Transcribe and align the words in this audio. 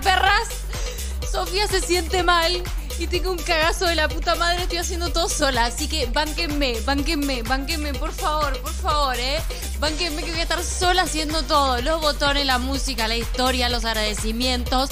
Perras. 0.00 0.48
Sofía 1.30 1.66
se 1.66 1.80
siente 1.80 2.22
mal 2.22 2.62
y 2.98 3.06
tengo 3.06 3.30
un 3.30 3.38
cagazo 3.38 3.86
de 3.86 3.94
la 3.94 4.08
puta 4.08 4.34
madre. 4.34 4.62
Estoy 4.62 4.78
haciendo 4.78 5.12
todo 5.12 5.28
sola. 5.28 5.66
Así 5.66 5.88
que 5.88 6.06
bánquenme, 6.06 6.80
bánquenme, 6.80 7.42
bánquenme, 7.42 7.94
por 7.94 8.12
favor, 8.12 8.58
por 8.60 8.72
favor, 8.72 9.16
¿eh? 9.18 9.40
Bánquenme 9.80 10.22
que 10.22 10.30
voy 10.30 10.40
a 10.40 10.44
estar 10.44 10.62
sola 10.62 11.02
haciendo 11.02 11.42
todo. 11.42 11.80
Los 11.82 12.00
botones, 12.00 12.46
la 12.46 12.58
música, 12.58 13.08
la 13.08 13.16
historia, 13.16 13.68
los 13.68 13.84
agradecimientos. 13.84 14.90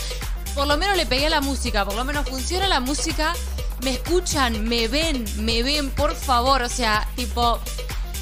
Por 0.55 0.67
lo 0.67 0.77
menos 0.77 0.97
le 0.97 1.07
pegué 1.07 1.27
a 1.27 1.31
la 1.31 1.41
música, 1.41 1.85
por 1.85 1.95
lo 1.95 2.05
menos 2.05 2.29
funciona 2.29 2.67
la 2.69 2.81
música. 2.81 3.35
Me 3.83 3.93
escuchan, 3.93 4.69
me 4.69 4.89
ven, 4.89 5.25
me 5.37 5.63
ven, 5.63 5.91
por 5.91 6.15
favor. 6.15 6.63
O 6.63 6.69
sea, 6.69 7.07
tipo, 7.17 7.61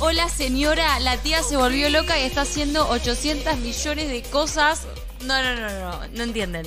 hola 0.00 0.28
señora, 0.28 1.00
la 1.00 1.16
tía 1.16 1.42
se 1.42 1.56
volvió 1.56 1.88
loca 1.88 2.18
y 2.18 2.24
está 2.24 2.42
haciendo 2.42 2.88
800 2.88 3.56
millones 3.58 4.08
de 4.08 4.22
cosas. 4.22 4.87
No, 5.24 5.42
no, 5.42 5.54
no, 5.56 5.68
no, 5.80 6.08
no 6.08 6.22
entienden. 6.22 6.66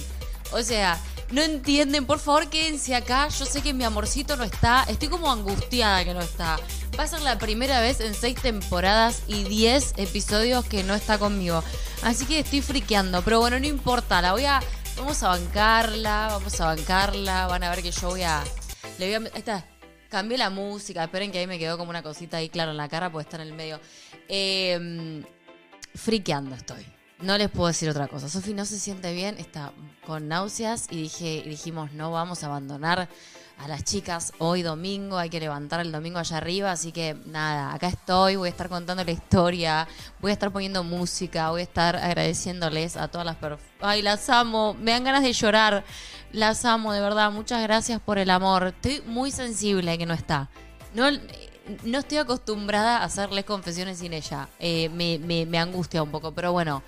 O 0.52 0.62
sea, 0.62 1.00
no 1.32 1.42
entienden, 1.42 2.06
por 2.06 2.20
favor 2.20 2.50
quédense 2.50 2.94
acá. 2.94 3.30
Yo 3.30 3.46
sé 3.46 3.62
que 3.62 3.74
mi 3.74 3.86
amorcito 3.86 4.36
no 4.36 4.44
está. 4.44 4.84
Estoy 4.84 5.08
como 5.08 5.32
angustiada 5.32 6.04
que 6.04 6.14
no 6.14 6.20
está. 6.20 6.60
Va 7.00 7.04
a 7.04 7.08
ser 7.08 7.22
la 7.22 7.38
primera 7.38 7.80
vez 7.80 8.02
en 8.02 8.14
seis 8.14 8.36
temporadas 8.36 9.24
y 9.28 9.46
10 9.46 9.94
episodios 9.96 10.66
que 10.66 10.84
no 10.84 10.94
está 10.94 11.18
conmigo. 11.18 11.64
Así 12.04 12.26
que 12.26 12.40
estoy 12.40 12.62
friqueando. 12.62 13.22
Pero 13.22 13.40
bueno, 13.40 13.58
no 13.60 13.66
importa. 13.66 14.22
La 14.22 14.34
voy 14.34 14.44
a. 14.44 14.60
Vamos 14.98 15.24
a 15.24 15.30
bancarla. 15.30 16.28
Vamos 16.32 16.60
a 16.60 16.66
bancarla. 16.66 17.48
Van 17.48 17.64
a 17.64 17.70
ver 17.70 17.82
que 17.82 17.92
yo 17.92 18.10
voy 18.10 18.24
a. 18.24 18.44
Le 19.00 19.18
voy 19.18 19.28
a. 19.28 19.34
Ahí 19.34 19.40
está. 19.40 19.66
Cambié 20.10 20.38
la 20.38 20.50
música. 20.50 21.06
Esperen 21.06 21.32
que 21.32 21.40
ahí 21.40 21.48
me 21.48 21.58
quedó 21.58 21.78
como 21.78 21.92
una 21.92 22.04
cosita 22.04 22.38
ahí, 22.38 22.50
claro, 22.50 22.72
en 22.72 22.78
la 22.78 22.90
cara, 22.90 23.10
porque 23.10 23.24
está 23.24 23.38
en 23.42 23.48
el 23.48 23.54
medio. 23.54 23.80
Eh, 24.28 25.24
friqueando 25.96 26.56
estoy. 26.56 26.86
No 27.22 27.38
les 27.38 27.50
puedo 27.50 27.68
decir 27.68 27.90
otra 27.90 28.08
cosa. 28.08 28.30
Sofi 28.30 28.54
no 28.54 28.66
se 28.66 28.80
siente 28.80 29.14
bien, 29.14 29.38
está 29.38 29.74
con 30.06 30.28
náuseas 30.28 30.88
y 30.90 31.04
dije, 31.04 31.44
dijimos, 31.46 31.92
no 31.92 32.12
vamos 32.12 32.44
a 32.44 32.48
abandonar 32.48 33.08
a 33.60 33.68
las 33.68 33.84
chicas 33.84 34.34
hoy 34.40 34.64
domingo, 34.64 35.20
hay 35.20 35.30
que 35.30 35.40
levantar 35.40 35.82
el 35.82 35.92
domingo 35.92 36.18
allá 36.18 36.38
arriba, 36.38 36.72
así 36.72 36.92
que 36.92 37.16
nada, 37.28 37.74
acá 37.74 37.90
estoy, 37.90 38.36
voy 38.36 38.48
a 38.48 38.50
estar 38.50 38.70
contando 38.70 39.04
la 39.04 39.12
historia, 39.12 39.88
voy 40.20 40.32
a 40.32 40.34
estar 40.34 40.52
poniendo 40.52 40.84
música, 40.84 41.52
voy 41.52 41.62
a 41.62 41.64
estar 41.64 41.96
agradeciéndoles 41.96 42.98
a 42.98 43.08
todas 43.08 43.26
las. 43.26 43.38
Ay, 43.80 44.02
las 44.02 44.28
amo, 44.30 44.74
me 44.74 44.92
dan 44.92 45.04
ganas 45.04 45.22
de 45.22 45.34
llorar, 45.34 45.84
las 46.32 46.66
amo, 46.66 46.92
de 46.92 47.02
verdad, 47.02 47.32
muchas 47.32 47.62
gracias 47.62 48.00
por 48.00 48.18
el 48.18 48.32
amor. 48.32 48.68
Estoy 48.68 49.04
muy 49.06 49.30
sensible 49.30 49.96
que 50.00 50.08
no 50.08 50.16
está. 50.16 50.50
No, 50.96 51.06
no 51.84 52.00
estoy 52.00 52.18
acostumbrada 52.18 52.98
a 52.98 53.04
hacerles 53.04 53.46
confesiones 53.46 54.00
sin 54.00 54.14
ella. 54.14 54.50
Eh, 54.58 54.90
me, 54.90 55.20
me, 55.20 55.46
me 55.46 55.60
angustia 55.60 56.02
un 56.02 56.10
poco, 56.10 56.32
pero 56.32 56.52
bueno, 56.52 56.82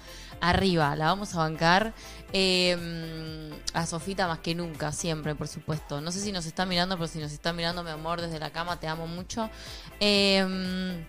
arriba, 0.44 0.96
la 0.96 1.06
vamos 1.06 1.34
a 1.36 1.40
bancar. 1.40 1.94
Eh, 2.34 3.52
a 3.74 3.86
Sofita 3.86 4.28
más 4.28 4.40
que 4.40 4.54
nunca, 4.54 4.92
siempre, 4.92 5.36
por 5.36 5.48
supuesto. 5.48 6.02
No 6.02 6.12
sé 6.12 6.20
si 6.20 6.32
nos 6.32 6.46
está 6.46 6.66
mirando, 6.66 6.96
pero 6.96 7.08
si 7.08 7.20
nos 7.20 7.32
está 7.32 7.54
mirando, 7.54 7.84
mi 7.84 7.90
amor, 7.90 8.22
desde 8.22 8.40
la 8.40 8.52
cama, 8.52 8.80
te 8.80 8.88
amo 8.88 9.08
mucho. 9.08 9.50
Eh, 10.00 11.06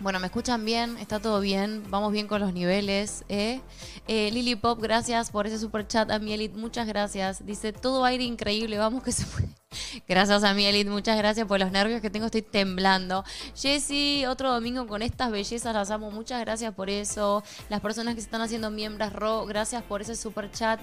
bueno, 0.00 0.20
me 0.20 0.26
escuchan 0.26 0.64
bien, 0.64 0.96
está 0.98 1.18
todo 1.18 1.40
bien, 1.40 1.82
vamos 1.90 2.12
bien 2.12 2.28
con 2.28 2.40
los 2.40 2.52
niveles. 2.52 3.24
¿eh? 3.28 3.60
Eh, 4.06 4.30
Lily 4.30 4.54
Pop, 4.54 4.80
gracias 4.80 5.30
por 5.30 5.46
ese 5.46 5.58
super 5.58 5.86
chat. 5.86 6.10
A 6.10 6.18
Mielit, 6.18 6.54
muchas 6.54 6.86
gracias. 6.86 7.44
Dice, 7.44 7.72
todo 7.72 8.04
aire 8.04 8.24
increíble, 8.24 8.78
vamos 8.78 9.02
que 9.02 9.12
se 9.12 9.26
puede. 9.26 9.48
Gracias 10.08 10.44
a 10.44 10.54
Mielit, 10.54 10.88
muchas 10.88 11.18
gracias 11.18 11.46
por 11.46 11.60
los 11.60 11.70
nervios 11.70 12.00
que 12.00 12.08
tengo, 12.08 12.26
estoy 12.26 12.40
temblando. 12.40 13.22
Jessy, 13.54 14.24
otro 14.24 14.50
domingo 14.50 14.86
con 14.86 15.02
estas 15.02 15.30
bellezas, 15.30 15.74
las 15.74 15.90
amo, 15.90 16.10
muchas 16.10 16.40
gracias 16.40 16.72
por 16.72 16.88
eso. 16.88 17.42
Las 17.68 17.80
personas 17.82 18.14
que 18.14 18.22
se 18.22 18.26
están 18.26 18.40
haciendo 18.40 18.70
miembros, 18.70 19.12
Ro, 19.12 19.44
gracias 19.44 19.82
por 19.82 20.00
ese 20.00 20.16
super 20.16 20.50
chat. 20.50 20.80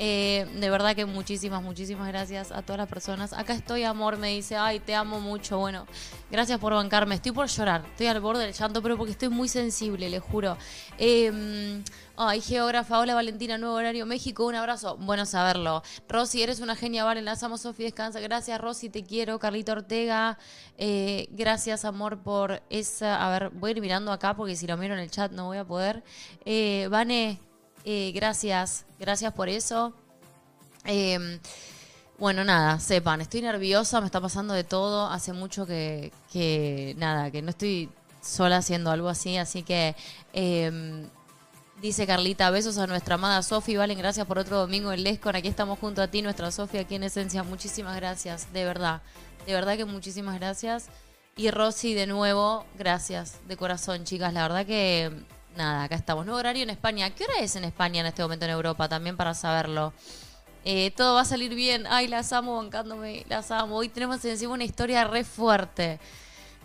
Eh, 0.00 0.46
de 0.54 0.70
verdad 0.70 0.94
que 0.94 1.06
muchísimas, 1.06 1.62
muchísimas 1.62 2.06
gracias 2.06 2.52
a 2.52 2.62
todas 2.62 2.78
las 2.78 2.88
personas. 2.88 3.32
Acá 3.32 3.52
estoy, 3.52 3.82
amor, 3.82 4.16
me 4.16 4.28
dice, 4.28 4.56
ay, 4.56 4.78
te 4.78 4.94
amo 4.94 5.20
mucho. 5.20 5.58
Bueno, 5.58 5.86
gracias 6.30 6.60
por 6.60 6.72
bancarme. 6.72 7.16
Estoy 7.16 7.32
por 7.32 7.48
llorar, 7.48 7.84
estoy 7.90 8.06
al 8.06 8.20
borde 8.20 8.44
del 8.44 8.54
llanto, 8.54 8.80
pero 8.80 8.96
porque 8.96 9.12
estoy 9.12 9.28
muy 9.28 9.48
sensible, 9.48 10.08
le 10.08 10.20
juro. 10.20 10.56
Eh, 10.98 11.82
ay, 12.16 12.40
geógrafa, 12.40 13.00
hola 13.00 13.14
Valentina, 13.14 13.58
nuevo 13.58 13.74
horario 13.74 14.06
México, 14.06 14.46
un 14.46 14.54
abrazo. 14.54 14.96
Bueno 14.98 15.26
saberlo. 15.26 15.82
Rosy, 16.08 16.42
eres 16.42 16.60
una 16.60 16.76
genia, 16.76 17.02
vale, 17.02 17.18
enlazamos, 17.18 17.62
Sofi, 17.62 17.82
descansa. 17.82 18.20
Gracias, 18.20 18.60
Rosy, 18.60 18.90
te 18.90 19.02
quiero. 19.02 19.40
Carlito 19.40 19.72
Ortega, 19.72 20.38
eh, 20.76 21.26
gracias, 21.32 21.84
amor, 21.84 22.22
por 22.22 22.62
esa. 22.70 23.26
A 23.26 23.30
ver, 23.30 23.50
voy 23.50 23.70
a 23.70 23.72
ir 23.72 23.80
mirando 23.80 24.12
acá 24.12 24.34
porque 24.34 24.54
si 24.54 24.68
lo 24.68 24.76
miro 24.76 24.94
en 24.94 25.00
el 25.00 25.10
chat 25.10 25.32
no 25.32 25.46
voy 25.46 25.58
a 25.58 25.64
poder. 25.64 26.04
Eh, 26.44 26.86
Vane, 26.88 27.40
gracias, 28.14 28.84
gracias 28.98 29.32
por 29.32 29.48
eso. 29.48 29.92
Eh, 30.84 31.40
bueno, 32.18 32.44
nada, 32.44 32.80
sepan, 32.80 33.20
estoy 33.20 33.42
nerviosa, 33.42 34.00
me 34.00 34.06
está 34.06 34.20
pasando 34.20 34.54
de 34.54 34.64
todo. 34.64 35.08
Hace 35.08 35.32
mucho 35.32 35.66
que, 35.66 36.12
que 36.32 36.94
nada, 36.98 37.30
que 37.30 37.42
no 37.42 37.50
estoy 37.50 37.88
sola 38.20 38.58
haciendo 38.58 38.90
algo 38.90 39.08
así, 39.08 39.36
así 39.36 39.62
que 39.62 39.94
eh, 40.32 41.06
dice 41.80 42.06
Carlita, 42.06 42.50
besos 42.50 42.78
a 42.78 42.86
nuestra 42.86 43.14
amada 43.14 43.42
Sofi, 43.42 43.76
Valen, 43.76 43.98
gracias 43.98 44.26
por 44.26 44.38
otro 44.38 44.58
domingo 44.58 44.92
en 44.92 45.04
Lescon, 45.04 45.36
aquí 45.36 45.48
estamos 45.48 45.78
junto 45.78 46.02
a 46.02 46.08
ti, 46.08 46.22
nuestra 46.22 46.50
Sofía, 46.50 46.82
aquí 46.82 46.96
en 46.96 47.04
Esencia, 47.04 47.42
muchísimas 47.42 47.96
gracias, 47.96 48.52
de 48.52 48.64
verdad, 48.64 49.00
de 49.46 49.54
verdad 49.54 49.76
que 49.76 49.84
muchísimas 49.84 50.38
gracias. 50.38 50.86
Y 51.36 51.52
Rosy, 51.52 51.94
de 51.94 52.08
nuevo, 52.08 52.66
gracias, 52.76 53.36
de 53.46 53.56
corazón, 53.56 54.04
chicas, 54.04 54.32
la 54.32 54.42
verdad 54.42 54.66
que 54.66 55.12
nada, 55.56 55.84
acá 55.84 55.96
estamos. 55.96 56.24
Nuevo 56.24 56.38
horario 56.38 56.62
en 56.62 56.70
España. 56.70 57.10
¿Qué 57.10 57.24
hora 57.24 57.34
es 57.40 57.56
en 57.56 57.64
España 57.64 58.00
en 58.00 58.06
este 58.06 58.22
momento 58.22 58.44
en 58.44 58.52
Europa? 58.52 58.88
También 58.88 59.16
para 59.16 59.34
saberlo. 59.34 59.92
Eh, 60.64 60.90
todo 60.96 61.14
va 61.14 61.22
a 61.22 61.24
salir 61.24 61.54
bien. 61.54 61.86
Ay, 61.88 62.08
las 62.08 62.32
amo 62.32 62.56
bancándome, 62.56 63.24
las 63.28 63.50
amo. 63.50 63.76
Hoy 63.76 63.88
tenemos 63.88 64.24
encima 64.24 64.52
una 64.52 64.64
historia 64.64 65.04
re 65.04 65.24
fuerte. 65.24 65.98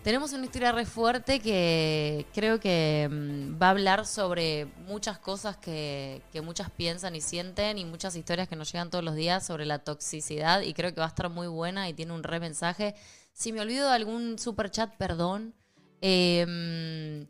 Tenemos 0.02 0.34
una 0.34 0.44
historia 0.44 0.70
re 0.72 0.84
fuerte 0.84 1.40
que 1.40 2.26
creo 2.34 2.60
que 2.60 3.08
mm, 3.10 3.62
va 3.62 3.68
a 3.68 3.70
hablar 3.70 4.04
sobre 4.04 4.66
muchas 4.86 5.18
cosas 5.18 5.56
que, 5.56 6.20
muchas 6.42 6.70
piensan 6.70 7.16
y 7.16 7.22
sienten 7.22 7.78
y 7.78 7.86
muchas 7.86 8.14
historias 8.14 8.46
que 8.46 8.56
nos 8.56 8.70
llegan 8.70 8.90
todos 8.90 9.02
los 9.02 9.14
días 9.14 9.46
sobre 9.46 9.64
la 9.64 9.78
toxicidad 9.78 10.60
y 10.60 10.74
creo 10.74 10.92
que 10.92 11.00
va 11.00 11.06
a 11.06 11.08
estar 11.08 11.30
muy 11.30 11.46
buena 11.46 11.88
y 11.88 11.94
tiene 11.94 12.12
un 12.12 12.22
re 12.22 12.38
mensaje. 12.38 12.94
Si 13.32 13.52
me 13.52 13.62
olvido 13.62 13.88
de 13.88 13.94
algún 13.94 14.38
super 14.38 14.70
chat, 14.70 14.94
perdón. 14.96 15.54
Eh, 16.02 17.26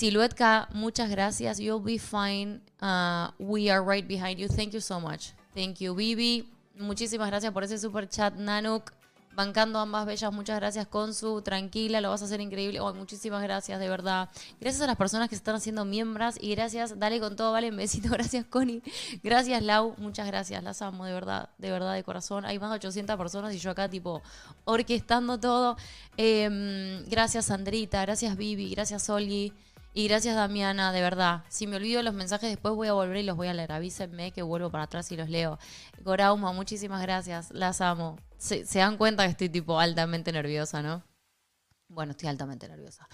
Siluetka, 0.00 0.66
muchas 0.72 1.10
gracias. 1.10 1.58
You'll 1.58 1.84
be 1.84 1.98
fine. 1.98 2.62
Uh, 2.80 3.32
we 3.38 3.70
are 3.70 3.82
right 3.82 4.08
behind 4.08 4.38
you. 4.38 4.48
Thank 4.48 4.72
you 4.72 4.80
so 4.80 4.98
much. 4.98 5.34
Thank 5.54 5.82
you, 5.82 5.94
Vivi. 5.94 6.48
Muchísimas 6.78 7.28
gracias 7.28 7.52
por 7.52 7.64
ese 7.64 7.78
super 7.78 8.08
chat, 8.08 8.34
Nanuk. 8.34 8.92
Bancando 9.34 9.78
ambas 9.78 10.06
bellas, 10.06 10.32
muchas 10.32 10.58
gracias, 10.58 10.86
Consu. 10.86 11.42
Tranquila, 11.42 12.00
lo 12.00 12.08
vas 12.08 12.22
a 12.22 12.24
hacer 12.24 12.40
increíble. 12.40 12.80
Muchísimas 12.80 13.42
gracias, 13.42 13.78
de 13.78 13.90
verdad. 13.90 14.30
Gracias 14.58 14.80
a 14.80 14.86
las 14.86 14.96
personas 14.96 15.28
que 15.28 15.34
se 15.34 15.40
están 15.40 15.56
haciendo 15.56 15.84
miembros 15.84 16.36
y 16.40 16.54
gracias, 16.54 16.98
dale 16.98 17.20
con 17.20 17.36
todo, 17.36 17.52
vale, 17.52 17.68
un 17.68 17.76
besito. 17.76 18.08
Gracias, 18.12 18.46
Connie. 18.46 18.82
Gracias, 19.22 19.62
Lau. 19.62 19.94
Muchas 19.98 20.26
gracias, 20.26 20.64
las 20.64 20.80
amo, 20.80 21.04
de 21.04 21.12
verdad, 21.12 21.50
de 21.58 21.70
verdad, 21.70 21.92
de 21.92 22.04
corazón. 22.04 22.46
Hay 22.46 22.58
más 22.58 22.70
de 22.70 22.76
800 22.76 23.18
personas 23.18 23.54
y 23.54 23.58
yo 23.58 23.70
acá, 23.70 23.86
tipo, 23.86 24.22
orquestando 24.64 25.38
todo. 25.38 25.76
Eh, 26.16 27.04
gracias, 27.06 27.44
Sandrita. 27.44 28.00
Gracias, 28.00 28.34
Vivi. 28.34 28.70
Gracias, 28.70 29.10
Olgi. 29.10 29.52
Y 29.92 30.06
gracias, 30.06 30.36
Damiana, 30.36 30.92
de 30.92 31.00
verdad. 31.00 31.42
Si 31.48 31.66
me 31.66 31.76
olvido 31.76 32.02
los 32.02 32.14
mensajes, 32.14 32.48
después 32.48 32.74
voy 32.74 32.86
a 32.86 32.92
volver 32.92 33.16
y 33.16 33.22
los 33.24 33.36
voy 33.36 33.48
a 33.48 33.54
leer. 33.54 33.72
Avísenme 33.72 34.30
que 34.30 34.42
vuelvo 34.42 34.70
para 34.70 34.84
atrás 34.84 35.10
y 35.10 35.16
los 35.16 35.28
leo. 35.28 35.58
Gorauma, 36.02 36.52
muchísimas 36.52 37.02
gracias. 37.02 37.50
Las 37.50 37.80
amo. 37.80 38.16
Se, 38.38 38.64
dan 38.64 38.96
cuenta 38.96 39.24
que 39.24 39.30
estoy 39.30 39.48
tipo 39.48 39.80
altamente 39.80 40.30
nerviosa, 40.30 40.80
¿no? 40.80 41.02
Bueno, 41.88 42.12
estoy 42.12 42.28
altamente 42.28 42.68
nerviosa. 42.68 43.08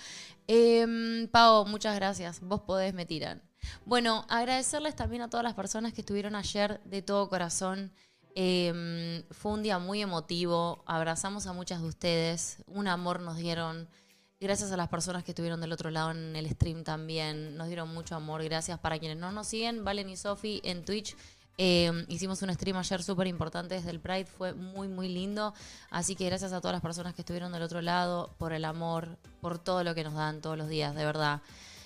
Eh, 0.46 1.26
Pau, 1.32 1.64
muchas 1.64 1.96
gracias. 1.96 2.40
Vos 2.40 2.60
podés, 2.60 2.92
me 2.92 3.06
tiran. 3.06 3.42
Bueno, 3.86 4.26
agradecerles 4.28 4.94
también 4.94 5.22
a 5.22 5.30
todas 5.30 5.44
las 5.44 5.54
personas 5.54 5.94
que 5.94 6.02
estuvieron 6.02 6.36
ayer 6.36 6.82
de 6.84 7.00
todo 7.00 7.30
corazón. 7.30 7.90
Eh, 8.34 9.24
fue 9.30 9.52
un 9.52 9.62
día 9.62 9.78
muy 9.78 10.02
emotivo. 10.02 10.84
Abrazamos 10.86 11.46
a 11.46 11.54
muchas 11.54 11.80
de 11.80 11.88
ustedes. 11.88 12.58
Un 12.66 12.86
amor 12.86 13.20
nos 13.20 13.38
dieron. 13.38 13.88
Gracias 14.38 14.70
a 14.70 14.76
las 14.76 14.88
personas 14.88 15.24
que 15.24 15.30
estuvieron 15.30 15.62
del 15.62 15.72
otro 15.72 15.88
lado 15.88 16.10
en 16.10 16.36
el 16.36 16.46
stream 16.50 16.84
también. 16.84 17.56
Nos 17.56 17.68
dieron 17.68 17.88
mucho 17.94 18.14
amor. 18.16 18.44
Gracias 18.44 18.78
para 18.78 18.98
quienes 18.98 19.16
no 19.16 19.32
nos 19.32 19.46
siguen. 19.46 19.82
Valen 19.82 20.10
y 20.10 20.16
Sofi 20.18 20.60
en 20.62 20.84
Twitch. 20.84 21.16
Eh, 21.56 22.04
hicimos 22.08 22.42
un 22.42 22.52
stream 22.52 22.76
ayer 22.76 23.02
súper 23.02 23.28
importante 23.28 23.76
desde 23.76 23.88
el 23.88 23.98
Pride. 23.98 24.26
Fue 24.26 24.52
muy, 24.52 24.88
muy 24.88 25.08
lindo. 25.08 25.54
Así 25.88 26.16
que 26.16 26.26
gracias 26.26 26.52
a 26.52 26.60
todas 26.60 26.74
las 26.74 26.82
personas 26.82 27.14
que 27.14 27.22
estuvieron 27.22 27.50
del 27.50 27.62
otro 27.62 27.80
lado. 27.80 28.34
Por 28.36 28.52
el 28.52 28.66
amor. 28.66 29.16
Por 29.40 29.58
todo 29.58 29.82
lo 29.82 29.94
que 29.94 30.04
nos 30.04 30.12
dan 30.12 30.42
todos 30.42 30.58
los 30.58 30.68
días. 30.68 30.94
De 30.94 31.06
verdad. 31.06 31.40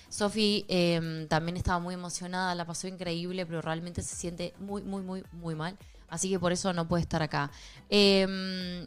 Sofi 0.09 0.65
eh, 0.67 1.25
también 1.29 1.55
estaba 1.55 1.79
muy 1.79 1.93
emocionada. 1.93 2.53
La 2.53 2.65
pasó 2.65 2.89
increíble. 2.89 3.45
Pero 3.45 3.61
realmente 3.61 4.01
se 4.01 4.17
siente 4.17 4.53
muy, 4.59 4.83
muy, 4.83 5.03
muy, 5.03 5.23
muy 5.31 5.55
mal. 5.55 5.77
Así 6.09 6.29
que 6.29 6.37
por 6.37 6.51
eso 6.51 6.73
no 6.73 6.85
puede 6.85 7.03
estar 7.03 7.23
acá. 7.23 7.49
Eh, 7.89 8.85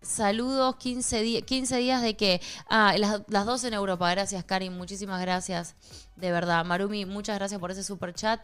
Saludos, 0.00 0.76
15, 0.76 1.22
di 1.22 1.42
15 1.42 1.76
días 1.78 2.02
de 2.02 2.16
que... 2.16 2.40
Ah, 2.68 2.94
las, 2.98 3.22
las 3.28 3.44
dos 3.46 3.64
en 3.64 3.74
Europa. 3.74 4.10
Gracias, 4.10 4.44
Karin. 4.44 4.76
Muchísimas 4.76 5.20
gracias. 5.20 5.74
De 6.16 6.30
verdad. 6.30 6.64
Marumi, 6.64 7.04
muchas 7.04 7.36
gracias 7.36 7.60
por 7.60 7.70
ese 7.70 7.82
super 7.82 8.14
chat. 8.14 8.40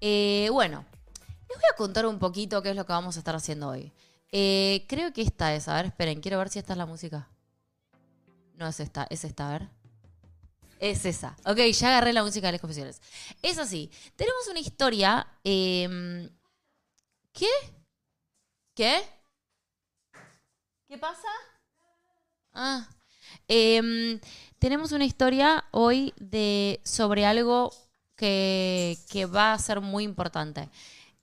Eh, 0.00 0.48
bueno, 0.52 0.84
Les 1.48 1.56
voy 1.56 1.64
a 1.72 1.76
contar 1.76 2.06
un 2.06 2.18
poquito 2.18 2.62
qué 2.62 2.70
es 2.70 2.76
lo 2.76 2.84
que 2.84 2.92
vamos 2.92 3.16
a 3.16 3.20
estar 3.20 3.34
haciendo 3.34 3.68
hoy. 3.68 3.90
Eh, 4.30 4.84
creo 4.88 5.12
que 5.12 5.22
esta 5.22 5.54
es, 5.54 5.66
a 5.68 5.74
ver, 5.74 5.86
esperen, 5.86 6.20
quiero 6.20 6.38
ver 6.38 6.50
si 6.50 6.58
esta 6.58 6.74
es 6.74 6.78
la 6.78 6.84
música. 6.86 7.26
No 8.54 8.66
es 8.68 8.78
esta, 8.80 9.06
es 9.08 9.24
esta, 9.24 9.48
a 9.48 9.52
ver. 9.58 9.68
Es 10.78 11.04
esa. 11.06 11.36
Ok, 11.46 11.58
ya 11.72 11.88
agarré 11.88 12.12
la 12.12 12.22
música 12.22 12.48
de 12.48 12.52
las 12.52 12.60
confesiones. 12.60 13.00
Es 13.42 13.58
así. 13.58 13.90
Tenemos 14.14 14.46
una 14.48 14.60
historia. 14.60 15.26
em, 15.42 16.28
¿Qué? 17.32 17.48
¿Qué? 18.74 19.02
¿Qué 20.88 20.96
pasa? 20.96 21.28
Ah. 22.54 22.88
Em, 23.46 24.18
tenemos 24.58 24.92
una 24.92 25.04
historia 25.04 25.64
hoy 25.70 26.14
de 26.16 26.80
sobre 26.82 27.26
algo 27.26 27.70
que, 28.16 28.96
que 29.10 29.26
va 29.26 29.52
a 29.52 29.58
ser 29.58 29.82
muy 29.82 30.04
importante. 30.04 30.70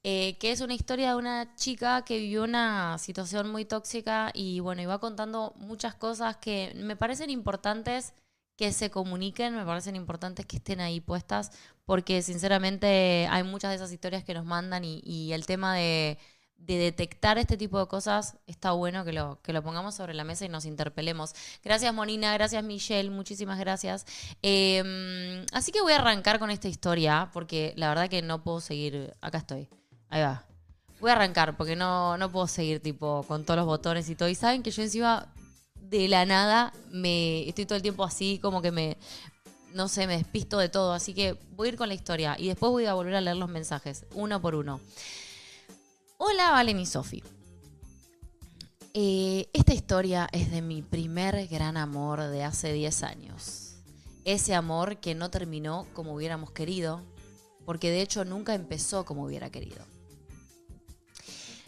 Eh, 0.03 0.37
que 0.37 0.51
es 0.51 0.61
una 0.61 0.75
historia 0.75 1.09
de 1.09 1.15
una 1.15 1.55
chica 1.55 2.03
que 2.05 2.19
vivió 2.19 2.43
una 2.43 2.99
situación 2.99 3.49
muy 3.51 3.65
tóxica 3.65 4.29
y 4.35 4.59
bueno, 4.59 4.83
iba 4.83 4.99
contando 4.99 5.53
muchas 5.57 5.95
cosas 5.95 6.37
que 6.37 6.71
me 6.75 6.95
parecen 6.95 7.31
importantes 7.31 8.13
que 8.55 8.71
se 8.71 8.91
comuniquen, 8.91 9.55
me 9.55 9.65
parecen 9.65 9.95
importantes 9.95 10.45
que 10.45 10.57
estén 10.57 10.79
ahí 10.79 11.01
puestas, 11.01 11.51
porque 11.85 12.21
sinceramente 12.21 13.27
hay 13.31 13.43
muchas 13.43 13.71
de 13.71 13.77
esas 13.77 13.91
historias 13.91 14.23
que 14.23 14.35
nos 14.35 14.45
mandan 14.45 14.83
y, 14.85 15.01
y 15.03 15.33
el 15.33 15.47
tema 15.47 15.75
de, 15.75 16.19
de 16.57 16.77
detectar 16.77 17.37
este 17.37 17.57
tipo 17.57 17.79
de 17.79 17.87
cosas 17.87 18.37
está 18.47 18.71
bueno 18.71 19.05
que 19.05 19.13
lo, 19.13 19.39
que 19.41 19.53
lo 19.53 19.61
pongamos 19.61 19.95
sobre 19.95 20.13
la 20.13 20.23
mesa 20.23 20.45
y 20.45 20.49
nos 20.49 20.65
interpelemos. 20.65 21.33
Gracias 21.63 21.93
Monina, 21.93 22.33
gracias 22.33 22.63
Michelle, 22.63 23.09
muchísimas 23.09 23.59
gracias. 23.59 24.05
Eh, 24.41 25.45
así 25.51 25.71
que 25.71 25.81
voy 25.81 25.93
a 25.93 25.97
arrancar 25.97 26.39
con 26.39 26.49
esta 26.49 26.67
historia, 26.67 27.29
porque 27.33 27.73
la 27.75 27.89
verdad 27.89 28.09
que 28.09 28.21
no 28.21 28.43
puedo 28.43 28.61
seguir, 28.61 29.13
acá 29.21 29.39
estoy, 29.39 29.69
ahí 30.09 30.21
va. 30.21 30.43
Voy 30.99 31.11
a 31.11 31.13
arrancar 31.13 31.55
porque 31.57 31.75
no, 31.75 32.17
no 32.17 32.31
puedo 32.31 32.47
seguir 32.47 32.79
tipo 32.79 33.23
con 33.27 33.43
todos 33.43 33.57
los 33.57 33.65
botones 33.65 34.09
y 34.09 34.15
todo. 34.15 34.29
Y 34.29 34.35
saben 34.35 34.63
que 34.63 34.71
yo 34.71 34.81
encima 34.81 35.27
de 35.75 36.07
la 36.07 36.25
nada 36.25 36.73
me 36.89 37.47
estoy 37.47 37.65
todo 37.65 37.75
el 37.75 37.81
tiempo 37.81 38.03
así 38.03 38.39
como 38.41 38.61
que 38.61 38.71
me 38.71 38.97
no 39.75 39.89
sé, 39.89 40.07
me 40.07 40.17
despisto 40.17 40.57
de 40.57 40.69
todo, 40.69 40.93
así 40.93 41.13
que 41.13 41.37
voy 41.51 41.67
a 41.67 41.71
ir 41.73 41.77
con 41.77 41.89
la 41.89 41.93
historia 41.93 42.37
y 42.39 42.47
después 42.47 42.71
voy 42.71 42.85
a 42.85 42.93
volver 42.93 43.15
a 43.15 43.21
leer 43.21 43.35
los 43.35 43.49
mensajes 43.49 44.05
uno 44.13 44.41
por 44.41 44.55
uno. 44.55 44.79
Hola, 46.17 46.51
Valen 46.51 46.79
y 46.79 46.85
Sofi. 46.85 47.21
Eh, 48.93 49.49
esta 49.51 49.73
historia 49.73 50.29
es 50.31 50.49
de 50.49 50.61
mi 50.61 50.81
primer 50.81 51.45
gran 51.47 51.75
amor 51.75 52.21
de 52.23 52.45
hace 52.45 52.71
10 52.71 53.03
años. 53.03 53.75
Ese 54.23 54.55
amor 54.55 55.01
que 55.01 55.13
no 55.13 55.29
terminó 55.29 55.85
como 55.93 56.15
hubiéramos 56.15 56.51
querido, 56.51 57.01
porque 57.65 57.91
de 57.91 58.01
hecho 58.01 58.23
nunca 58.23 58.53
empezó 58.53 59.03
como 59.03 59.25
hubiera 59.25 59.49
querido. 59.49 59.83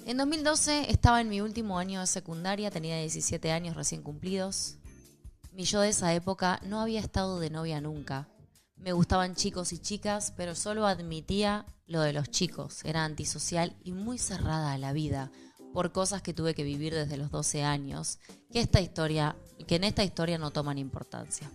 En 0.05 0.15
2012 0.15 0.91
estaba 0.91 1.19
en 1.19 1.27
mi 1.27 1.41
último 1.41 1.77
año 1.77 1.99
de 1.99 2.07
secundaria, 2.07 2.71
tenía 2.71 2.97
17 2.99 3.51
años 3.51 3.75
recién 3.75 4.01
cumplidos. 4.01 4.77
Mi 5.51 5.65
yo 5.65 5.81
de 5.81 5.89
esa 5.89 6.13
época 6.13 6.61
no 6.63 6.79
había 6.79 7.01
estado 7.01 7.41
de 7.41 7.49
novia 7.49 7.81
nunca. 7.81 8.29
Me 8.77 8.93
gustaban 8.93 9.35
chicos 9.35 9.73
y 9.73 9.79
chicas, 9.79 10.33
pero 10.37 10.55
solo 10.55 10.85
admitía 10.85 11.65
lo 11.87 12.01
de 12.01 12.13
los 12.13 12.29
chicos. 12.29 12.83
Era 12.85 13.03
antisocial 13.03 13.75
y 13.83 13.91
muy 13.91 14.17
cerrada 14.17 14.73
a 14.73 14.77
la 14.77 14.93
vida 14.93 15.31
por 15.73 15.91
cosas 15.91 16.21
que 16.21 16.33
tuve 16.33 16.55
que 16.55 16.63
vivir 16.63 16.93
desde 16.93 17.17
los 17.17 17.29
12 17.31 17.63
años, 17.63 18.19
que 18.51 18.59
esta 18.59 18.81
historia, 18.81 19.35
que 19.67 19.75
en 19.75 19.83
esta 19.83 20.03
historia 20.03 20.37
no 20.37 20.51
toman 20.51 20.77
importancia. 20.77 21.51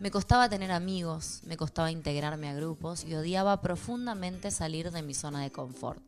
Me 0.00 0.10
costaba 0.10 0.48
tener 0.48 0.70
amigos, 0.70 1.40
me 1.44 1.56
costaba 1.56 1.90
integrarme 1.90 2.48
a 2.48 2.54
grupos 2.54 3.04
y 3.04 3.14
odiaba 3.14 3.60
profundamente 3.60 4.50
salir 4.50 4.90
de 4.90 5.02
mi 5.02 5.14
zona 5.14 5.42
de 5.42 5.50
confort. 5.50 6.02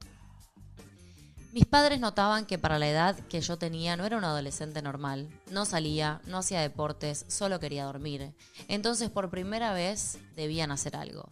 Mis 1.56 1.64
padres 1.64 2.00
notaban 2.00 2.44
que 2.44 2.58
para 2.58 2.78
la 2.78 2.86
edad 2.86 3.18
que 3.30 3.40
yo 3.40 3.56
tenía 3.56 3.96
no 3.96 4.04
era 4.04 4.18
un 4.18 4.24
adolescente 4.24 4.82
normal. 4.82 5.30
No 5.50 5.64
salía, 5.64 6.20
no 6.26 6.36
hacía 6.36 6.60
deportes, 6.60 7.24
solo 7.28 7.58
quería 7.60 7.86
dormir. 7.86 8.34
Entonces 8.68 9.08
por 9.08 9.30
primera 9.30 9.72
vez 9.72 10.18
debían 10.34 10.70
hacer 10.70 10.96
algo. 10.96 11.30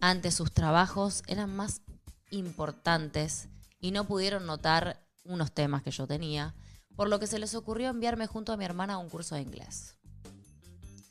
Antes 0.00 0.34
sus 0.34 0.52
trabajos 0.52 1.22
eran 1.26 1.54
más 1.54 1.82
importantes 2.30 3.50
y 3.78 3.90
no 3.90 4.06
pudieron 4.06 4.46
notar 4.46 5.06
unos 5.26 5.52
temas 5.52 5.82
que 5.82 5.90
yo 5.90 6.06
tenía, 6.06 6.54
por 6.96 7.10
lo 7.10 7.20
que 7.20 7.26
se 7.26 7.38
les 7.38 7.54
ocurrió 7.54 7.90
enviarme 7.90 8.26
junto 8.26 8.54
a 8.54 8.56
mi 8.56 8.64
hermana 8.64 8.94
a 8.94 8.98
un 8.98 9.10
curso 9.10 9.34
de 9.34 9.42
inglés. 9.42 9.96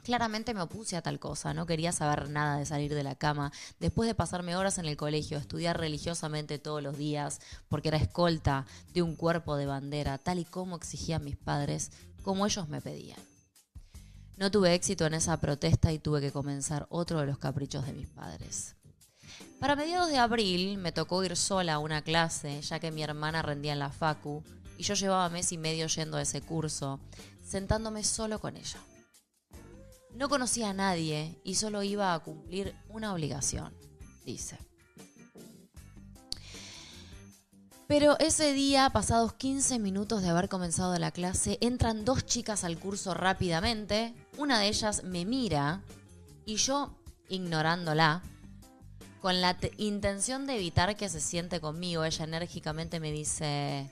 Claramente 0.09 0.55
me 0.55 0.63
opuse 0.63 0.97
a 0.97 1.03
tal 1.03 1.19
cosa, 1.19 1.53
no 1.53 1.67
quería 1.67 1.91
saber 1.91 2.31
nada 2.31 2.57
de 2.57 2.65
salir 2.65 2.95
de 2.95 3.03
la 3.03 3.13
cama, 3.13 3.51
después 3.79 4.07
de 4.07 4.15
pasarme 4.15 4.55
horas 4.55 4.79
en 4.79 4.85
el 4.85 4.97
colegio, 4.97 5.37
estudiar 5.37 5.79
religiosamente 5.79 6.57
todos 6.57 6.81
los 6.81 6.97
días, 6.97 7.39
porque 7.67 7.89
era 7.89 7.99
escolta 7.99 8.65
de 8.91 9.03
un 9.03 9.15
cuerpo 9.15 9.55
de 9.55 9.67
bandera, 9.67 10.17
tal 10.17 10.39
y 10.39 10.45
como 10.45 10.77
exigían 10.77 11.23
mis 11.23 11.37
padres, 11.37 11.91
como 12.23 12.47
ellos 12.47 12.67
me 12.69 12.81
pedían. 12.81 13.19
No 14.35 14.49
tuve 14.49 14.73
éxito 14.73 15.05
en 15.05 15.13
esa 15.13 15.37
protesta 15.37 15.91
y 15.91 15.99
tuve 15.99 16.21
que 16.21 16.31
comenzar 16.31 16.87
otro 16.89 17.19
de 17.19 17.27
los 17.27 17.37
caprichos 17.37 17.85
de 17.85 17.93
mis 17.93 18.07
padres. 18.07 18.75
Para 19.59 19.75
mediados 19.75 20.09
de 20.09 20.17
abril 20.17 20.79
me 20.79 20.91
tocó 20.91 21.23
ir 21.23 21.37
sola 21.37 21.75
a 21.75 21.79
una 21.79 22.01
clase, 22.01 22.63
ya 22.63 22.79
que 22.79 22.89
mi 22.89 23.03
hermana 23.03 23.43
rendía 23.43 23.73
en 23.73 23.79
la 23.79 23.91
facu, 23.91 24.43
y 24.75 24.81
yo 24.81 24.95
llevaba 24.95 25.29
mes 25.29 25.51
y 25.51 25.59
medio 25.59 25.85
yendo 25.85 26.17
a 26.17 26.23
ese 26.23 26.41
curso, 26.41 26.99
sentándome 27.45 28.03
solo 28.03 28.39
con 28.39 28.57
ella. 28.57 28.79
No 30.13 30.27
conocía 30.29 30.69
a 30.69 30.73
nadie 30.73 31.39
y 31.43 31.55
solo 31.55 31.83
iba 31.83 32.13
a 32.13 32.19
cumplir 32.19 32.75
una 32.89 33.13
obligación, 33.13 33.73
dice. 34.25 34.57
Pero 37.87 38.19
ese 38.19 38.53
día, 38.53 38.89
pasados 38.91 39.33
15 39.33 39.79
minutos 39.79 40.21
de 40.21 40.29
haber 40.29 40.47
comenzado 40.47 40.97
la 40.99 41.11
clase, 41.11 41.57
entran 41.61 42.05
dos 42.05 42.23
chicas 42.25 42.63
al 42.63 42.77
curso 42.77 43.13
rápidamente. 43.15 44.13
Una 44.37 44.59
de 44.59 44.67
ellas 44.67 45.03
me 45.03 45.25
mira 45.25 45.81
y 46.45 46.57
yo, 46.57 46.95
ignorándola, 47.29 48.21
con 49.21 49.41
la 49.41 49.57
te- 49.57 49.71
intención 49.77 50.45
de 50.45 50.55
evitar 50.57 50.95
que 50.97 51.09
se 51.09 51.19
siente 51.19 51.59
conmigo, 51.59 52.03
ella 52.03 52.25
enérgicamente 52.25 52.99
me 52.99 53.11
dice, 53.11 53.89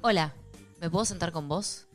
hola, 0.00 0.32
¿me 0.80 0.88
puedo 0.88 1.04
sentar 1.04 1.30
con 1.30 1.46
vos? 1.46 1.86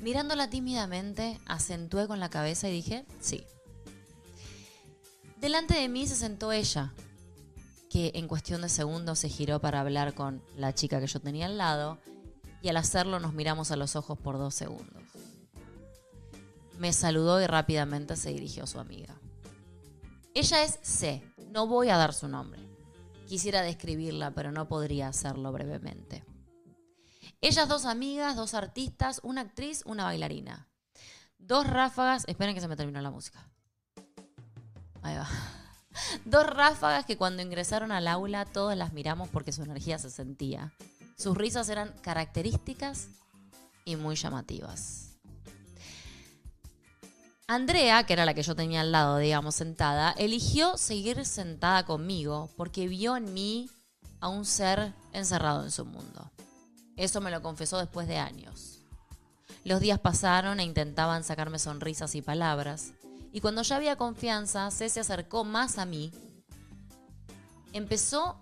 Mirándola 0.00 0.50
tímidamente, 0.50 1.40
acentué 1.46 2.06
con 2.06 2.20
la 2.20 2.30
cabeza 2.30 2.68
y 2.68 2.72
dije, 2.72 3.04
sí. 3.20 3.44
Delante 5.40 5.74
de 5.74 5.88
mí 5.88 6.06
se 6.06 6.16
sentó 6.16 6.52
ella, 6.52 6.92
que 7.90 8.12
en 8.14 8.28
cuestión 8.28 8.62
de 8.62 8.68
segundos 8.68 9.18
se 9.18 9.28
giró 9.28 9.60
para 9.60 9.80
hablar 9.80 10.14
con 10.14 10.42
la 10.56 10.74
chica 10.74 11.00
que 11.00 11.06
yo 11.06 11.20
tenía 11.20 11.46
al 11.46 11.58
lado, 11.58 11.98
y 12.60 12.68
al 12.68 12.76
hacerlo 12.76 13.20
nos 13.20 13.34
miramos 13.34 13.70
a 13.70 13.76
los 13.76 13.96
ojos 13.96 14.18
por 14.18 14.36
dos 14.36 14.54
segundos. 14.54 15.02
Me 16.78 16.92
saludó 16.92 17.40
y 17.40 17.46
rápidamente 17.46 18.16
se 18.16 18.30
dirigió 18.30 18.64
a 18.64 18.68
su 18.68 18.78
amiga. 18.78 19.20
Ella 20.34 20.62
es 20.62 20.78
C, 20.82 21.22
no 21.50 21.66
voy 21.66 21.88
a 21.88 21.96
dar 21.96 22.14
su 22.14 22.28
nombre. 22.28 22.60
Quisiera 23.26 23.62
describirla, 23.62 24.30
pero 24.32 24.52
no 24.52 24.68
podría 24.68 25.08
hacerlo 25.08 25.52
brevemente. 25.52 26.24
Ellas 27.40 27.68
dos 27.68 27.84
amigas, 27.84 28.34
dos 28.34 28.54
artistas, 28.54 29.20
una 29.22 29.42
actriz, 29.42 29.82
una 29.86 30.04
bailarina. 30.04 30.68
Dos 31.38 31.66
ráfagas, 31.66 32.24
esperen 32.26 32.54
que 32.54 32.60
se 32.60 32.66
me 32.66 32.76
terminó 32.76 33.00
la 33.00 33.12
música. 33.12 33.48
Ahí 35.02 35.16
va. 35.16 35.28
Dos 36.24 36.46
ráfagas 36.46 37.06
que 37.06 37.16
cuando 37.16 37.42
ingresaron 37.42 37.92
al 37.92 38.08
aula 38.08 38.44
todos 38.44 38.76
las 38.76 38.92
miramos 38.92 39.28
porque 39.28 39.52
su 39.52 39.62
energía 39.62 39.98
se 39.98 40.10
sentía. 40.10 40.72
Sus 41.16 41.36
risas 41.36 41.68
eran 41.68 41.92
características 42.02 43.08
y 43.84 43.96
muy 43.96 44.16
llamativas. 44.16 45.16
Andrea, 47.46 48.04
que 48.04 48.12
era 48.12 48.26
la 48.26 48.34
que 48.34 48.42
yo 48.42 48.54
tenía 48.54 48.82
al 48.82 48.92
lado, 48.92 49.16
digamos, 49.16 49.54
sentada, 49.54 50.12
eligió 50.18 50.76
seguir 50.76 51.24
sentada 51.24 51.86
conmigo 51.86 52.50
porque 52.56 52.88
vio 52.88 53.16
en 53.16 53.32
mí 53.32 53.70
a 54.20 54.28
un 54.28 54.44
ser 54.44 54.92
encerrado 55.12 55.64
en 55.64 55.70
su 55.70 55.86
mundo. 55.86 56.30
Eso 56.98 57.22
me 57.22 57.30
lo 57.30 57.40
confesó 57.40 57.78
después 57.78 58.06
de 58.08 58.18
años. 58.18 58.80
Los 59.64 59.80
días 59.80 60.00
pasaron 60.00 60.60
e 60.60 60.64
intentaban 60.64 61.24
sacarme 61.24 61.58
sonrisas 61.58 62.14
y 62.14 62.22
palabras, 62.22 62.92
y 63.32 63.40
cuando 63.40 63.62
ya 63.62 63.76
había 63.76 63.96
confianza, 63.96 64.70
C 64.70 64.88
se 64.88 65.00
acercó 65.00 65.44
más 65.44 65.78
a 65.78 65.86
mí. 65.86 66.10
Empezó 67.72 68.36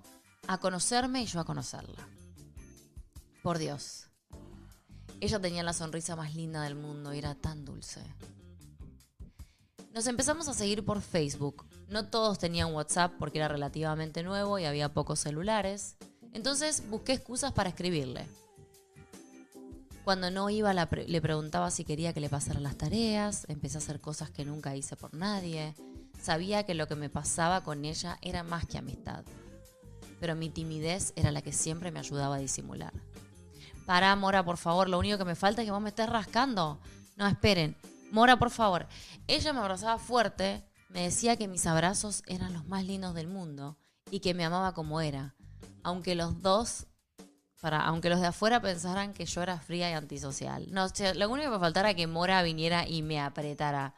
a 0.46 0.58
conocerme 0.58 1.22
y 1.22 1.26
yo 1.26 1.40
a 1.40 1.44
conocerla. 1.44 2.08
Por 3.42 3.58
Dios. 3.58 4.08
Ella 5.20 5.40
tenía 5.40 5.62
la 5.62 5.72
sonrisa 5.72 6.16
más 6.16 6.34
linda 6.34 6.62
del 6.62 6.76
mundo 6.76 7.12
y 7.12 7.18
era 7.18 7.34
tan 7.34 7.64
dulce. 7.64 8.02
Nos 9.92 10.06
empezamos 10.06 10.48
a 10.48 10.54
seguir 10.54 10.84
por 10.84 11.00
Facebook. 11.00 11.66
No 11.88 12.08
todos 12.08 12.38
tenían 12.38 12.72
WhatsApp 12.72 13.14
porque 13.18 13.38
era 13.38 13.48
relativamente 13.48 14.22
nuevo 14.22 14.58
y 14.58 14.64
había 14.64 14.92
pocos 14.92 15.20
celulares. 15.20 15.96
Entonces 16.32 16.88
busqué 16.88 17.14
excusas 17.14 17.52
para 17.52 17.70
escribirle. 17.70 18.26
Cuando 20.06 20.30
no 20.30 20.48
iba 20.50 20.72
la 20.72 20.88
le 21.08 21.20
preguntaba 21.20 21.68
si 21.72 21.84
quería 21.84 22.12
que 22.12 22.20
le 22.20 22.28
pasaran 22.28 22.62
las 22.62 22.78
tareas, 22.78 23.44
empecé 23.48 23.76
a 23.76 23.78
hacer 23.78 24.00
cosas 24.00 24.30
que 24.30 24.44
nunca 24.44 24.76
hice 24.76 24.94
por 24.94 25.12
nadie. 25.14 25.74
Sabía 26.22 26.62
que 26.62 26.74
lo 26.74 26.86
que 26.86 26.94
me 26.94 27.10
pasaba 27.10 27.64
con 27.64 27.84
ella 27.84 28.16
era 28.22 28.44
más 28.44 28.66
que 28.66 28.78
amistad. 28.78 29.24
pero 30.20 30.36
mi 30.36 30.48
timidez 30.48 31.12
era 31.16 31.32
la 31.32 31.42
que 31.42 31.52
siempre 31.52 31.90
me 31.90 31.98
ayudaba 31.98 32.36
a 32.36 32.38
disimular. 32.38 32.92
Pará, 33.84 34.14
Mora, 34.14 34.44
por 34.44 34.58
favor, 34.58 34.88
lo 34.88 35.00
único 35.00 35.18
que 35.18 35.24
me 35.24 35.34
falta 35.34 35.62
es 35.62 35.66
que 35.66 35.72
vos 35.72 35.82
me 35.82 35.88
estés 35.88 36.08
rascando. 36.08 36.78
No, 37.16 37.26
esperen. 37.26 37.76
Mora, 38.12 38.38
por 38.38 38.50
favor. 38.50 38.86
Ella 39.26 39.52
me 39.52 39.58
abrazaba 39.58 39.98
fuerte, 39.98 40.62
me 40.88 41.02
decía 41.02 41.34
que 41.34 41.48
mis 41.48 41.66
abrazos 41.66 42.22
eran 42.28 42.52
los 42.52 42.68
más 42.68 42.84
lindos 42.84 43.12
del 43.12 43.26
mundo 43.26 43.76
y 44.08 44.20
que 44.20 44.34
me 44.34 44.44
amaba 44.44 44.72
como 44.72 45.00
era, 45.00 45.34
aunque 45.82 46.14
los 46.14 46.40
dos, 46.42 46.86
para, 47.60 47.84
aunque 47.84 48.10
los 48.10 48.20
de 48.20 48.28
afuera 48.28 48.60
pensaran 48.60 49.12
que 49.12 49.26
yo 49.26 49.42
era 49.42 49.58
fría 49.58 49.90
y 49.90 49.94
antisocial. 49.94 50.66
No, 50.70 50.86
lo 51.14 51.30
único 51.30 51.48
que 51.48 51.54
me 51.56 51.60
faltara 51.60 51.90
era 51.90 51.96
que 51.96 52.06
Mora 52.06 52.42
viniera 52.42 52.86
y 52.86 53.02
me 53.02 53.20
apretara. 53.20 53.94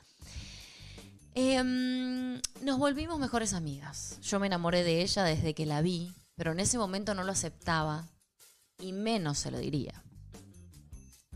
Em, 1.35 2.41
nos 2.63 2.79
volvimos 2.79 3.19
mejores 3.19 3.55
amigas. 3.55 4.19
Yo 4.23 4.41
me 4.41 4.47
enamoré 4.49 4.83
de 4.83 5.03
ella 5.03 5.25
desde 5.25 5.55
que 5.55 5.67
la 5.67 5.83
vi, 5.83 6.13
pero 6.35 6.53
en 6.53 6.61
ese 6.61 6.79
momento 6.79 7.15
no 7.15 7.25
lo 7.25 7.33
aceptaba 7.33 8.09
y 8.79 8.93
menos 8.93 9.39
se 9.39 9.51
lo 9.51 9.59
diría. 9.59 10.03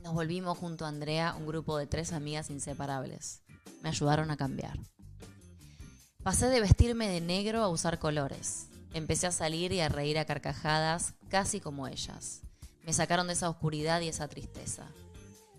Nos 0.02 0.14
volvimos 0.14 0.58
junto 0.58 0.84
a 0.84 0.88
Andrea 0.88 1.34
un 1.38 1.46
grupo 1.46 1.78
de 1.78 1.86
tres 1.86 2.12
amigas 2.12 2.50
inseparables. 2.50 3.42
Me 3.82 3.88
ayudaron 3.90 4.30
a 4.30 4.36
cambiar. 4.36 4.76
Pasé 6.22 6.48
de 6.48 6.60
vestirme 6.60 7.08
de 7.08 7.20
negro 7.20 7.62
a 7.62 7.68
usar 7.68 7.98
colores. 7.98 8.68
Empecé 8.94 9.26
a 9.26 9.32
salir 9.32 9.72
y 9.72 9.80
a 9.80 9.88
reír 9.88 10.18
a 10.18 10.24
carcajadas, 10.24 11.14
casi 11.28 11.60
como 11.60 11.88
ellas. 11.88 12.42
Me 12.84 12.92
sacaron 12.92 13.26
de 13.26 13.32
esa 13.34 13.48
oscuridad 13.48 14.00
y 14.00 14.08
esa 14.08 14.28
tristeza. 14.28 14.86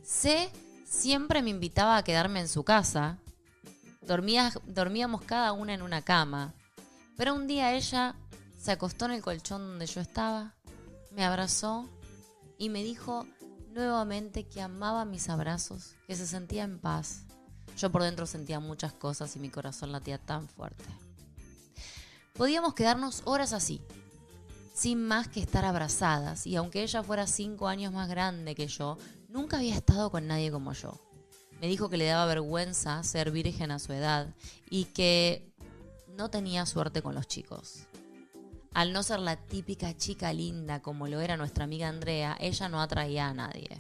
C 0.04 0.50
siempre 0.86 1.42
me 1.42 1.50
invitaba 1.50 1.98
a 1.98 2.04
quedarme 2.04 2.42
en 2.42 2.48
su 2.48 2.64
casa. 2.64 3.18
dormíamos 4.02 5.22
cada 5.24 5.54
una 5.54 5.74
en 5.74 5.82
una 5.82 6.02
cama. 6.02 6.54
Pero 7.18 7.34
un 7.34 7.48
día 7.48 7.74
ella 7.74 8.16
se 8.60 8.72
acostó 8.72 9.06
en 9.06 9.12
el 9.12 9.22
colchón 9.22 9.62
donde 9.62 9.86
yo 9.86 10.02
estaba, 10.02 10.54
me 11.12 11.24
abrazó 11.26 11.88
y 12.58 12.70
me 12.70 12.84
dijo 12.84 13.28
nuevamente 13.74 14.46
que 14.46 14.62
amaba 14.62 15.06
mis 15.06 15.30
abrazos, 15.30 15.96
que 16.08 16.16
se 16.16 16.26
sentía 16.26 16.64
en 16.64 16.80
paz. 16.80 17.24
Yo 17.78 17.92
por 17.92 18.04
dentro 18.04 18.26
sentía 18.26 18.60
muchas 18.60 18.94
cosas 18.94 19.36
y 19.36 19.40
mi 19.40 19.50
corazón 19.50 19.92
latía 19.92 20.18
tan 20.18 20.48
fuerte. 20.48 20.86
Podíamos 22.34 22.74
quedarnos 22.74 23.22
horas 23.26 23.54
así, 23.54 23.80
sin 24.74 25.06
más 25.06 25.28
que 25.28 25.40
estar 25.40 25.66
abrazadas, 25.66 26.48
y 26.48 26.56
aunque 26.56 26.82
ella 26.82 27.04
fuera 27.04 27.28
cinco 27.28 27.68
años 27.68 27.94
más 27.94 28.10
grande 28.10 28.56
que 28.56 28.66
yo, 28.66 28.98
nunca 29.30 29.58
había 29.58 29.76
estado 29.76 30.10
con 30.10 30.26
nadie 30.26 30.52
como 30.52 30.74
yo. 30.74 31.00
Me 31.62 31.68
dijo 31.68 31.90
que 31.90 31.98
le 31.98 32.08
daba 32.08 32.26
vergüenza 32.26 33.04
ser 33.04 33.30
virgen 33.30 33.70
a 33.70 33.78
su 33.78 33.94
edad 33.94 34.34
y 34.68 34.86
que 34.86 35.54
no 36.18 36.32
tenía 36.32 36.66
suerte 36.66 37.04
con 37.04 37.14
los 37.14 37.28
chicos. 37.28 37.84
Al 38.74 38.94
no 38.94 39.04
ser 39.04 39.20
la 39.20 39.36
típica 39.36 39.96
chica 39.96 40.34
linda 40.34 40.82
como 40.82 41.08
lo 41.08 41.22
era 41.22 41.38
nuestra 41.38 41.66
amiga 41.66 41.88
Andrea, 41.88 42.36
ella 42.40 42.68
no 42.68 42.82
atraía 42.82 43.28
a 43.28 43.36
nadie. 43.36 43.80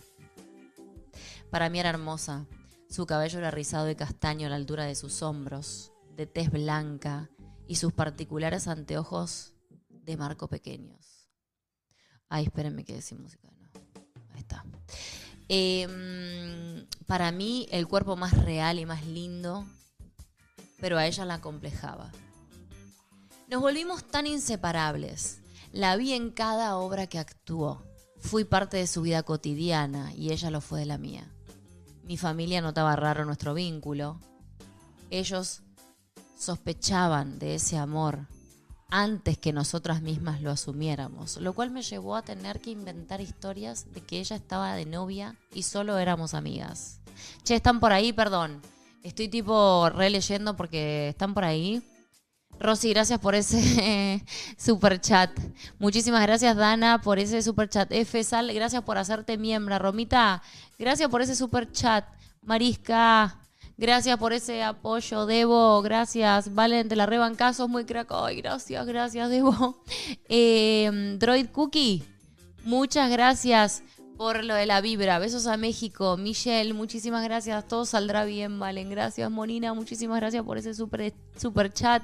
Para 1.49 1.71
mí 1.71 1.79
era 1.79 1.89
hermosa, 1.89 2.45
su 2.87 3.07
cabello 3.07 3.39
era 3.39 3.49
rizado 3.49 3.89
y 3.89 3.95
castaño 3.95 4.45
a 4.45 4.51
la 4.51 4.57
altura 4.57 4.85
de 4.85 4.93
sus 4.93 5.23
hombros, 5.23 5.91
de 6.15 6.27
tez 6.27 6.51
blanca 6.51 7.31
y 7.67 7.75
sus 7.75 7.93
particulares 7.93 8.67
anteojos 8.67 9.53
de 9.89 10.17
marco 10.17 10.47
pequeños. 10.47 11.29
Ay, 12.29 12.45
espérenme 12.45 12.83
que 12.83 12.95
decir 12.95 13.19
música. 13.19 13.49
Ahí 14.33 14.39
está. 14.39 14.65
Em, 15.47 16.87
para 17.05 17.31
mí, 17.31 17.67
el 17.71 17.87
cuerpo 17.87 18.15
más 18.15 18.33
real 18.43 18.79
y 18.79 18.85
más 18.85 19.05
lindo, 19.05 19.65
pero 20.79 20.97
a 20.97 21.05
ella 21.05 21.25
la 21.25 21.41
complejaba. 21.41 22.11
Nos 23.49 23.61
volvimos 23.61 24.03
tan 24.03 24.25
inseparables. 24.25 25.39
La 25.71 25.95
vi 25.95 26.13
en 26.13 26.31
cada 26.31 26.77
obra 26.77 27.07
que 27.07 27.19
actuó. 27.19 27.83
Fui 28.19 28.45
parte 28.45 28.77
de 28.77 28.87
su 28.87 29.01
vida 29.01 29.23
cotidiana 29.23 30.13
y 30.13 30.31
ella 30.31 30.49
lo 30.49 30.61
fue 30.61 30.79
de 30.79 30.85
la 30.85 30.97
mía. 30.97 31.31
Mi 32.03 32.17
familia 32.17 32.61
notaba 32.61 32.95
raro 32.95 33.25
nuestro 33.25 33.53
vínculo. 33.53 34.19
Ellos 35.09 35.61
sospechaban 36.37 37.39
de 37.39 37.55
ese 37.55 37.77
amor 37.77 38.27
antes 38.89 39.39
que 39.39 39.53
nosotras 39.53 40.03
mismas 40.03 40.41
lo 40.41 40.51
asumiéramos, 40.51 41.37
lo 41.37 41.53
cual 41.53 41.71
me 41.71 41.81
llevó 41.81 42.15
a 42.15 42.21
tener 42.21 42.61
que 42.61 42.69
inventar 42.69 43.21
historias 43.21 43.91
de 43.91 44.01
que 44.01 44.19
ella 44.19 44.35
estaba 44.35 44.75
de 44.75 44.85
novia 44.85 45.35
y 45.51 45.63
solo 45.63 45.97
éramos 45.97 46.35
amigas. 46.35 46.99
Che, 47.43 47.55
están 47.55 47.79
por 47.79 47.91
ahí, 47.91 48.13
perdón. 48.13 48.61
Estoy 49.01 49.29
tipo 49.29 49.89
releyendo 49.89 50.55
porque 50.55 51.09
están 51.09 51.33
por 51.33 51.43
ahí. 51.43 51.81
Rosy, 52.59 52.91
gracias 52.91 53.19
por 53.19 53.33
ese 53.33 54.23
super 54.57 55.01
chat. 55.01 55.31
Muchísimas 55.79 56.21
gracias, 56.21 56.55
Dana, 56.55 57.01
por 57.01 57.17
ese 57.17 57.41
super 57.41 57.67
chat. 57.67 57.91
F. 57.91 58.23
Sal, 58.23 58.53
gracias 58.53 58.83
por 58.83 58.99
hacerte 58.99 59.37
miembro. 59.37 59.77
Romita, 59.79 60.43
gracias 60.77 61.09
por 61.09 61.21
ese 61.21 61.35
super 61.35 61.71
chat. 61.71 62.05
Marisca, 62.41 63.39
gracias 63.77 64.17
por 64.17 64.33
ese 64.33 64.63
apoyo. 64.63 65.25
Debo, 65.25 65.81
gracias. 65.81 66.53
Valen, 66.53 66.89
te 66.89 66.95
la 66.95 67.05
rebanca, 67.05 67.53
sos 67.53 67.69
muy 67.69 67.85
crack. 67.85 68.11
Ay, 68.11 68.37
gracias, 68.37 68.85
gracias, 68.85 69.29
Debo. 69.29 69.83
Eh, 70.29 71.17
Droid 71.19 71.47
Cookie, 71.51 72.03
muchas 72.63 73.09
gracias 73.11 73.83
por 74.17 74.43
lo 74.43 74.55
de 74.55 74.65
la 74.65 74.81
vibra. 74.81 75.19
Besos 75.19 75.47
a 75.47 75.57
México. 75.57 76.17
Michelle, 76.17 76.73
muchísimas 76.73 77.23
gracias. 77.23 77.67
Todo 77.67 77.85
saldrá 77.85 78.25
bien, 78.25 78.59
Valen. 78.59 78.89
Gracias, 78.89 79.29
Monina. 79.29 79.73
Muchísimas 79.73 80.19
gracias 80.19 80.43
por 80.43 80.57
ese 80.57 80.73
super, 80.73 81.13
super 81.37 81.71
chat. 81.73 82.03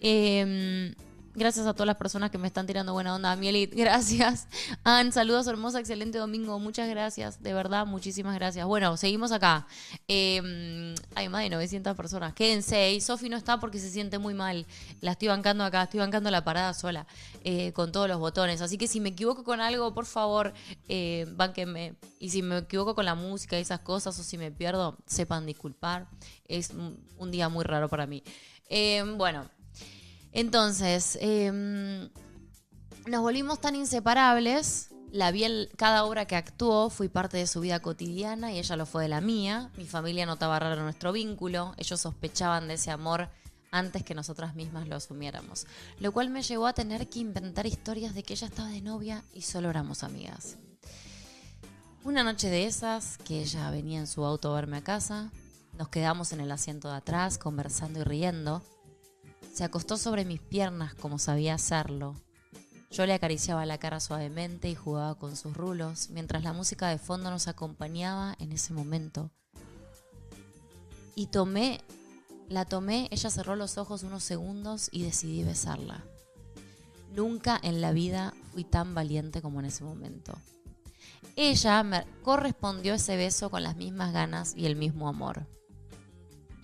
Em, 0.00 0.94
gracias 1.34 1.66
a 1.66 1.72
todas 1.72 1.86
las 1.86 1.96
personas 1.96 2.30
que 2.30 2.38
me 2.38 2.46
están 2.46 2.66
tirando 2.66 2.92
buena 2.92 3.14
onda. 3.14 3.34
Mielit, 3.36 3.74
gracias. 3.76 4.46
Ann, 4.84 5.12
saludos, 5.12 5.46
hermosa, 5.46 5.80
excelente 5.80 6.18
domingo. 6.18 6.58
Muchas 6.58 6.88
gracias, 6.88 7.42
de 7.42 7.54
verdad, 7.54 7.86
muchísimas 7.86 8.34
gracias. 8.34 8.66
Bueno, 8.66 8.96
seguimos 8.96 9.32
acá. 9.32 9.66
Hay 10.08 11.28
más 11.28 11.42
de 11.42 11.50
900 11.50 11.96
personas. 11.96 12.34
Quédense. 12.34 12.92
Y 12.92 13.00
Sofi 13.00 13.28
no 13.28 13.36
está 13.36 13.60
porque 13.60 13.78
se 13.78 13.90
siente 13.90 14.18
muy 14.18 14.34
mal. 14.34 14.66
La 15.00 15.12
estoy 15.12 15.28
bancando 15.28 15.64
acá, 15.64 15.82
estoy 15.84 16.00
bancando 16.00 16.30
la 16.30 16.44
parada 16.44 16.74
sola 16.74 17.06
eh, 17.44 17.72
con 17.72 17.92
todos 17.92 18.08
los 18.08 18.18
botones. 18.18 18.60
Así 18.60 18.78
que 18.78 18.86
si 18.86 19.00
me 19.00 19.10
equivoco 19.10 19.44
con 19.44 19.60
algo, 19.60 19.94
por 19.94 20.06
favor, 20.06 20.52
eh, 20.88 21.26
bánquenme. 21.32 21.94
Y 22.18 22.30
si 22.30 22.42
me 22.42 22.58
equivoco 22.58 22.94
con 22.94 23.04
la 23.04 23.14
música 23.14 23.58
y 23.58 23.62
esas 23.62 23.80
cosas, 23.80 24.18
o 24.18 24.22
si 24.22 24.38
me 24.38 24.50
pierdo, 24.50 24.96
sepan 25.06 25.46
disculpar. 25.46 26.08
Es 26.46 26.70
un, 26.70 26.98
un 27.18 27.30
día 27.30 27.48
muy 27.48 27.64
raro 27.64 27.88
para 27.88 28.06
mí. 28.06 28.22
Em, 28.68 29.16
bueno. 29.18 29.48
Entonces, 30.32 31.18
em, 31.20 32.10
nos 33.06 33.20
volvimos 33.20 33.60
tan 33.60 33.74
inseparables. 33.74 34.88
La 35.10 35.32
cada 35.76 36.04
obra 36.04 36.24
que 36.24 36.36
actuó, 36.36 36.88
fui 36.88 37.08
parte 37.08 37.36
de 37.36 37.46
su 37.46 37.60
vida 37.60 37.80
cotidiana 37.80 38.52
y 38.52 38.58
ella 38.58 38.76
lo 38.76 38.86
fue 38.86 39.02
de 39.02 39.08
la 39.10 39.20
mía. 39.20 39.70
Mi 39.76 39.84
familia 39.84 40.24
notaba 40.24 40.58
raro 40.58 40.82
nuestro 40.82 41.12
vínculo. 41.12 41.74
Ellos 41.76 42.00
sospechaban 42.00 42.66
de 42.66 42.74
ese 42.74 42.90
amor 42.90 43.28
antes 43.70 44.04
que 44.04 44.14
nosotras 44.14 44.54
mismas 44.54 44.88
lo 44.88 44.96
asumiéramos. 44.96 45.66
Lo 45.98 46.12
cual 46.12 46.30
me 46.30 46.42
llevó 46.42 46.66
a 46.66 46.72
tener 46.72 47.08
que 47.08 47.18
inventar 47.18 47.66
historias 47.66 48.14
de 48.14 48.22
que 48.22 48.34
ella 48.34 48.46
estaba 48.46 48.68
de 48.68 48.80
novia 48.80 49.22
y 49.34 49.42
solo 49.42 49.68
éramos 49.68 50.02
amigas. 50.02 50.56
Una 52.04 52.24
noche 52.24 52.48
de 52.48 52.66
esas, 52.66 53.18
que 53.18 53.40
ella 53.42 53.70
venía 53.70 54.00
en 54.00 54.06
su 54.06 54.24
auto 54.24 54.50
a 54.50 54.56
verme 54.56 54.78
a 54.78 54.82
casa, 54.82 55.30
nos 55.78 55.88
quedamos 55.88 56.32
en 56.32 56.40
el 56.40 56.50
asiento 56.50 56.88
de 56.88 56.96
atrás 56.96 57.38
conversando 57.38 58.00
y 58.00 58.04
riendo. 58.04 58.62
Se 59.52 59.64
acostó 59.64 59.98
sobre 59.98 60.24
mis 60.24 60.40
piernas 60.40 60.94
como 60.94 61.18
sabía 61.18 61.54
hacerlo. 61.54 62.14
Yo 62.90 63.04
le 63.04 63.12
acariciaba 63.12 63.66
la 63.66 63.78
cara 63.78 64.00
suavemente 64.00 64.70
y 64.70 64.74
jugaba 64.74 65.14
con 65.14 65.36
sus 65.36 65.54
rulos, 65.54 66.08
mientras 66.10 66.42
la 66.42 66.54
música 66.54 66.88
de 66.88 66.98
fondo 66.98 67.30
nos 67.30 67.48
acompañaba 67.48 68.34
en 68.38 68.52
ese 68.52 68.72
momento. 68.72 69.30
Y 71.14 71.26
tomé, 71.26 71.82
la 72.48 72.64
tomé, 72.64 73.08
ella 73.10 73.30
cerró 73.30 73.54
los 73.54 73.76
ojos 73.76 74.02
unos 74.02 74.24
segundos 74.24 74.88
y 74.90 75.04
decidí 75.04 75.44
besarla. 75.44 76.02
Nunca 77.14 77.60
en 77.62 77.82
la 77.82 77.92
vida 77.92 78.32
fui 78.52 78.64
tan 78.64 78.94
valiente 78.94 79.42
como 79.42 79.60
en 79.60 79.66
ese 79.66 79.84
momento. 79.84 80.32
Ella 81.36 81.82
me 81.82 82.06
correspondió 82.22 82.94
ese 82.94 83.16
beso 83.16 83.50
con 83.50 83.62
las 83.62 83.76
mismas 83.76 84.14
ganas 84.14 84.54
y 84.56 84.64
el 84.64 84.76
mismo 84.76 85.08
amor. 85.08 85.46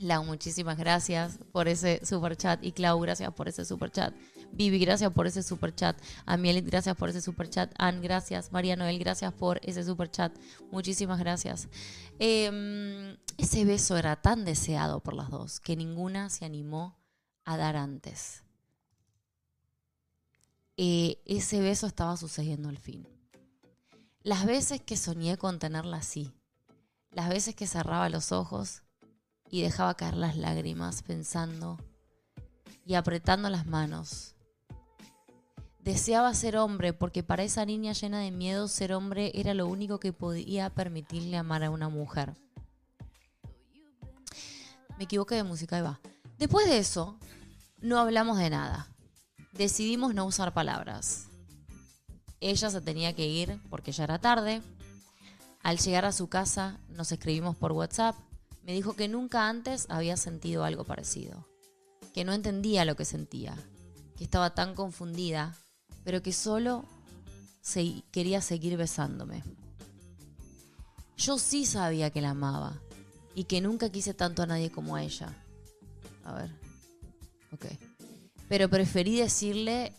Lau, 0.01 0.25
muchísimas 0.25 0.79
gracias 0.79 1.39
por 1.51 1.67
ese 1.67 2.05
super 2.07 2.37
chat. 2.37 2.63
Y 2.65 2.73
Clau, 2.73 3.01
gracias 3.01 3.33
por 3.35 3.49
ese 3.49 3.65
super 3.65 3.91
chat. 3.91 4.15
Vivi, 4.53 4.79
gracias 4.79 5.13
por 5.13 5.27
ese 5.27 5.43
super 5.43 5.75
chat. 5.75 6.01
Amielit, 6.25 6.65
gracias 6.65 6.97
por 6.97 7.09
ese 7.09 7.21
super 7.21 7.51
chat. 7.51 7.73
Ann, 7.79 8.01
gracias. 8.01 8.53
María 8.53 8.77
Noel, 8.77 8.99
gracias 8.99 9.33
por 9.33 9.61
ese 9.63 9.83
super 9.85 10.11
chat. 10.11 10.33
Muchísimas 10.71 11.19
gracias. 11.19 11.69
Em, 12.19 13.17
ese 13.37 13.65
beso 13.65 13.97
era 13.97 14.17
tan 14.17 14.45
deseado 14.45 15.01
por 15.01 15.15
las 15.15 15.31
dos 15.31 15.59
que 15.61 15.77
ninguna 15.77 16.31
se 16.31 16.45
animó 16.45 16.97
a 17.45 17.57
dar 17.57 17.77
antes. 17.77 18.45
Eh, 20.77 21.21
ese 21.27 21.61
beso 21.61 21.89
estaba 21.89 22.17
sucediendo 22.17 22.69
al 22.69 22.79
fin. 22.79 23.07
Las 24.23 24.47
veces 24.47 24.81
que 24.81 24.97
soñé 24.97 25.37
con 25.39 25.59
tenerla 25.59 25.97
así, 25.97 26.33
las 27.11 27.29
veces 27.29 27.57
que 27.57 27.67
cerraba 27.67 28.09
los 28.09 28.31
ojos 28.31 28.83
y 29.51 29.63
dejaba 29.63 29.97
caer 29.97 30.17
las 30.17 30.37
lágrimas 30.37 31.03
pensando 31.03 31.79
y 32.85 32.95
apretando 32.95 33.51
las 33.51 33.67
manos. 33.67 34.35
Deseaba 35.81 36.35
ser 36.35 36.57
hombre 36.57 36.93
porque 36.93 37.23
para 37.23 37.45
esa 37.45 37.65
niña 37.65 37.93
llena 37.93 38.21
de 38.21 38.31
miedo 38.31 38.69
ser 38.69 38.93
hombre 38.93 39.33
era 39.35 39.55
lo 39.55 39.67
único 39.67 39.99
que 39.99 40.13
podía 40.13 40.71
permitirle 40.71 41.37
amar 41.37 41.65
a 41.65 41.71
una 41.71 41.89
mujer. 41.89 42.35
Me 44.99 45.05
equivoqué 45.05 45.37
de 45.37 45.45
música, 45.45 45.77
ahí 45.77 45.83
va. 45.83 46.01
Después 46.39 46.67
de 46.67 46.79
eso, 46.79 47.19
no 47.81 47.99
hablamos 47.99 48.39
de 48.39 48.51
nada. 48.51 48.89
Decidimos 49.53 50.15
no 50.15 50.27
usar 50.27 50.53
palabras. 50.53 51.29
Ella 52.41 52.71
se 52.71 52.81
tenía 52.81 53.15
que 53.15 53.27
ir 53.27 53.61
porque 53.71 53.93
ya 53.93 54.05
era 54.05 54.19
tarde. 54.19 54.63
Al 55.63 55.79
llegar 55.79 56.05
a 56.05 56.13
su 56.13 56.29
casa 56.29 56.81
nos 56.89 57.13
escribimos 57.13 57.57
por 57.57 57.73
WhatsApp. 57.73 58.17
Me 58.69 58.75
dijo 58.75 58.93
que 58.93 59.09
nunca 59.09 59.49
antes 59.49 59.87
había 59.89 60.19
sentido 60.19 60.63
algo 60.63 60.85
parecido. 60.85 61.49
Que 62.13 62.23
no 62.23 62.35
entendía 62.35 62.85
lo 62.85 62.97
que 62.97 63.07
sentía. 63.07 63.57
Que 64.15 64.25
estaba 64.25 64.55
tan 64.55 64.75
confundida, 64.75 65.57
pero 66.05 66.21
que 66.23 66.35
solo 66.35 66.85
se 67.63 68.03
quería 68.13 68.43
seguir 68.43 68.77
besándome. 68.77 69.43
Yo 71.17 71.39
sí 71.39 71.65
sabía 71.65 72.11
que 72.11 72.21
la 72.21 72.31
amaba 72.31 72.79
y 73.35 73.45
que 73.45 73.63
nunca 73.63 73.89
quise 73.89 74.13
tanto 74.13 74.43
a 74.43 74.47
nadie 74.47 74.71
como 74.71 74.97
a 74.97 75.03
ella. 75.03 75.35
A 76.27 76.35
ver. 76.35 76.51
Ok. 77.53 77.65
Pero 78.51 78.69
preferí 78.69 79.17
decirle 79.17 79.95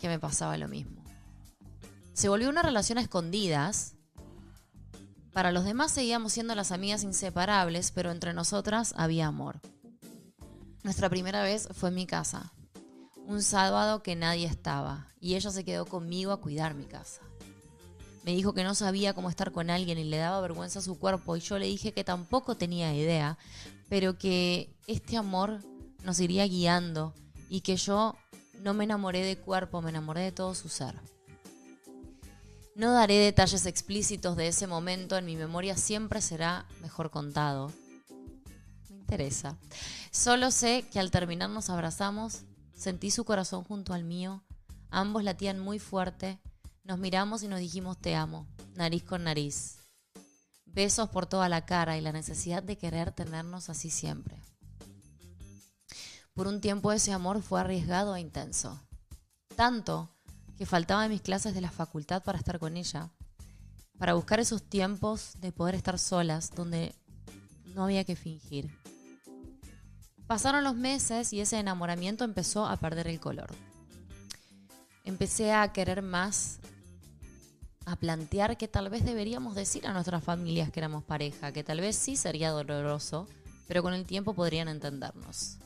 que 0.00 0.08
me 0.08 0.18
pasaba 0.18 0.56
lo 0.56 0.66
mismo. 0.66 1.04
Se 2.14 2.30
volvió 2.30 2.48
una 2.48 2.62
relación 2.62 2.96
a 2.96 3.02
escondidas. 3.02 3.93
Para 5.34 5.50
los 5.50 5.64
demás 5.64 5.90
seguíamos 5.90 6.32
siendo 6.32 6.54
las 6.54 6.70
amigas 6.70 7.02
inseparables, 7.02 7.90
pero 7.90 8.12
entre 8.12 8.32
nosotras 8.32 8.94
había 8.96 9.26
amor. 9.26 9.60
Nuestra 10.84 11.10
primera 11.10 11.42
vez 11.42 11.68
fue 11.72 11.88
en 11.88 11.96
mi 11.96 12.06
casa. 12.06 12.52
Un 13.26 13.42
sábado 13.42 14.00
que 14.04 14.14
nadie 14.14 14.46
estaba 14.46 15.08
y 15.20 15.34
ella 15.34 15.50
se 15.50 15.64
quedó 15.64 15.86
conmigo 15.86 16.30
a 16.30 16.40
cuidar 16.40 16.74
mi 16.74 16.84
casa. 16.84 17.20
Me 18.22 18.32
dijo 18.32 18.54
que 18.54 18.62
no 18.62 18.76
sabía 18.76 19.12
cómo 19.12 19.28
estar 19.28 19.50
con 19.50 19.70
alguien 19.70 19.98
y 19.98 20.04
le 20.04 20.18
daba 20.18 20.40
vergüenza 20.40 20.78
a 20.78 20.82
su 20.82 21.00
cuerpo 21.00 21.36
y 21.36 21.40
yo 21.40 21.58
le 21.58 21.66
dije 21.66 21.92
que 21.92 22.04
tampoco 22.04 22.54
tenía 22.54 22.94
idea, 22.94 23.36
pero 23.88 24.16
que 24.16 24.72
este 24.86 25.16
amor 25.16 25.58
nos 26.04 26.20
iría 26.20 26.46
guiando 26.46 27.12
y 27.48 27.62
que 27.62 27.76
yo 27.76 28.14
no 28.60 28.72
me 28.72 28.84
enamoré 28.84 29.24
de 29.24 29.36
cuerpo, 29.36 29.82
me 29.82 29.90
enamoré 29.90 30.20
de 30.20 30.32
todo 30.32 30.54
su 30.54 30.68
ser. 30.68 30.94
No 32.74 32.92
daré 32.92 33.18
detalles 33.18 33.66
explícitos 33.66 34.36
de 34.36 34.48
ese 34.48 34.66
momento, 34.66 35.16
en 35.16 35.24
mi 35.24 35.36
memoria 35.36 35.76
siempre 35.76 36.20
será 36.20 36.66
mejor 36.82 37.10
contado. 37.10 37.70
Me 38.88 38.96
interesa. 38.96 39.56
Solo 40.10 40.50
sé 40.50 40.84
que 40.92 41.00
al 41.00 41.10
terminar 41.10 41.50
nos 41.50 41.70
abrazamos, 41.70 42.42
sentí 42.74 43.10
su 43.10 43.24
corazón 43.24 43.64
junto 43.64 43.94
al 43.94 44.04
mío, 44.04 44.42
ambos 44.90 45.22
latían 45.22 45.60
muy 45.60 45.78
fuerte 45.78 46.40
nos 46.84 46.98
miramos 46.98 47.42
y 47.42 47.48
nos 47.48 47.60
dijimos 47.60 47.96
te 47.96 48.14
amo, 48.14 48.46
nariz 48.74 49.04
con 49.04 49.24
nariz. 49.24 49.78
Besos 50.66 51.08
por 51.08 51.24
toda 51.24 51.48
la 51.48 51.64
cara 51.64 51.96
y 51.96 52.02
la 52.02 52.12
necesidad 52.12 52.62
de 52.62 52.76
querer 52.76 53.10
tenernos 53.10 53.70
así 53.70 53.88
siempre. 53.88 54.36
Por 56.34 56.46
un 56.46 56.60
tiempo 56.60 56.92
ese 56.92 57.12
amor 57.12 57.40
fue 57.40 57.60
arriesgado 57.60 58.14
e 58.14 58.20
intenso. 58.20 58.78
Tanto 59.56 60.13
que 60.58 60.66
faltaba 60.66 61.04
en 61.04 61.10
mis 61.10 61.22
clases 61.22 61.54
de 61.54 61.60
la 61.60 61.70
facultad 61.70 62.22
para 62.22 62.38
estar 62.38 62.58
con 62.58 62.76
ella, 62.76 63.10
para 63.98 64.14
buscar 64.14 64.40
esos 64.40 64.62
tiempos 64.62 65.32
de 65.40 65.52
poder 65.52 65.74
estar 65.74 65.98
solas, 65.98 66.50
donde 66.54 66.94
no 67.74 67.84
había 67.84 68.04
que 68.04 68.16
fingir. 68.16 68.70
Pasaron 70.26 70.64
los 70.64 70.74
meses 70.74 71.32
y 71.32 71.40
ese 71.40 71.58
enamoramiento 71.58 72.24
empezó 72.24 72.66
a 72.66 72.76
perder 72.76 73.08
el 73.08 73.20
color. 73.20 73.50
Empecé 75.04 75.52
a 75.52 75.72
querer 75.72 76.00
más 76.02 76.60
a 77.84 77.96
plantear 77.96 78.56
que 78.56 78.68
tal 78.68 78.88
vez 78.88 79.04
deberíamos 79.04 79.54
decir 79.54 79.86
a 79.86 79.92
nuestras 79.92 80.24
familias 80.24 80.70
que 80.70 80.80
éramos 80.80 81.04
pareja, 81.04 81.52
que 81.52 81.62
tal 81.62 81.80
vez 81.80 81.96
sí 81.96 82.16
sería 82.16 82.50
doloroso, 82.50 83.28
pero 83.68 83.82
con 83.82 83.92
el 83.92 84.06
tiempo 84.06 84.34
podrían 84.34 84.68
entendernos. 84.68 85.58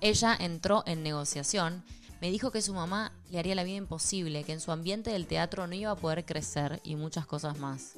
Ella 0.00 0.34
entró 0.38 0.82
en 0.86 1.02
negociación, 1.02 1.84
me 2.20 2.30
dijo 2.30 2.50
que 2.50 2.62
su 2.62 2.74
mamá 2.74 3.12
le 3.30 3.38
haría 3.38 3.54
la 3.54 3.64
vida 3.64 3.76
imposible, 3.76 4.44
que 4.44 4.52
en 4.52 4.60
su 4.60 4.72
ambiente 4.72 5.10
del 5.10 5.26
teatro 5.26 5.66
no 5.66 5.74
iba 5.74 5.90
a 5.90 5.96
poder 5.96 6.24
crecer 6.24 6.80
y 6.84 6.96
muchas 6.96 7.26
cosas 7.26 7.58
más. 7.58 7.94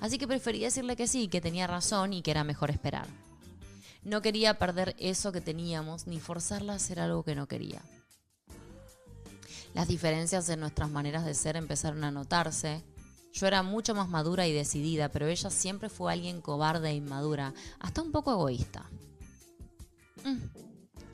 Así 0.00 0.18
que 0.18 0.28
preferí 0.28 0.60
decirle 0.60 0.96
que 0.96 1.06
sí, 1.06 1.28
que 1.28 1.40
tenía 1.40 1.66
razón 1.66 2.12
y 2.12 2.22
que 2.22 2.30
era 2.30 2.44
mejor 2.44 2.70
esperar. 2.70 3.06
No 4.04 4.20
quería 4.20 4.58
perder 4.58 4.94
eso 4.98 5.32
que 5.32 5.40
teníamos 5.40 6.06
ni 6.06 6.20
forzarla 6.20 6.72
a 6.72 6.76
hacer 6.76 7.00
algo 7.00 7.22
que 7.22 7.34
no 7.34 7.46
quería. 7.46 7.82
Las 9.74 9.88
diferencias 9.88 10.48
en 10.48 10.60
nuestras 10.60 10.90
maneras 10.90 11.24
de 11.24 11.34
ser 11.34 11.56
empezaron 11.56 12.04
a 12.04 12.10
notarse. 12.10 12.82
Yo 13.32 13.46
era 13.46 13.62
mucho 13.62 13.94
más 13.94 14.08
madura 14.08 14.46
y 14.46 14.52
decidida, 14.52 15.08
pero 15.08 15.26
ella 15.26 15.50
siempre 15.50 15.88
fue 15.88 16.12
alguien 16.12 16.42
cobarde 16.42 16.90
e 16.90 16.94
inmadura, 16.94 17.54
hasta 17.80 18.02
un 18.02 18.12
poco 18.12 18.32
egoísta. 18.32 18.84
Mm, 20.24 20.71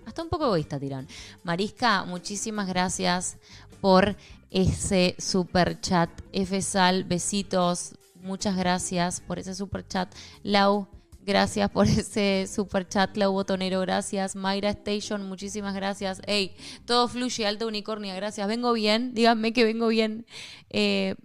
hasta 0.09 0.23
un 0.23 0.29
poco 0.29 0.47
egoísta, 0.47 0.81
Tirón. 0.81 1.07
Marisca, 1.44 2.05
muchísimas 2.05 2.66
gracias 2.66 3.37
por 3.81 4.16
ese 4.51 5.14
super 5.18 5.81
chat. 5.81 6.11
F 6.33 6.61
Sal, 6.62 7.05
besitos. 7.05 7.94
Muchas 8.23 8.57
gracias 8.57 9.21
por 9.21 9.38
ese 9.38 9.55
super 9.55 9.87
chat. 9.87 10.12
Lau, 10.42 10.88
Gracias 11.29 11.71
por 11.71 11.87
ese 11.87 12.49
super 12.51 12.88
chat, 12.88 13.12
Clau 13.12 13.33
Botonero. 13.33 13.81
Gracias. 13.81 14.35
Mayra 14.35 14.71
Station, 14.71 15.29
muchísimas 15.29 15.75
gracias. 15.75 16.23
Hey, 16.27 16.57
todo 16.87 17.07
fluye, 17.07 17.47
alta 17.47 17.66
unicornia. 17.66 18.14
Gracias. 18.14 18.49
Vengo 18.49 18.73
bien. 18.73 19.12
Díganme 19.12 19.53
que 19.53 19.64
vengo 19.64 19.88
bien. 19.88 20.25
Eh, 20.71 21.16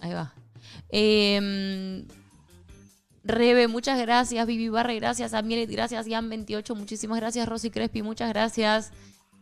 ahí 0.00 0.12
va. 0.12 0.32
Em, 0.88 2.06
Rebe, 3.24 3.68
muchas 3.68 4.00
gracias. 4.00 4.46
Vivi 4.46 4.68
Barre, 4.68 4.96
gracias. 4.96 5.34
Amielet, 5.34 5.70
gracias. 5.70 6.06
Ian28, 6.06 6.74
muchísimas 6.74 7.20
gracias. 7.20 7.48
Rosy 7.48 7.70
Crespi, 7.70 8.02
muchas 8.02 8.28
gracias. 8.30 8.92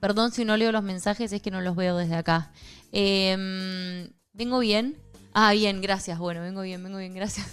Perdón 0.00 0.32
si 0.32 0.44
no 0.44 0.56
leo 0.56 0.72
los 0.72 0.82
mensajes, 0.82 1.32
es 1.32 1.42
que 1.42 1.50
no 1.50 1.60
los 1.60 1.76
veo 1.76 1.96
desde 1.96 2.16
acá. 2.16 2.52
Em, 2.92 4.10
¿Vengo 4.32 4.58
bien? 4.58 4.96
Ah, 5.32 5.52
bien, 5.52 5.80
gracias. 5.80 6.18
Bueno, 6.18 6.40
vengo 6.40 6.62
bien, 6.62 6.82
vengo 6.82 6.98
bien, 6.98 7.14
gracias. 7.14 7.46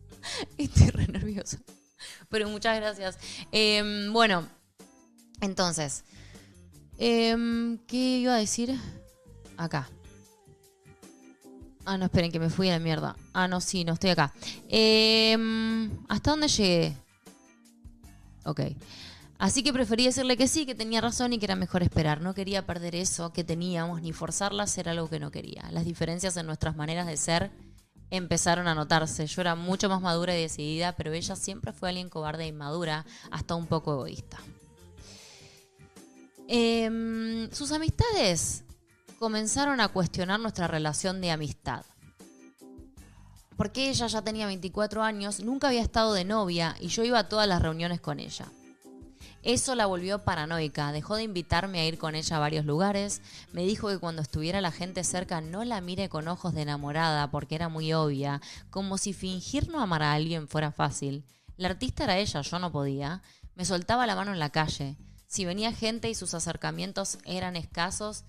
Estoy 0.58 0.88
re 0.88 1.06
nerviosa. 1.08 1.58
Pero 2.28 2.48
muchas 2.48 2.76
gracias. 2.76 3.18
Em, 3.52 4.12
bueno, 4.12 4.48
entonces, 5.40 6.04
em, 6.98 7.78
¿qué 7.86 8.18
iba 8.18 8.34
a 8.34 8.38
decir? 8.38 8.78
Acá. 9.56 9.88
Ah, 11.84 11.98
no, 11.98 12.06
esperen, 12.06 12.32
que 12.32 12.40
me 12.40 12.50
fui 12.50 12.68
a 12.70 12.72
la 12.72 12.78
mierda. 12.78 13.16
Ah, 13.32 13.46
no, 13.46 13.60
sí, 13.60 13.84
no, 13.84 13.92
estoy 13.92 14.10
acá. 14.10 14.32
Em, 14.68 15.90
¿Hasta 16.08 16.30
dónde 16.30 16.48
llegué? 16.48 16.96
Ok. 18.44 18.60
Así 19.38 19.62
que 19.62 19.72
preferí 19.72 20.04
decirle 20.04 20.36
que 20.36 20.48
sí, 20.48 20.64
que 20.64 20.74
tenía 20.74 21.00
razón 21.00 21.32
y 21.32 21.38
que 21.38 21.44
era 21.44 21.56
mejor 21.56 21.82
esperar. 21.82 22.20
No 22.20 22.34
quería 22.34 22.64
perder 22.64 22.94
eso 22.94 23.32
que 23.32 23.44
teníamos 23.44 24.00
ni 24.00 24.12
forzarla 24.12 24.62
a 24.62 24.64
hacer 24.64 24.88
algo 24.88 25.10
que 25.10 25.20
no 25.20 25.30
quería. 25.30 25.68
Las 25.72 25.84
diferencias 25.84 26.36
en 26.36 26.46
nuestras 26.46 26.76
maneras 26.76 27.06
de 27.06 27.16
ser 27.16 27.50
empezaron 28.10 28.68
a 28.68 28.74
notarse. 28.74 29.26
Yo 29.26 29.40
era 29.42 29.54
mucho 29.54 29.88
más 29.88 30.00
madura 30.00 30.36
y 30.36 30.40
decidida, 30.40 30.96
pero 30.96 31.12
ella 31.12 31.36
siempre 31.36 31.72
fue 31.72 31.90
alguien 31.90 32.08
cobarde 32.08 32.44
e 32.44 32.48
inmadura, 32.48 33.04
hasta 33.30 33.54
un 33.54 33.66
poco 33.66 33.92
egoísta. 33.92 34.38
Em, 36.46 37.50
sus 37.50 37.72
amistades 37.72 38.63
comenzaron 39.24 39.80
a 39.80 39.88
cuestionar 39.88 40.38
nuestra 40.38 40.68
relación 40.68 41.22
de 41.22 41.30
amistad. 41.30 41.86
Porque 43.56 43.88
ella 43.88 44.06
ya 44.06 44.20
tenía 44.20 44.44
24 44.44 45.02
años, 45.02 45.40
nunca 45.40 45.68
había 45.68 45.80
estado 45.80 46.12
de 46.12 46.26
novia 46.26 46.76
y 46.78 46.88
yo 46.88 47.04
iba 47.04 47.20
a 47.20 47.28
todas 47.30 47.48
las 47.48 47.62
reuniones 47.62 48.02
con 48.02 48.20
ella. 48.20 48.44
Eso 49.42 49.74
la 49.76 49.86
volvió 49.86 50.24
paranoica, 50.24 50.92
dejó 50.92 51.16
de 51.16 51.22
invitarme 51.22 51.80
a 51.80 51.86
ir 51.86 51.96
con 51.96 52.14
ella 52.14 52.36
a 52.36 52.40
varios 52.40 52.66
lugares, 52.66 53.22
me 53.50 53.64
dijo 53.64 53.88
que 53.88 53.98
cuando 53.98 54.20
estuviera 54.20 54.60
la 54.60 54.72
gente 54.72 55.02
cerca 55.04 55.40
no 55.40 55.64
la 55.64 55.80
mire 55.80 56.10
con 56.10 56.28
ojos 56.28 56.52
de 56.52 56.60
enamorada 56.60 57.30
porque 57.30 57.54
era 57.54 57.70
muy 57.70 57.94
obvia, 57.94 58.42
como 58.68 58.98
si 58.98 59.14
fingir 59.14 59.70
no 59.70 59.80
amar 59.80 60.02
a 60.02 60.12
alguien 60.12 60.48
fuera 60.48 60.70
fácil. 60.70 61.24
La 61.56 61.68
artista 61.68 62.04
era 62.04 62.18
ella, 62.18 62.42
yo 62.42 62.58
no 62.58 62.70
podía. 62.70 63.22
Me 63.54 63.64
soltaba 63.64 64.06
la 64.06 64.16
mano 64.16 64.34
en 64.34 64.38
la 64.38 64.50
calle. 64.50 64.98
Si 65.26 65.46
venía 65.46 65.72
gente 65.72 66.10
y 66.10 66.14
sus 66.14 66.34
acercamientos 66.34 67.16
eran 67.24 67.56
escasos, 67.56 68.24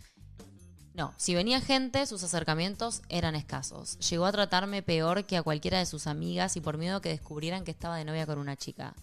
no, 0.96 1.14
si 1.18 1.36
venía 1.36 1.60
gente, 1.60 2.06
sus 2.06 2.24
acercamientos 2.24 3.02
eran 3.10 3.36
escasos. 3.36 4.00
Llegó 4.10 4.26
a 4.26 4.32
tratarme 4.32 4.82
peor 4.82 5.26
que 5.26 5.36
a 5.36 5.44
cualquiera 5.44 5.78
de 5.78 5.86
sus 5.86 6.08
amigas 6.08 6.56
y 6.56 6.62
por 6.62 6.78
miedo 6.78 7.02
que 7.02 7.10
descubrieran 7.10 7.66
que 7.66 7.72
estaba 7.72 7.98
de 7.98 8.06
novia 8.06 8.26
con 8.26 8.40
una 8.40 8.56
chica. 8.56 8.96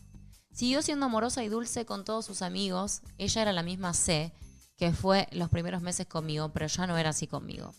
Siguió 0.55 0.81
siendo 0.81 1.07
amorosa 1.07 1.45
y 1.45 1.49
dulce 1.49 1.85
con 1.85 2.07
todos 2.07 2.25
sus 2.25 2.41
amigos. 2.41 3.03
Ella 3.19 3.43
era 3.43 3.53
la 3.53 3.63
misma 3.63 3.93
C, 3.93 4.33
que 4.79 4.93
fue 4.93 5.29
los 5.33 5.51
primeros 5.51 5.83
meses 5.83 6.07
conmigo, 6.07 6.51
pero 6.55 6.67
ya 6.67 6.87
no 6.87 6.97
era 6.97 7.11
así 7.11 7.27
conmigo. 7.27 7.75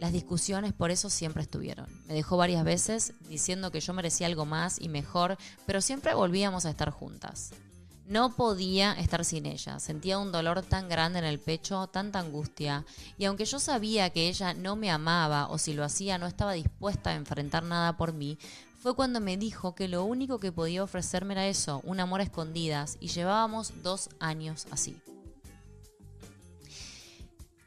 Las 0.00 0.12
discusiones 0.12 0.72
por 0.72 0.90
eso 0.90 1.08
siempre 1.08 1.44
estuvieron. 1.44 1.86
Me 2.08 2.14
dejó 2.14 2.36
varias 2.36 2.64
veces 2.64 3.14
diciendo 3.28 3.70
que 3.70 3.78
yo 3.80 3.94
merecía 3.94 4.26
algo 4.26 4.44
más 4.44 4.80
y 4.80 4.88
mejor, 4.88 5.38
pero 5.66 5.80
siempre 5.80 6.14
volvíamos 6.14 6.66
a 6.66 6.70
estar 6.70 6.90
juntas. 6.90 7.52
No 8.06 8.34
podía 8.36 8.92
estar 8.92 9.24
sin 9.24 9.46
ella. 9.46 9.80
Sentía 9.80 10.18
un 10.18 10.30
dolor 10.30 10.62
tan 10.62 10.88
grande 10.88 11.18
en 11.18 11.24
el 11.24 11.40
pecho, 11.40 11.86
tanta 11.86 12.18
angustia. 12.18 12.84
Y 13.16 13.24
aunque 13.24 13.46
yo 13.46 13.58
sabía 13.58 14.10
que 14.10 14.28
ella 14.28 14.52
no 14.52 14.76
me 14.76 14.90
amaba 14.90 15.48
o 15.48 15.56
si 15.56 15.72
lo 15.72 15.84
hacía 15.84 16.18
no 16.18 16.26
estaba 16.26 16.52
dispuesta 16.52 17.10
a 17.10 17.14
enfrentar 17.14 17.62
nada 17.62 17.96
por 17.96 18.12
mí, 18.12 18.38
fue 18.78 18.94
cuando 18.94 19.18
me 19.18 19.38
dijo 19.38 19.74
que 19.74 19.88
lo 19.88 20.04
único 20.04 20.38
que 20.38 20.52
podía 20.52 20.84
ofrecerme 20.84 21.32
era 21.32 21.46
eso, 21.46 21.80
un 21.84 22.00
amor 22.00 22.20
a 22.20 22.24
escondidas, 22.24 22.98
y 23.00 23.08
llevábamos 23.08 23.82
dos 23.82 24.10
años 24.20 24.66
así. 24.70 24.94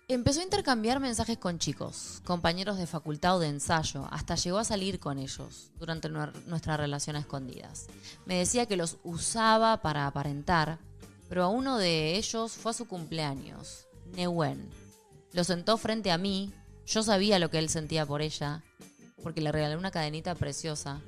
Empezó 0.09 0.39
a 0.39 0.43
intercambiar 0.43 1.01
mensajes 1.01 1.37
con 1.37 1.59
chicos, 1.59 2.21
compañeros 2.23 2.77
de 2.77 2.87
facultad 2.87 3.35
o 3.35 3.39
de 3.39 3.49
ensayo, 3.49 4.07
hasta 4.09 4.35
llegó 4.35 4.57
a 4.57 4.63
salir 4.63 5.01
con 5.01 5.19
ellos 5.19 5.69
durante 5.77 6.07
nuestra 6.07 6.77
relación 6.77 7.17
a 7.17 7.19
escondidas. 7.19 7.87
Me 8.25 8.37
decía 8.37 8.67
que 8.67 8.77
los 8.77 8.99
usaba 9.03 9.81
para 9.81 10.07
aparentar, 10.07 10.79
pero 11.27 11.43
a 11.43 11.49
uno 11.49 11.77
de 11.77 12.15
ellos 12.15 12.53
fue 12.53 12.71
a 12.71 12.73
su 12.73 12.87
cumpleaños, 12.87 13.89
Newen. 14.13 14.69
Lo 15.33 15.43
sentó 15.43 15.75
frente 15.75 16.09
a 16.09 16.17
mí, 16.17 16.53
yo 16.85 17.03
sabía 17.03 17.37
lo 17.37 17.51
que 17.51 17.59
él 17.59 17.67
sentía 17.67 18.05
por 18.05 18.21
ella, 18.21 18.63
porque 19.21 19.41
le 19.41 19.51
regalé 19.51 19.75
una 19.75 19.91
cadenita 19.91 20.35
preciosa. 20.35 21.01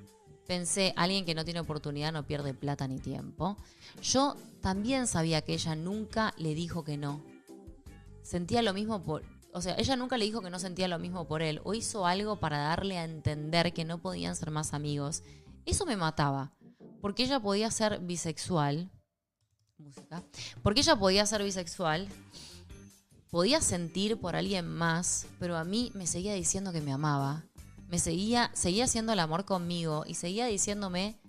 Pensé, 0.45 0.93
alguien 0.97 1.23
que 1.23 1.35
no 1.35 1.45
tiene 1.45 1.61
oportunidad 1.61 2.11
no 2.11 2.27
pierde 2.27 2.53
plata 2.53 2.85
ni 2.85 2.99
tiempo. 2.99 3.55
Yo 4.03 4.35
también 4.59 5.07
sabía 5.07 5.41
que 5.41 5.53
ella 5.53 5.75
nunca 5.75 6.33
le 6.35 6.53
dijo 6.53 6.83
que 6.83 6.97
no 6.97 7.21
sentía 8.23 8.61
lo 8.61 8.73
mismo 8.73 9.03
por... 9.03 9.23
O 9.51 9.61
sea, 9.61 9.75
ella 9.77 9.95
nunca 9.95 10.17
le 10.17 10.25
dijo 10.25 10.41
que 10.41 10.49
no 10.49 10.59
sentía 10.59 10.87
lo 10.87 10.99
mismo 10.99 11.27
por 11.27 11.41
él 11.41 11.59
o 11.63 11.73
hizo 11.73 12.05
algo 12.05 12.39
para 12.39 12.59
darle 12.59 12.97
a 12.99 13.03
entender 13.03 13.73
que 13.73 13.83
no 13.83 13.97
podían 13.97 14.35
ser 14.35 14.51
más 14.51 14.73
amigos. 14.73 15.23
Eso 15.65 15.85
me 15.85 15.97
mataba, 15.97 16.53
porque 17.01 17.23
ella 17.23 17.39
podía 17.39 17.71
ser 17.71 17.99
bisexual. 17.99 18.91
Música. 19.77 20.23
Porque 20.61 20.81
ella 20.81 20.95
podía 20.95 21.25
ser 21.25 21.43
bisexual, 21.43 22.07
podía 23.31 23.61
sentir 23.61 24.19
por 24.19 24.35
alguien 24.35 24.67
más, 24.67 25.25
pero 25.39 25.57
a 25.57 25.63
mí 25.63 25.91
me 25.95 26.05
seguía 26.05 26.33
diciendo 26.33 26.71
que 26.71 26.81
me 26.81 26.91
amaba. 26.91 27.45
Me 27.87 27.97
seguía, 27.97 28.51
seguía 28.53 28.85
haciendo 28.85 29.13
el 29.13 29.19
amor 29.19 29.45
conmigo 29.45 30.03
y 30.05 30.13
seguía 30.13 30.45
diciéndome 30.45 31.19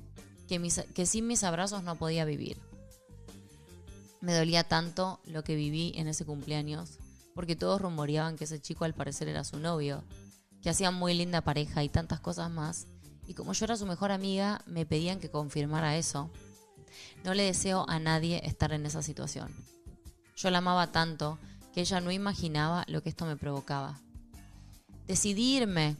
que, 0.47 0.61
que 0.95 1.07
sin 1.07 1.27
mis 1.27 1.43
abrazos 1.43 1.83
no 1.83 1.97
podía 1.97 2.27
vivir 2.27 2.59
me 4.21 4.35
dolía 4.35 4.65
tanto 4.65 5.21
lo 5.25 5.45
que 5.45 5.55
viví 5.55 5.93
en 5.97 6.09
ese 6.09 6.25
cumpleaños, 6.25 6.99
porque 7.35 7.57
todos 7.57 7.81
rumoreaban 7.81 8.37
que 8.37 8.45
ese 8.45 8.61
chico 8.61 8.85
al 8.85 8.95
parecer 8.95 9.29
era 9.29 9.45
su 9.45 9.59
novio, 9.59 10.05
que 10.63 10.71
hacían 10.71 10.95
muy 10.95 11.15
linda 11.15 11.41
pareja 11.41 11.83
y 11.83 11.89
tantas 11.89 12.21
cosas 12.21 12.51
más, 12.51 12.87
y 13.27 13.35
como 13.35 13.53
yo 13.53 13.65
era 13.65 13.77
su 13.77 13.87
mejor 13.87 14.11
amiga, 14.11 14.63
me 14.67 14.85
pedían 14.85 15.21
que 15.21 15.31
confirmara 15.31 15.97
eso. 15.97 16.31
No 17.25 17.33
le 17.33 17.45
deseo 17.45 17.85
a 17.89 17.99
nadie 17.99 18.41
estar 18.45 18.73
en 18.73 18.85
esa 18.87 19.03
situación. 19.03 19.55
Yo 20.37 20.51
la 20.51 20.59
amaba 20.59 20.91
tanto 20.91 21.39
que 21.73 21.83
ella 21.83 22.01
no 22.01 22.11
imaginaba 22.11 22.85
lo 22.89 23.03
que 23.03 23.11
esto 23.11 23.27
me 23.27 23.37
provocaba. 23.37 24.01
Decidí 25.07 25.57
irme. 25.57 25.97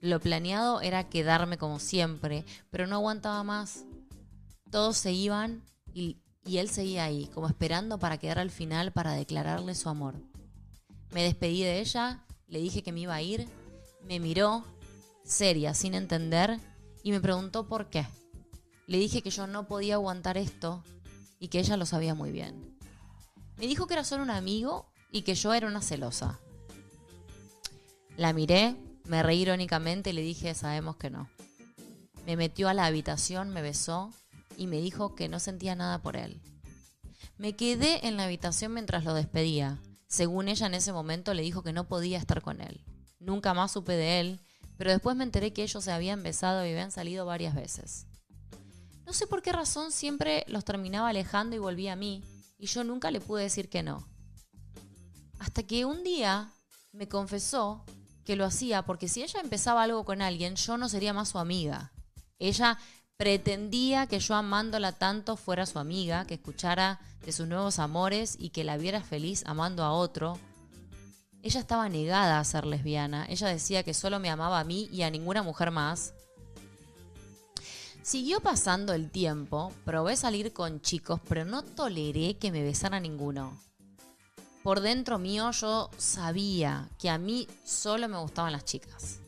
Lo 0.00 0.20
planeado 0.20 0.82
era 0.82 1.08
quedarme 1.08 1.56
como 1.56 1.78
siempre, 1.78 2.44
pero 2.70 2.86
no 2.86 2.96
aguantaba 2.96 3.42
más. 3.44 3.84
Todos 4.70 4.98
se 4.98 5.12
iban 5.12 5.62
y 5.94 6.18
y 6.44 6.58
él 6.58 6.68
seguía 6.68 7.04
ahí, 7.04 7.26
como 7.32 7.48
esperando 7.48 7.98
para 7.98 8.18
quedar 8.18 8.38
al 8.38 8.50
final 8.50 8.92
para 8.92 9.12
declararle 9.12 9.74
su 9.74 9.88
amor. 9.88 10.14
Me 11.10 11.22
despedí 11.22 11.62
de 11.62 11.80
ella, 11.80 12.24
le 12.48 12.60
dije 12.60 12.82
que 12.82 12.92
me 12.92 13.00
iba 13.00 13.14
a 13.14 13.22
ir, 13.22 13.48
me 14.02 14.20
miró, 14.20 14.64
seria, 15.24 15.74
sin 15.74 15.94
entender, 15.94 16.58
y 17.02 17.12
me 17.12 17.20
preguntó 17.20 17.66
por 17.66 17.88
qué. 17.88 18.06
Le 18.86 18.98
dije 18.98 19.22
que 19.22 19.30
yo 19.30 19.46
no 19.46 19.66
podía 19.66 19.94
aguantar 19.94 20.36
esto 20.36 20.82
y 21.38 21.48
que 21.48 21.60
ella 21.60 21.76
lo 21.76 21.86
sabía 21.86 22.14
muy 22.14 22.30
bien. 22.30 22.76
Me 23.56 23.66
dijo 23.66 23.86
que 23.86 23.94
era 23.94 24.04
solo 24.04 24.22
un 24.22 24.30
amigo 24.30 24.86
y 25.10 25.22
que 25.22 25.34
yo 25.34 25.54
era 25.54 25.66
una 25.66 25.80
celosa. 25.80 26.40
La 28.16 28.32
miré, 28.32 28.76
me 29.04 29.22
reí 29.22 29.42
irónicamente 29.42 30.10
y 30.10 30.12
le 30.12 30.22
dije, 30.22 30.54
sabemos 30.54 30.96
que 30.96 31.10
no. 31.10 31.28
Me 32.26 32.36
metió 32.36 32.68
a 32.68 32.74
la 32.74 32.86
habitación, 32.86 33.50
me 33.50 33.62
besó 33.62 34.10
y 34.56 34.66
me 34.66 34.80
dijo 34.80 35.14
que 35.14 35.28
no 35.28 35.38
sentía 35.38 35.74
nada 35.74 36.02
por 36.02 36.16
él. 36.16 36.40
Me 37.36 37.56
quedé 37.56 38.06
en 38.06 38.16
la 38.16 38.24
habitación 38.24 38.72
mientras 38.72 39.04
lo 39.04 39.14
despedía. 39.14 39.80
Según 40.06 40.48
ella 40.48 40.66
en 40.66 40.74
ese 40.74 40.92
momento 40.92 41.34
le 41.34 41.42
dijo 41.42 41.62
que 41.62 41.72
no 41.72 41.88
podía 41.88 42.18
estar 42.18 42.42
con 42.42 42.60
él. 42.60 42.84
Nunca 43.18 43.54
más 43.54 43.72
supe 43.72 43.92
de 43.92 44.20
él, 44.20 44.40
pero 44.76 44.90
después 44.90 45.16
me 45.16 45.24
enteré 45.24 45.52
que 45.52 45.62
ellos 45.62 45.82
se 45.82 45.92
habían 45.92 46.22
besado 46.22 46.64
y 46.64 46.70
habían 46.70 46.90
salido 46.90 47.26
varias 47.26 47.54
veces. 47.54 48.06
No 49.06 49.12
sé 49.12 49.26
por 49.26 49.42
qué 49.42 49.52
razón 49.52 49.92
siempre 49.92 50.44
los 50.48 50.64
terminaba 50.64 51.08
alejando 51.08 51.56
y 51.56 51.58
volvía 51.58 51.92
a 51.94 51.96
mí, 51.96 52.22
y 52.58 52.66
yo 52.66 52.84
nunca 52.84 53.10
le 53.10 53.20
pude 53.20 53.42
decir 53.42 53.68
que 53.68 53.82
no. 53.82 54.06
Hasta 55.38 55.62
que 55.62 55.84
un 55.84 56.04
día 56.04 56.50
me 56.92 57.08
confesó 57.08 57.84
que 58.24 58.36
lo 58.36 58.44
hacía 58.44 58.82
porque 58.82 59.08
si 59.08 59.22
ella 59.22 59.40
empezaba 59.40 59.82
algo 59.82 60.04
con 60.04 60.22
alguien, 60.22 60.56
yo 60.56 60.78
no 60.78 60.88
sería 60.88 61.12
más 61.12 61.28
su 61.28 61.38
amiga. 61.38 61.92
Ella 62.38 62.78
pretendía 63.16 64.06
que 64.06 64.18
yo 64.18 64.34
amándola 64.34 64.92
tanto 64.92 65.36
fuera 65.36 65.66
su 65.66 65.78
amiga, 65.78 66.26
que 66.26 66.34
escuchara 66.34 67.00
de 67.24 67.32
sus 67.32 67.46
nuevos 67.46 67.78
amores 67.78 68.36
y 68.38 68.50
que 68.50 68.64
la 68.64 68.76
viera 68.76 69.00
feliz 69.00 69.44
amando 69.46 69.84
a 69.84 69.92
otro. 69.92 70.38
Ella 71.42 71.60
estaba 71.60 71.88
negada 71.88 72.38
a 72.38 72.44
ser 72.44 72.66
lesbiana, 72.66 73.26
ella 73.28 73.48
decía 73.48 73.82
que 73.82 73.94
solo 73.94 74.18
me 74.18 74.30
amaba 74.30 74.58
a 74.58 74.64
mí 74.64 74.88
y 74.90 75.02
a 75.02 75.10
ninguna 75.10 75.42
mujer 75.42 75.70
más. 75.70 76.14
Siguió 78.02 78.40
pasando 78.40 78.92
el 78.92 79.10
tiempo, 79.10 79.72
probé 79.84 80.16
salir 80.16 80.52
con 80.52 80.80
chicos, 80.80 81.20
pero 81.26 81.44
no 81.44 81.62
toleré 81.62 82.36
que 82.36 82.50
me 82.50 82.62
besara 82.62 83.00
ninguno. 83.00 83.58
Por 84.62 84.80
dentro 84.80 85.18
mío 85.18 85.50
yo 85.52 85.90
sabía 85.98 86.88
que 86.98 87.10
a 87.10 87.18
mí 87.18 87.46
solo 87.64 88.08
me 88.08 88.18
gustaban 88.18 88.52
las 88.52 88.64
chicas 88.64 89.20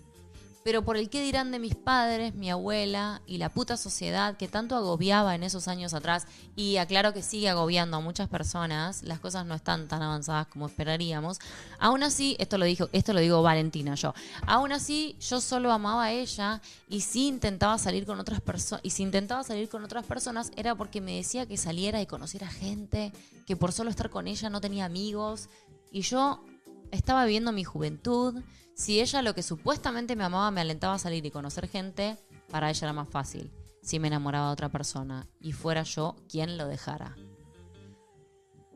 pero 0.66 0.83
por 0.83 0.96
el 0.96 1.09
qué 1.09 1.22
dirán 1.22 1.52
de 1.52 1.61
mis 1.61 1.76
padres, 1.76 2.35
mi 2.35 2.50
abuela 2.50 3.22
y 3.24 3.38
la 3.38 3.50
puta 3.50 3.76
sociedad 3.76 4.37
que 4.37 4.48
tanto 4.48 4.74
agobiaba 4.74 5.37
en 5.37 5.44
esos 5.44 5.68
años 5.68 5.94
atrás, 5.94 6.26
y 6.57 6.79
aclaro 6.79 7.12
que 7.12 7.22
sigue 7.22 7.48
agobiando 7.48 7.98
a 7.98 8.00
muchas 8.00 8.29
personas, 8.29 9.05
las 9.05 9.20
cosas 9.20 9.46
no 9.46 9.55
están 9.55 9.87
tan 9.87 10.02
avanzadas 10.02 10.48
como 10.48 10.66
esperaríamos. 10.66 11.38
Aún 11.79 12.02
así, 12.02 12.35
esto 12.40 12.59
lo 12.59 12.64
dijo, 12.64 12.88
esto 12.90 13.12
lo 13.12 13.20
digo 13.20 13.42
Valentina 13.42 13.94
yo. 13.94 14.12
Aún 14.44 14.72
así, 14.72 15.14
yo 15.20 15.40
solo 15.40 15.70
amaba 15.70 16.07
a 16.07 16.11
ella 16.11 16.61
y 16.88 17.02
si 17.02 17.29
intentaba 17.29 17.79
salir 17.79 18.05
con 18.05 18.18
otras 18.18 18.40
personas, 18.40 18.85
y 18.85 18.90
si 18.90 19.05
intentaba 19.05 19.44
salir 19.44 19.68
con 19.68 19.85
otras 19.85 20.05
personas 20.05 20.50
era 20.57 20.74
porque 20.74 21.00
me 21.00 21.14
decía 21.14 21.46
que 21.46 21.59
saliera 21.59 22.02
y 22.02 22.07
conociera 22.07 22.48
gente, 22.48 23.12
que 23.46 23.55
por 23.55 23.70
solo 23.70 23.88
estar 23.88 24.11
con 24.11 24.26
ella 24.26 24.50
no 24.50 24.61
tenía 24.61 24.87
amigos, 24.87 25.48
y 25.92 26.00
yo 26.00 26.42
estaba 26.90 27.25
viviendo 27.25 27.53
mi 27.53 27.64
juventud 27.64 28.42
si 28.77 29.01
ella 29.01 29.22
lo 29.22 29.35
que 29.35 29.42
supuestamente 29.42 30.16
me 30.16 30.25
amaba 30.25 30.51
me 30.51 30.61
alentaba 30.61 30.94
a 30.94 30.99
salir 30.99 31.25
y 31.25 31.31
conocer 31.31 31.66
gente, 31.66 32.18
para 32.51 32.68
ella 32.68 32.87
era 32.87 32.92
más 32.92 33.09
fácil. 33.09 33.51
Si 33.83 33.99
me 33.99 34.09
enamoraba 34.09 34.49
de 34.49 34.53
otra 34.53 34.68
persona 34.68 35.27
y 35.40 35.53
fuera 35.53 35.83
yo 35.83 36.14
quien 36.29 36.59
lo 36.59 36.66
dejara. 36.66 37.16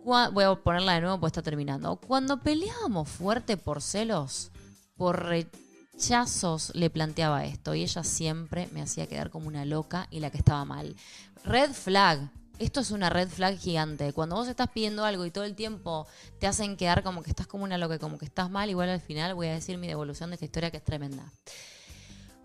Voy 0.03 0.45
a 0.45 0.55
ponerla 0.55 0.95
de 0.95 1.03
nuevo 1.03 1.21
pues 1.21 1.31
está 1.31 1.43
terminando. 1.43 1.97
Cuando 1.97 2.41
peleábamos 2.41 3.11
fuerte 3.11 3.59
por 3.59 3.83
celos, 3.83 4.51
por 4.97 5.27
rechazos, 5.27 6.73
le 6.75 6.89
planteaba 6.89 7.45
esto 7.45 7.75
y 7.75 7.83
ella 7.83 8.03
siempre 8.03 8.69
me 8.73 8.81
hacía 8.81 9.07
quedar 9.07 9.29
como 9.29 9.49
una 9.49 9.67
loca 9.67 10.07
y 10.11 10.21
la 10.21 10.31
que 10.31 10.39
estaba 10.39 10.65
mal. 10.65 10.97
Red 11.45 11.73
flag. 11.73 12.31
Esto 12.61 12.81
es 12.81 12.91
una 12.91 13.09
red 13.09 13.31
flag 13.31 13.57
gigante. 13.57 14.13
Cuando 14.13 14.37
vos 14.37 14.47
estás 14.47 14.69
pidiendo 14.69 15.07
algo 15.07 15.25
y 15.25 15.31
todo 15.31 15.45
el 15.45 15.55
tiempo 15.55 16.07
te 16.39 16.47
hacen 16.47 16.77
quedar 16.77 17.03
como 17.03 17.23
que 17.23 17.31
estás 17.31 17.47
como 17.47 17.65
una 17.65 17.79
loca, 17.79 17.99
como 17.99 18.19
que 18.19 18.27
estás 18.27 18.51
mal, 18.51 18.69
igual 18.69 18.91
al 18.91 19.01
final 19.01 19.35
voy 19.35 19.47
a 19.47 19.55
decir 19.55 19.79
mi 19.79 19.87
devolución 19.87 20.29
de 20.29 20.35
esta 20.35 20.45
historia 20.45 20.71
que 20.71 20.77
es 20.77 20.85
tremenda. 20.85 21.33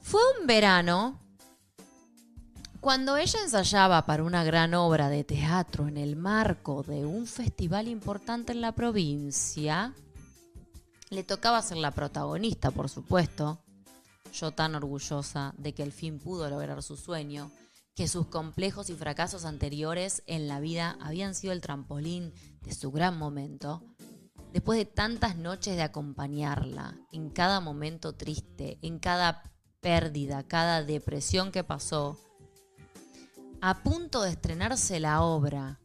Fue 0.01 0.21
un 0.39 0.47
verano 0.47 1.19
cuando 2.80 3.17
ella 3.17 3.41
ensayaba 3.43 4.06
para 4.06 4.23
una 4.23 4.45
gran 4.45 4.73
obra 4.73 5.10
de 5.10 5.25
teatro 5.25 5.89
en 5.89 5.97
el 5.97 6.15
marco 6.15 6.82
de 6.84 7.06
un 7.06 7.28
festival 7.28 7.89
importante 7.89 8.54
en 8.54 8.62
la 8.62 8.71
provincia. 8.71 9.93
Le 11.10 11.23
tocaba 11.25 11.62
ser 11.62 11.75
la 11.75 11.91
protagonista, 11.91 12.71
por 12.71 12.88
supuesto. 12.88 13.60
Yo 14.32 14.51
tan 14.51 14.75
orgullosa 14.75 15.54
de 15.58 15.73
que 15.73 15.84
al 15.84 15.91
fin 15.91 16.19
pudo 16.19 16.49
lograr 16.49 16.82
su 16.82 16.95
sueño 16.95 17.51
que 17.95 18.08
sus 18.08 18.27
complejos 18.27 18.89
y 18.89 18.93
fracasos 18.93 19.45
anteriores 19.45 20.21
en 20.27 20.47
la 20.47 20.60
vida 20.60 20.97
habían 20.99 21.34
sido 21.34 21.53
el 21.53 21.62
trampolín 21.62 22.34
de 22.62 22.73
su 22.73 22.91
gran 22.91 23.17
momento, 23.17 23.81
después 24.51 24.77
de 24.77 24.86
tantas 24.86 25.38
noches 25.38 25.77
de 25.77 25.81
acompañarla, 25.81 26.97
en 27.12 27.29
cada 27.29 27.62
momento 27.62 28.13
triste, 28.13 28.77
en 28.81 28.99
cada 28.99 29.43
pérdida, 29.79 30.43
cada 30.43 30.84
depresión 30.84 31.51
que 31.51 31.63
pasó, 31.63 32.19
a 33.62 33.81
punto 33.81 34.21
de 34.21 34.31
estrenarse 34.31 34.99
la 34.99 35.21
obra, 35.21 35.79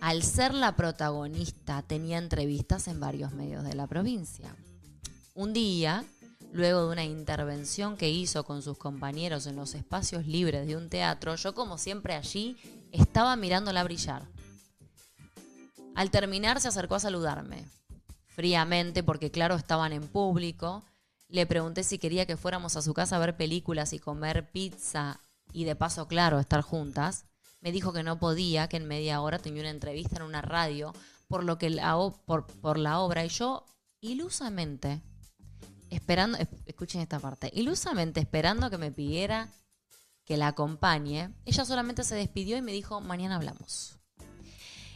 al 0.00 0.22
ser 0.22 0.54
la 0.54 0.76
protagonista, 0.76 1.82
tenía 1.82 2.18
entrevistas 2.18 2.86
en 2.86 3.00
varios 3.00 3.32
medios 3.32 3.64
de 3.64 3.74
la 3.74 3.86
provincia. 3.86 4.54
Un 5.34 5.52
día, 5.52 6.04
Luego 6.56 6.86
de 6.86 6.92
una 6.92 7.04
intervención 7.04 7.98
que 7.98 8.08
hizo 8.08 8.44
con 8.44 8.62
sus 8.62 8.78
compañeros 8.78 9.46
en 9.46 9.56
los 9.56 9.74
espacios 9.74 10.26
libres 10.26 10.66
de 10.66 10.74
un 10.74 10.88
teatro, 10.88 11.36
yo 11.36 11.54
como 11.54 11.76
siempre 11.76 12.14
allí 12.14 12.56
estaba 12.92 13.36
mirándola 13.36 13.84
brillar. 13.84 14.22
Al 15.94 16.10
terminar 16.10 16.58
se 16.62 16.68
acercó 16.68 16.94
a 16.94 17.00
saludarme, 17.00 17.66
fríamente, 18.28 19.02
porque 19.02 19.30
claro, 19.30 19.54
estaban 19.54 19.92
en 19.92 20.08
público. 20.08 20.82
Le 21.28 21.44
pregunté 21.44 21.84
si 21.84 21.98
quería 21.98 22.24
que 22.24 22.38
fuéramos 22.38 22.74
a 22.76 22.80
su 22.80 22.94
casa 22.94 23.16
a 23.16 23.18
ver 23.18 23.36
películas 23.36 23.92
y 23.92 23.98
comer 23.98 24.50
pizza 24.50 25.20
y 25.52 25.64
de 25.64 25.76
paso, 25.76 26.08
claro, 26.08 26.40
estar 26.40 26.62
juntas. 26.62 27.26
Me 27.60 27.70
dijo 27.70 27.92
que 27.92 28.02
no 28.02 28.18
podía, 28.18 28.66
que 28.66 28.78
en 28.78 28.88
media 28.88 29.20
hora 29.20 29.38
tenía 29.38 29.60
una 29.60 29.68
entrevista 29.68 30.16
en 30.16 30.22
una 30.22 30.40
radio, 30.40 30.94
por 31.28 31.44
lo 31.44 31.58
que 31.58 31.68
la, 31.68 31.94
por, 32.24 32.46
por 32.46 32.78
la 32.78 33.00
obra, 33.00 33.26
y 33.26 33.28
yo 33.28 33.66
ilusamente, 34.00 35.02
esperando, 35.90 36.38
escuchen 36.66 37.00
esta 37.00 37.20
parte, 37.20 37.50
ilusamente 37.54 38.20
esperando 38.20 38.70
que 38.70 38.78
me 38.78 38.92
pidiera 38.92 39.48
que 40.24 40.36
la 40.36 40.48
acompañe, 40.48 41.32
ella 41.44 41.64
solamente 41.64 42.02
se 42.02 42.16
despidió 42.16 42.56
y 42.56 42.62
me 42.62 42.72
dijo, 42.72 43.00
mañana 43.00 43.36
hablamos. 43.36 43.98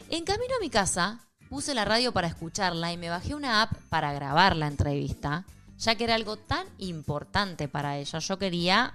En 0.09 0.25
camino 0.25 0.55
a 0.57 0.59
mi 0.59 0.69
casa, 0.69 1.29
puse 1.49 1.73
la 1.73 1.85
radio 1.85 2.11
para 2.11 2.27
escucharla 2.27 2.91
y 2.91 2.97
me 2.97 3.09
bajé 3.09 3.33
una 3.33 3.61
app 3.61 3.73
para 3.89 4.11
grabar 4.13 4.55
la 4.57 4.67
entrevista, 4.67 5.45
ya 5.77 5.95
que 5.95 6.03
era 6.03 6.15
algo 6.15 6.37
tan 6.37 6.67
importante 6.77 7.69
para 7.69 7.97
ella. 7.97 8.19
Yo 8.19 8.37
quería 8.37 8.93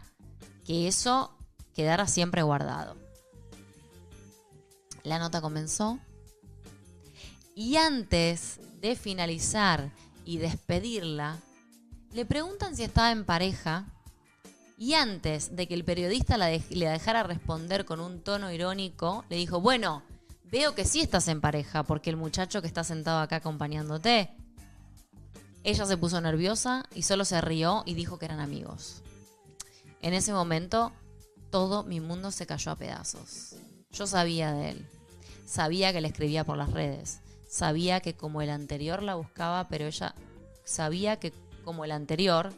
que 0.64 0.88
eso 0.88 1.37
quedara 1.74 2.06
siempre 2.06 2.42
guardado. 2.42 2.96
La 5.04 5.18
nota 5.18 5.40
comenzó 5.40 5.98
y 7.54 7.76
antes 7.76 8.61
de 8.82 8.96
finalizar 8.96 9.90
y 10.24 10.38
despedirla, 10.38 11.38
le 12.16 12.24
preguntan 12.24 12.74
si 12.74 12.83
estaba 12.83 13.12
en 13.12 13.26
pareja 13.26 13.85
y 14.79 14.94
antes 14.94 15.55
de 15.55 15.68
que 15.68 15.74
el 15.74 15.85
periodista 15.85 16.38
la 16.38 16.48
le 16.48 16.88
dejara 16.88 17.22
responder 17.22 17.85
con 17.85 18.00
un 18.00 18.22
tono 18.22 18.50
irónico, 18.50 19.26
le 19.29 19.37
dijo, 19.37 19.61
bueno, 19.61 20.02
veo 20.44 20.74
que 20.74 20.87
sí 20.87 21.02
estás 21.02 21.29
en 21.29 21.42
pareja, 21.42 21.83
porque 21.83 22.09
el 22.09 22.16
muchacho 22.16 22.62
que 22.62 22.68
está 22.68 22.85
sentado 22.85 23.20
acá 23.20 23.37
acompañándote. 23.37 24.31
Ella 25.62 25.85
se 25.85 25.98
puso 25.98 26.18
nerviosa 26.22 26.87
y 26.94 27.02
solo 27.02 27.26
se 27.26 27.38
rió 27.42 27.83
y 27.85 27.92
dijo 27.92 28.18
que 28.18 28.24
eran 28.24 28.40
amigos. 28.40 29.02
En 30.00 30.14
ese 30.14 30.33
momento, 30.33 30.92
todo 31.50 31.85
mi 31.85 32.00
mundo 32.00 32.31
se 32.31 32.46
cayó 32.46 32.70
a 32.70 32.76
pedazos. 32.76 33.57
Yo 33.90 34.07
sabía 34.07 34.52
de 34.52 34.70
él. 34.70 34.88
Sabía 35.44 35.92
que 35.92 36.00
le 36.00 36.09
escribía 36.09 36.44
por 36.44 36.57
las 36.57 36.72
redes. 36.72 37.20
Sabía 37.46 38.00
que 38.00 38.14
como 38.14 38.40
el 38.40 38.48
anterior 38.48 39.02
la 39.02 39.16
buscaba, 39.16 39.68
pero 39.68 39.85
ella 39.85 40.14
sabía 40.64 41.16
que 41.18 41.33
como 41.66 41.85
el 41.85 41.90
anterior, 41.90 42.55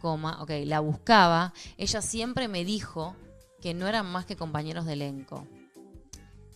coma, 0.00 0.42
ok, 0.42 0.50
la 0.64 0.80
buscaba, 0.80 1.54
ella 1.78 2.02
siempre 2.02 2.46
me 2.46 2.62
dijo 2.62 3.16
que 3.62 3.72
no 3.72 3.88
eran 3.88 4.06
más 4.06 4.26
que 4.26 4.36
compañeros 4.36 4.84
de 4.84 4.92
elenco. 4.92 5.46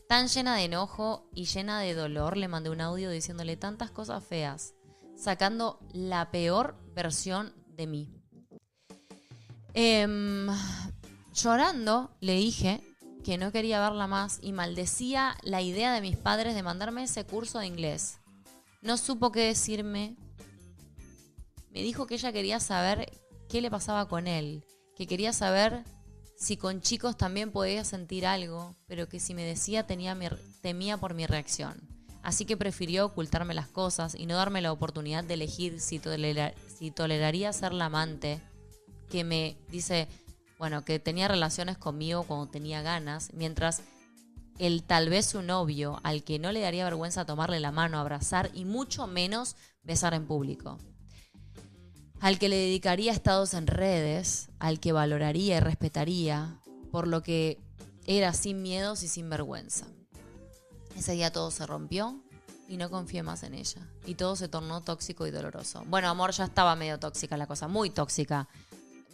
Tan 0.06 0.28
llena 0.28 0.54
de 0.54 0.64
enojo 0.64 1.26
y 1.34 1.46
llena 1.46 1.80
de 1.80 1.94
dolor, 1.94 2.36
le 2.36 2.46
mandé 2.46 2.68
un 2.68 2.82
audio 2.82 3.08
diciéndole 3.08 3.56
tantas 3.56 3.90
cosas 3.90 4.22
feas, 4.22 4.74
sacando 5.16 5.80
la 5.94 6.30
peor 6.30 6.76
versión 6.94 7.54
de 7.68 7.86
mí. 7.86 8.08
Em, 9.72 10.48
llorando, 11.32 12.10
le 12.20 12.34
dije 12.34 12.82
que 13.24 13.38
no 13.38 13.50
quería 13.50 13.80
verla 13.80 14.06
más 14.06 14.40
y 14.42 14.52
maldecía 14.52 15.38
la 15.42 15.62
idea 15.62 15.94
de 15.94 16.02
mis 16.02 16.18
padres 16.18 16.54
de 16.54 16.62
mandarme 16.62 17.04
ese 17.04 17.24
curso 17.24 17.60
de 17.60 17.66
inglés. 17.66 18.18
No 18.82 18.98
supo 18.98 19.32
qué 19.32 19.46
decirme. 19.46 20.16
Me 21.72 21.82
dijo 21.82 22.06
que 22.06 22.14
ella 22.14 22.32
quería 22.32 22.60
saber 22.60 23.10
qué 23.48 23.62
le 23.62 23.70
pasaba 23.70 24.06
con 24.06 24.26
él, 24.26 24.64
que 24.94 25.06
quería 25.06 25.32
saber 25.32 25.84
si 26.36 26.58
con 26.58 26.82
chicos 26.82 27.16
también 27.16 27.50
podía 27.50 27.82
sentir 27.84 28.26
algo, 28.26 28.76
pero 28.86 29.08
que 29.08 29.20
si 29.20 29.32
me 29.32 29.44
decía 29.44 29.86
tenía 29.86 30.16
temía 30.60 30.98
por 30.98 31.14
mi 31.14 31.26
reacción. 31.26 31.88
Así 32.22 32.44
que 32.44 32.58
prefirió 32.58 33.06
ocultarme 33.06 33.54
las 33.54 33.68
cosas 33.68 34.14
y 34.14 34.26
no 34.26 34.36
darme 34.36 34.60
la 34.60 34.70
oportunidad 34.70 35.24
de 35.24 35.34
elegir 35.34 35.80
si, 35.80 36.00
si 36.78 36.90
toleraría 36.90 37.52
ser 37.52 37.72
la 37.72 37.86
amante, 37.86 38.40
que 39.10 39.24
me 39.24 39.56
dice, 39.70 40.08
bueno, 40.58 40.84
que 40.84 40.98
tenía 40.98 41.26
relaciones 41.26 41.78
conmigo 41.78 42.24
cuando 42.24 42.48
tenía 42.48 42.82
ganas, 42.82 43.30
mientras 43.32 43.82
el 44.58 44.82
tal 44.84 45.08
vez 45.08 45.26
su 45.26 45.42
novio, 45.42 46.00
al 46.04 46.22
que 46.22 46.38
no 46.38 46.52
le 46.52 46.60
daría 46.60 46.84
vergüenza 46.84 47.24
tomarle 47.24 47.60
la 47.60 47.72
mano, 47.72 47.98
abrazar 47.98 48.50
y 48.52 48.66
mucho 48.66 49.06
menos 49.06 49.56
besar 49.82 50.12
en 50.14 50.26
público 50.26 50.78
al 52.22 52.38
que 52.38 52.48
le 52.48 52.56
dedicaría 52.56 53.10
estados 53.10 53.52
en 53.52 53.66
redes, 53.66 54.48
al 54.60 54.78
que 54.78 54.92
valoraría 54.92 55.56
y 55.56 55.60
respetaría 55.60 56.56
por 56.92 57.08
lo 57.08 57.24
que 57.24 57.58
era 58.06 58.32
sin 58.32 58.62
miedos 58.62 59.02
y 59.02 59.08
sin 59.08 59.28
vergüenza. 59.28 59.86
Ese 60.96 61.14
día 61.14 61.32
todo 61.32 61.50
se 61.50 61.66
rompió 61.66 62.22
y 62.68 62.76
no 62.76 62.90
confié 62.90 63.24
más 63.24 63.42
en 63.42 63.54
ella. 63.54 63.88
Y 64.06 64.14
todo 64.14 64.36
se 64.36 64.46
tornó 64.46 64.82
tóxico 64.82 65.26
y 65.26 65.32
doloroso. 65.32 65.82
Bueno, 65.88 66.08
amor, 66.08 66.30
ya 66.30 66.44
estaba 66.44 66.76
medio 66.76 66.96
tóxica 67.00 67.36
la 67.36 67.48
cosa, 67.48 67.66
muy 67.66 67.90
tóxica. 67.90 68.46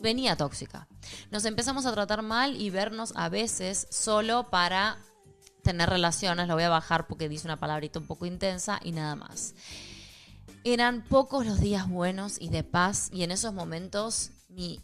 Venía 0.02 0.36
tóxica. 0.36 0.86
Nos 1.30 1.46
empezamos 1.46 1.86
a 1.86 1.92
tratar 1.94 2.20
mal 2.20 2.60
y 2.60 2.68
vernos 2.68 3.14
a 3.16 3.30
veces 3.30 3.86
solo 3.90 4.50
para 4.50 4.98
tener 5.62 5.88
relaciones. 5.88 6.46
Lo 6.46 6.54
voy 6.54 6.64
a 6.64 6.68
bajar 6.68 7.06
porque 7.06 7.30
dice 7.30 7.46
una 7.46 7.58
palabrita 7.58 7.98
un 8.00 8.06
poco 8.06 8.26
intensa 8.26 8.80
y 8.84 8.92
nada 8.92 9.16
más. 9.16 9.54
Eran 10.64 11.02
pocos 11.04 11.46
los 11.46 11.60
días 11.60 11.88
buenos 11.88 12.40
y 12.40 12.48
de 12.48 12.64
paz 12.64 13.10
y 13.12 13.22
en 13.22 13.30
esos 13.30 13.54
momentos 13.54 14.30
mi 14.48 14.80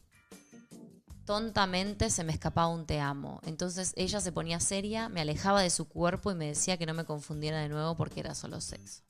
tontamente 1.25 2.11
se 2.11 2.23
me 2.25 2.33
escapaba 2.33 2.69
un 2.69 2.87
te 2.87 3.01
amo. 3.01 3.41
Entonces 3.45 3.93
ella 3.97 4.21
se 4.21 4.33
ponía 4.33 4.61
seria, 4.61 5.09
me 5.09 5.21
alejaba 5.21 5.63
de 5.63 5.71
su 5.71 5.89
cuerpo 5.89 6.31
y 6.31 6.35
me 6.35 6.47
decía 6.47 6.77
que 6.77 6.87
no 6.87 6.95
me 6.95 7.05
confundiera 7.05 7.61
de 7.61 7.69
nuevo 7.69 7.97
porque 7.97 8.21
era 8.21 8.35
solo 8.35 8.61
sexo. 8.61 9.03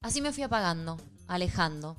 Así 0.00 0.20
me 0.20 0.32
fui 0.32 0.42
apagando, 0.42 0.98
alejando. 1.26 1.96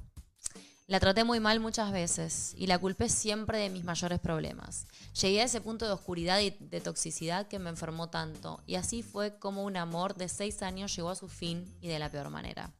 La 0.88 1.00
traté 1.00 1.24
muy 1.24 1.40
mal 1.40 1.60
muchas 1.60 1.92
veces 1.92 2.54
y 2.58 2.68
la 2.68 2.78
culpé 2.78 3.10
siempre 3.10 3.58
de 3.60 3.70
mis 3.70 3.84
mayores 3.84 4.20
problemas. 4.20 4.88
Llegué 5.22 5.42
a 5.42 5.46
ese 5.46 5.62
punto 5.62 5.86
de 5.86 5.94
oscuridad 5.94 6.40
y 6.42 6.50
de 6.50 6.82
toxicidad 6.82 7.48
que 7.48 7.60
me 7.60 7.70
enfermó 7.70 8.10
tanto 8.10 8.62
y 8.66 8.76
así 8.76 9.02
fue 9.04 9.38
como 9.40 9.64
un 9.64 9.78
amor 9.78 10.16
de 10.16 10.30
seis 10.30 10.62
años 10.62 10.96
llegó 10.96 11.10
a 11.10 11.16
su 11.16 11.28
fin 11.28 11.78
y 11.80 11.88
de 11.88 12.00
la 12.00 12.10
peor 12.10 12.30
manera. 12.30 12.74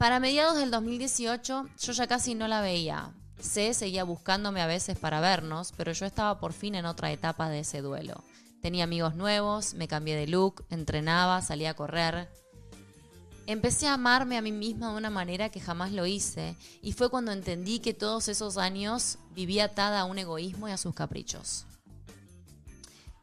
Para 0.00 0.18
mediados 0.18 0.56
del 0.56 0.70
2018 0.70 1.68
yo 1.78 1.92
ya 1.92 2.06
casi 2.06 2.34
no 2.34 2.48
la 2.48 2.62
veía. 2.62 3.12
C 3.38 3.74
seguía 3.74 4.02
buscándome 4.02 4.62
a 4.62 4.66
veces 4.66 4.98
para 4.98 5.20
vernos, 5.20 5.74
pero 5.76 5.92
yo 5.92 6.06
estaba 6.06 6.40
por 6.40 6.54
fin 6.54 6.74
en 6.74 6.86
otra 6.86 7.12
etapa 7.12 7.50
de 7.50 7.58
ese 7.58 7.82
duelo. 7.82 8.24
Tenía 8.62 8.84
amigos 8.84 9.14
nuevos, 9.14 9.74
me 9.74 9.88
cambié 9.88 10.16
de 10.16 10.26
look, 10.26 10.64
entrenaba, 10.70 11.42
salía 11.42 11.72
a 11.72 11.74
correr. 11.74 12.30
Empecé 13.46 13.88
a 13.88 13.92
amarme 13.92 14.38
a 14.38 14.40
mí 14.40 14.52
misma 14.52 14.90
de 14.90 14.96
una 14.96 15.10
manera 15.10 15.50
que 15.50 15.60
jamás 15.60 15.92
lo 15.92 16.06
hice 16.06 16.56
y 16.80 16.92
fue 16.92 17.10
cuando 17.10 17.32
entendí 17.32 17.80
que 17.80 17.92
todos 17.92 18.28
esos 18.28 18.56
años 18.56 19.18
vivía 19.34 19.66
atada 19.66 20.00
a 20.00 20.04
un 20.06 20.16
egoísmo 20.16 20.66
y 20.66 20.72
a 20.72 20.78
sus 20.78 20.94
caprichos. 20.94 21.66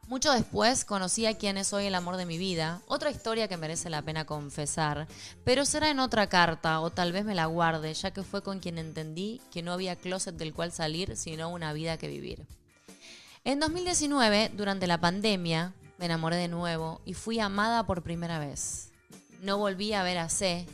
Mucho 0.08 0.32
después 0.32 0.86
conocí 0.86 1.26
a 1.26 1.38
quien 1.38 1.58
es 1.58 1.74
hoy 1.74 1.88
el 1.88 1.96
amor 1.96 2.15
de 2.15 2.26
mi 2.26 2.38
vida, 2.38 2.82
otra 2.88 3.12
historia 3.12 3.50
que 3.50 3.58
merece 3.58 3.89
la 3.89 4.02
pena 4.02 4.26
confesar, 4.26 5.06
pero 5.43 5.65
será 5.65 5.89
en 5.89 6.00
otra 6.00 6.30
carta 6.30 6.80
o 6.80 6.89
tal 6.89 7.12
vez 7.12 7.26
me 7.26 7.36
la 7.36 7.46
guarde, 7.48 7.93
ya 7.93 8.12
que 8.12 8.24
fue 8.24 8.41
con 8.41 8.62
quien 8.62 8.78
entendí 8.78 9.41
que 9.52 9.62
no 9.62 9.74
había 9.74 9.98
closet 9.98 10.38
del 10.38 10.54
cual 10.54 10.72
salir, 10.72 11.17
sino 11.17 11.50
una 11.50 11.74
vida 11.74 11.98
que 11.98 12.08
vivir. 12.08 12.48
En 13.43 13.60
2019, 13.60 14.52
durante 14.56 14.88
la 14.88 15.02
pandemia, 15.02 15.74
me 15.98 16.06
enamoré 16.06 16.38
de 16.38 16.48
nuevo 16.48 17.02
y 17.04 17.13
fui 17.13 17.41
amada 17.41 17.86
por 17.86 18.02
primera 18.02 18.39
vez. 18.39 18.91
No 19.41 19.58
volví 19.58 19.91
a 19.91 20.04
ver 20.04 20.20
a 20.20 20.30
C, 20.30 20.65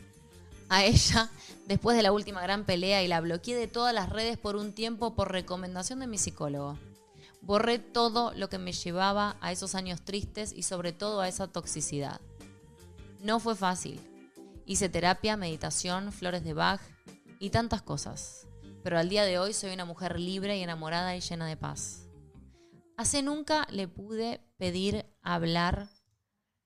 a 0.69 0.83
ella, 0.83 1.31
después 1.65 1.97
de 1.97 2.03
la 2.03 2.11
última 2.11 2.43
gran 2.43 2.65
pelea 2.65 3.01
y 3.01 3.07
la 3.07 3.19
bloqueé 3.19 3.55
de 3.55 3.67
todas 3.67 3.95
las 3.95 4.09
redes 4.09 4.37
por 4.37 4.55
un 4.55 4.73
tiempo 4.73 5.15
por 5.15 5.31
recomendación 5.31 6.01
de 6.01 6.07
mi 6.07 6.19
psicólogo. 6.19 6.77
Borré 7.43 7.77
todo 7.77 8.33
lo 8.35 8.47
que 8.47 8.57
me 8.57 8.71
llevaba 8.71 9.35
a 9.41 9.51
esos 9.51 9.75
años 9.75 10.01
tristes 10.01 10.53
y 10.53 10.63
sobre 10.63 10.93
todo 10.93 11.19
a 11.19 11.27
esa 11.27 11.47
toxicidad. 11.47 12.21
No 13.19 13.41
fue 13.41 13.55
fácil. 13.55 13.99
Hice 14.65 14.87
terapia, 14.87 15.35
meditación, 15.35 16.13
flores 16.13 16.45
de 16.45 16.53
Bach 16.53 16.79
y 17.39 17.49
tantas 17.49 17.81
cosas. 17.81 18.47
Pero 18.81 18.97
al 18.97 19.09
día 19.09 19.25
de 19.25 19.39
hoy 19.39 19.53
soy 19.53 19.73
una 19.73 19.83
mujer 19.83 20.17
libre 20.17 20.57
y 20.57 20.61
enamorada 20.61 21.17
y 21.17 21.19
llena 21.19 21.45
de 21.45 21.57
paz. 21.57 22.07
Hace 22.95 23.21
nunca 23.21 23.67
le 23.69 23.89
pude 23.89 24.39
pedir 24.55 25.05
hablar 25.21 25.89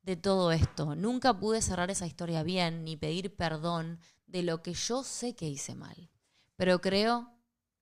de 0.04 0.16
todo 0.16 0.52
esto. 0.52 0.96
Nunca 0.96 1.40
pude 1.40 1.64
cerrar 1.64 1.90
esa 1.90 2.06
historia 2.06 2.44
bien 2.44 2.84
ni 2.84 2.98
pedir 2.98 3.36
perdón 3.36 4.00
de 4.28 4.44
lo 4.44 4.62
que 4.62 4.74
yo 4.74 5.04
sé 5.04 5.36
que 5.36 5.50
hice 5.50 5.74
mal. 5.74 6.12
Pero 6.56 6.82
creo 6.82 7.32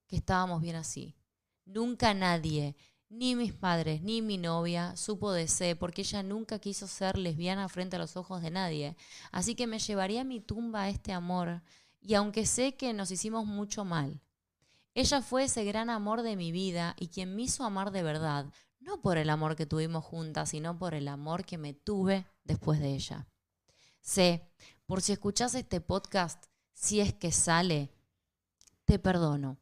que 0.07 0.15
estábamos 0.15 0.61
bien 0.61 0.77
así. 0.77 1.17
Nunca 1.65 2.13
nadie, 2.13 2.75
ni 3.09 3.35
mis 3.35 3.53
padres, 3.53 4.01
ni 4.01 4.21
mi 4.21 4.37
novia, 4.37 4.95
supo 4.95 5.31
de 5.31 5.47
C, 5.47 5.75
porque 5.75 6.01
ella 6.01 6.23
nunca 6.23 6.59
quiso 6.59 6.87
ser 6.87 7.17
lesbiana 7.17 7.67
frente 7.69 7.95
a 7.95 7.99
los 7.99 8.17
ojos 8.17 8.41
de 8.41 8.51
nadie. 8.51 8.95
Así 9.31 9.55
que 9.55 9.67
me 9.67 9.79
llevaría 9.79 10.21
a 10.21 10.25
mi 10.25 10.39
tumba 10.39 10.83
a 10.83 10.89
este 10.89 11.11
amor, 11.11 11.61
y 12.01 12.13
aunque 12.13 12.45
sé 12.45 12.75
que 12.75 12.93
nos 12.93 13.09
hicimos 13.11 13.45
mucho 13.45 13.83
mal, 13.83 14.21
ella 14.93 15.21
fue 15.21 15.45
ese 15.45 15.65
gran 15.65 15.89
amor 15.89 16.21
de 16.21 16.35
mi 16.35 16.51
vida 16.51 16.95
y 16.99 17.07
quien 17.07 17.35
me 17.35 17.41
hizo 17.43 17.63
amar 17.63 17.91
de 17.91 18.03
verdad, 18.03 18.45
no 18.79 19.01
por 19.01 19.17
el 19.17 19.29
amor 19.29 19.55
que 19.55 19.65
tuvimos 19.65 20.05
juntas, 20.05 20.49
sino 20.49 20.77
por 20.77 20.93
el 20.93 21.07
amor 21.07 21.45
que 21.45 21.57
me 21.57 21.73
tuve 21.73 22.25
después 22.43 22.79
de 22.79 22.93
ella. 22.93 23.27
Sé, 24.01 24.47
por 24.85 25.01
si 25.01 25.11
escuchas 25.13 25.55
este 25.55 25.81
podcast, 25.81 26.45
si 26.73 27.01
es 27.01 27.13
que 27.13 27.31
sale, 27.31 27.91
te 28.85 28.99
perdono. 28.99 29.57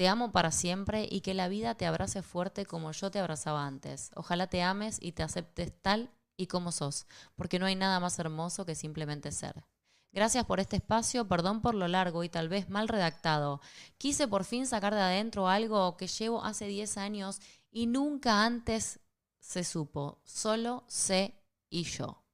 Te 0.00 0.08
amo 0.08 0.32
para 0.32 0.50
siempre 0.50 1.06
y 1.10 1.20
que 1.20 1.34
la 1.34 1.48
vida 1.48 1.74
te 1.74 1.84
abrace 1.84 2.22
fuerte 2.22 2.64
como 2.64 2.90
yo 2.90 3.10
te 3.10 3.18
abrazaba 3.18 3.66
antes. 3.66 4.10
Ojalá 4.14 4.46
te 4.46 4.62
ames 4.62 4.96
y 4.98 5.12
te 5.12 5.22
aceptes 5.22 5.74
tal 5.82 6.10
y 6.38 6.46
como 6.46 6.72
sos, 6.72 7.06
porque 7.36 7.58
no 7.58 7.66
hay 7.66 7.76
nada 7.76 8.00
más 8.00 8.18
hermoso 8.18 8.64
que 8.64 8.74
simplemente 8.74 9.30
ser. 9.30 9.62
Gracias 10.10 10.46
por 10.46 10.58
este 10.58 10.76
espacio, 10.76 11.28
perdón 11.28 11.60
por 11.60 11.74
lo 11.74 11.86
largo 11.86 12.24
y 12.24 12.30
tal 12.30 12.48
vez 12.48 12.70
mal 12.70 12.88
redactado. 12.88 13.60
Quise 13.98 14.26
por 14.26 14.44
fin 14.44 14.66
sacar 14.66 14.94
de 14.94 15.02
adentro 15.02 15.48
algo 15.48 15.98
que 15.98 16.06
llevo 16.06 16.42
hace 16.42 16.64
10 16.64 16.96
años 16.96 17.38
y 17.70 17.86
nunca 17.86 18.46
antes 18.46 19.00
se 19.38 19.64
supo, 19.64 20.22
solo 20.24 20.82
sé 20.88 21.34
y 21.68 21.82
yo. 21.82 22.24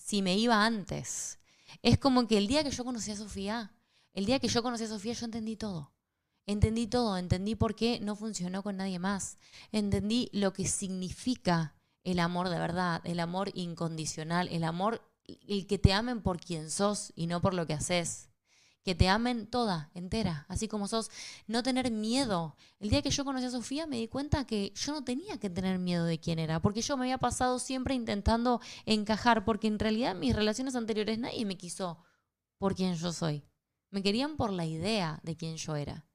si 0.03 0.21
me 0.21 0.37
iba 0.37 0.65
antes. 0.65 1.39
Es 1.81 1.97
como 1.97 2.27
que 2.27 2.37
el 2.37 2.47
día 2.47 2.63
que 2.63 2.71
yo 2.71 2.83
conocí 2.83 3.11
a 3.11 3.15
Sofía, 3.15 3.71
el 4.13 4.25
día 4.25 4.39
que 4.39 4.49
yo 4.49 4.61
conocí 4.61 4.83
a 4.83 4.87
Sofía, 4.87 5.13
yo 5.13 5.25
entendí 5.25 5.55
todo. 5.55 5.93
Entendí 6.45 6.87
todo, 6.87 7.17
entendí 7.17 7.55
por 7.55 7.73
qué 7.73 8.01
no 8.01 8.17
funcionó 8.17 8.63
con 8.63 8.75
nadie 8.75 8.99
más. 8.99 9.37
Entendí 9.71 10.29
lo 10.33 10.51
que 10.51 10.67
significa 10.67 11.75
el 12.03 12.19
amor 12.19 12.49
de 12.49 12.59
verdad, 12.59 13.01
el 13.05 13.21
amor 13.21 13.51
incondicional, 13.53 14.49
el 14.49 14.65
amor, 14.65 15.09
el 15.47 15.67
que 15.67 15.79
te 15.79 15.93
amen 15.93 16.21
por 16.21 16.37
quien 16.37 16.69
sos 16.69 17.13
y 17.15 17.27
no 17.27 17.41
por 17.41 17.53
lo 17.53 17.65
que 17.65 17.73
haces 17.73 18.32
que 18.83 18.95
te 18.95 19.07
amen 19.07 19.47
toda, 19.47 19.89
entera, 19.93 20.45
así 20.49 20.67
como 20.67 20.87
sos. 20.87 21.09
No 21.47 21.63
tener 21.63 21.89
miedo. 21.91 22.55
El 22.79 22.89
día 22.89 23.01
que 23.01 23.09
yo 23.09 23.23
conocí 23.23 23.45
a 23.45 23.51
Sofía 23.51 23.87
me 23.87 23.97
di 23.97 24.07
cuenta 24.07 24.45
que 24.45 24.73
yo 24.75 24.91
no 24.93 25.03
tenía 25.03 25.39
que 25.39 25.49
tener 25.49 25.79
miedo 25.79 26.05
de 26.05 26.19
quién 26.19 26.39
era, 26.39 26.61
porque 26.61 26.81
yo 26.81 26.97
me 26.97 27.05
había 27.05 27.17
pasado 27.17 27.59
siempre 27.59 27.95
intentando 27.95 28.59
encajar, 28.85 29.45
porque 29.45 29.67
en 29.67 29.79
realidad 29.79 30.11
en 30.11 30.19
mis 30.19 30.35
relaciones 30.35 30.75
anteriores 30.75 31.17
nadie 31.17 31.45
me 31.45 31.57
quiso 31.57 31.97
por 32.57 32.75
quien 32.75 32.95
yo 32.95 33.13
soy. 33.13 33.43
Me 33.89 34.03
querían 34.03 34.35
por 34.37 34.51
la 34.51 34.65
idea 34.65 35.19
de 35.23 35.37
quién 35.37 35.55
yo 35.55 35.75
era. 35.75 36.05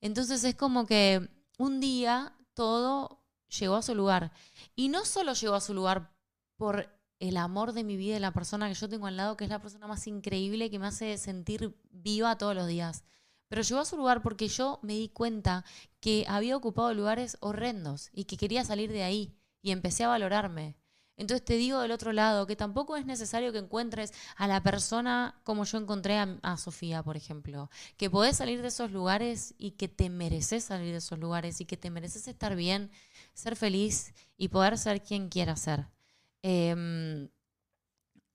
Entonces 0.00 0.42
es 0.44 0.54
como 0.54 0.86
que 0.86 1.28
un 1.58 1.80
día 1.80 2.36
todo 2.54 3.22
llegó 3.48 3.76
a 3.76 3.82
su 3.82 3.94
lugar. 3.94 4.32
Y 4.74 4.88
no 4.88 5.04
solo 5.04 5.34
llegó 5.34 5.54
a 5.54 5.60
su 5.60 5.74
lugar 5.74 6.12
por 6.56 6.97
el 7.20 7.36
amor 7.36 7.72
de 7.72 7.84
mi 7.84 7.96
vida 7.96 8.16
y 8.16 8.20
la 8.20 8.32
persona 8.32 8.68
que 8.68 8.74
yo 8.74 8.88
tengo 8.88 9.06
al 9.06 9.16
lado, 9.16 9.36
que 9.36 9.44
es 9.44 9.50
la 9.50 9.60
persona 9.60 9.86
más 9.86 10.06
increíble 10.06 10.70
que 10.70 10.78
me 10.78 10.86
hace 10.86 11.18
sentir 11.18 11.76
viva 11.90 12.38
todos 12.38 12.54
los 12.54 12.66
días. 12.66 13.04
Pero 13.48 13.62
llegó 13.62 13.80
a 13.80 13.84
su 13.84 13.96
lugar 13.96 14.22
porque 14.22 14.48
yo 14.48 14.78
me 14.82 14.92
di 14.92 15.08
cuenta 15.08 15.64
que 16.00 16.26
había 16.28 16.56
ocupado 16.56 16.92
lugares 16.94 17.38
horrendos 17.40 18.10
y 18.12 18.24
que 18.24 18.36
quería 18.36 18.64
salir 18.64 18.92
de 18.92 19.02
ahí 19.02 19.34
y 19.62 19.70
empecé 19.70 20.04
a 20.04 20.08
valorarme. 20.08 20.76
Entonces 21.16 21.44
te 21.44 21.54
digo 21.54 21.80
del 21.80 21.90
otro 21.90 22.12
lado 22.12 22.46
que 22.46 22.54
tampoco 22.54 22.96
es 22.96 23.04
necesario 23.04 23.50
que 23.50 23.58
encuentres 23.58 24.12
a 24.36 24.46
la 24.46 24.62
persona 24.62 25.40
como 25.42 25.64
yo 25.64 25.78
encontré 25.78 26.16
a, 26.16 26.56
Sofía, 26.56 27.02
por 27.02 27.16
ejemplo, 27.16 27.70
que 27.96 28.08
podés 28.08 28.36
salir 28.36 28.62
de 28.62 28.68
esos 28.68 28.92
lugares 28.92 29.54
y 29.58 29.72
que 29.72 29.88
te 29.88 30.10
mereces 30.10 30.64
salir 30.64 30.92
de 30.92 30.98
esos 30.98 31.18
lugares 31.18 31.60
y 31.60 31.64
que 31.64 31.76
te 31.76 31.90
mereces 31.90 32.28
estar 32.28 32.54
bien, 32.54 32.92
ser 33.34 33.56
feliz 33.56 34.14
y 34.36 34.48
poder 34.48 34.78
ser 34.78 35.02
quien 35.02 35.28
quieras 35.28 35.60
ser. 35.60 35.88
Eh, 36.42 37.28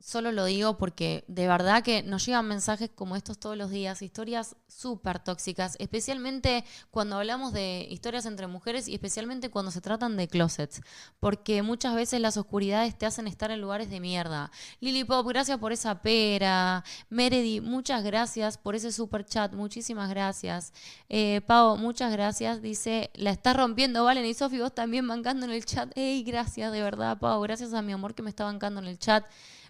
solo 0.03 0.33
lo 0.33 0.43
digo 0.43 0.77
porque 0.77 1.23
de 1.29 1.47
verdad 1.47 1.81
que 1.81 2.03
nos 2.03 2.25
llegan 2.25 2.45
mensajes 2.45 2.89
como 2.93 3.15
estos 3.15 3.39
todos 3.39 3.55
los 3.55 3.71
días, 3.71 4.01
historias 4.01 4.57
súper 4.67 5.19
tóxicas, 5.19 5.77
especialmente 5.79 6.65
cuando 6.91 7.15
hablamos 7.15 7.53
de 7.53 7.87
historias 7.89 8.25
entre 8.25 8.47
mujeres 8.47 8.89
y 8.89 8.95
especialmente 8.95 9.49
cuando 9.49 9.71
se 9.71 9.79
tratan 9.79 10.17
de 10.17 10.27
closets, 10.27 10.81
porque 11.21 11.61
muchas 11.61 11.95
veces 11.95 12.19
las 12.19 12.35
oscuridades 12.35 12.97
te 12.97 13.05
hacen 13.05 13.27
estar 13.27 13.49
en 13.51 13.61
lugares 13.61 13.89
de 13.89 14.01
mierda. 14.01 14.51
Lily 14.81 15.05
Pop, 15.05 15.25
gracias 15.25 15.57
por 15.57 15.71
esa 15.71 16.01
pera. 16.01 16.83
Meredy, 17.09 17.61
muchas 17.61 18.03
gracias 18.03 18.57
por 18.57 18.75
ese 18.75 18.91
super 18.91 19.23
chat, 19.23 19.53
muchísimas 19.53 20.09
gracias. 20.09 20.73
Eh, 21.07 21.39
Pau, 21.47 21.77
muchas 21.77 22.11
gracias, 22.11 22.61
dice, 22.61 23.09
la 23.13 23.29
estás 23.29 23.55
rompiendo, 23.55 24.03
Valen 24.03 24.25
y 24.25 24.33
Sofi, 24.33 24.59
vos 24.59 24.75
también 24.75 25.07
bancando 25.07 25.45
en 25.45 25.53
el 25.53 25.63
chat. 25.63 25.97
Ey, 25.97 26.23
gracias, 26.23 26.73
de 26.73 26.81
verdad, 26.81 27.17
Pau, 27.19 27.41
gracias 27.41 27.73
a 27.73 27.81
mi 27.81 27.93
amor 27.93 28.13
que 28.13 28.21
me 28.21 28.29
está 28.29 28.43
bancando 28.43 28.81
en 28.81 28.87
el 28.87 28.99
chat. 28.99 29.23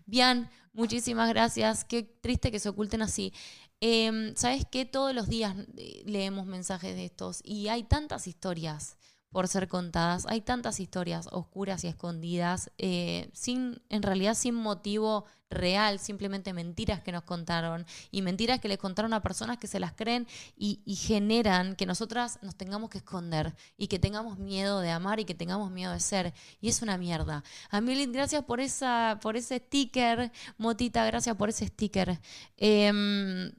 Bien, 0.06 0.50
muchísimas 0.74 1.30
gracias. 1.30 1.86
Qué 1.86 2.04
triste 2.04 2.52
que 2.52 2.60
se 2.60 2.70
oculten 2.70 3.02
así. 3.02 3.34
Em, 3.80 4.36
¿Sabes 4.36 4.66
qué? 4.70 4.86
Todos 4.86 5.14
los 5.14 5.28
días 5.28 5.56
eh, 5.78 6.04
leemos 6.06 6.46
mensajes 6.46 6.96
de 6.96 7.06
estos 7.06 7.42
y 7.44 7.68
hay 7.68 7.84
tantas 7.84 8.28
historias 8.28 8.98
por 9.34 9.50
ser 9.50 9.68
contadas. 9.68 10.26
Hay 10.30 10.40
tantas 10.40 10.80
historias 10.80 11.28
oscuras 11.32 11.84
y 11.84 11.88
escondidas, 11.88 12.72
eh, 12.78 13.30
sin, 13.34 13.82
en 13.90 14.04
realidad 14.04 14.36
sin 14.36 14.56
motivo 14.56 15.26
real, 15.50 16.00
simplemente 16.00 16.54
mentiras 16.54 17.02
que 17.02 17.12
nos 17.12 17.24
contaron 17.24 17.86
y 18.12 18.22
mentiras 18.22 18.60
que 18.60 18.68
les 18.68 18.78
contaron 18.78 19.14
a 19.14 19.22
personas 19.22 19.58
que 19.58 19.68
se 19.68 19.80
las 19.80 19.94
creen 19.94 20.28
y, 20.56 20.82
generan 20.96 21.76
que 21.76 21.86
nosotras 21.86 22.40
nos 22.42 22.56
tengamos 22.56 22.90
que 22.90 23.00
esconder 23.00 23.56
y 23.78 23.88
que 23.88 24.00
tengamos 24.00 24.38
miedo 24.40 24.80
de 24.80 24.92
amar 24.92 25.20
y 25.20 25.26
que 25.26 25.36
tengamos 25.36 25.72
miedo 25.72 25.92
de 25.92 26.00
ser. 26.00 26.34
Y 26.62 26.70
es 26.70 26.82
una 26.82 26.98
mierda. 26.98 27.44
A 27.70 27.82
mí, 27.82 28.06
gracias 28.08 28.44
por, 28.44 28.60
esa, 28.60 29.20
por 29.22 29.36
ese 29.36 29.58
sticker, 29.58 30.32
Motita, 30.58 31.06
gracias 31.06 31.36
por 31.36 31.50
ese 31.50 31.68
sticker. 31.68 32.20
Em, 32.58 33.52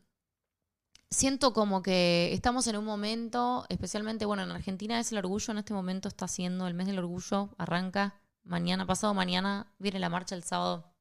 siento 1.10 1.52
como 1.52 1.82
que 1.82 2.32
estamos 2.32 2.66
en 2.66 2.76
un 2.76 2.84
momento, 2.84 3.66
especialmente, 3.68 4.26
bueno, 4.26 4.42
en 4.42 4.50
Argentina 4.50 4.98
es 5.00 5.12
el 5.12 5.18
orgullo, 5.18 5.52
en 5.52 5.58
este 5.58 5.74
momento 5.74 6.08
está 6.08 6.28
siendo 6.28 6.66
el 6.66 6.74
mes 6.74 6.86
del 6.86 6.98
orgullo, 6.98 7.50
arranca 7.58 8.20
mañana, 8.44 8.86
pasado 8.86 9.14
mañana, 9.14 9.72
viene 9.78 9.98
la 9.98 10.08
marcha 10.08 10.34
el 10.34 10.44
sábado. 10.44 10.92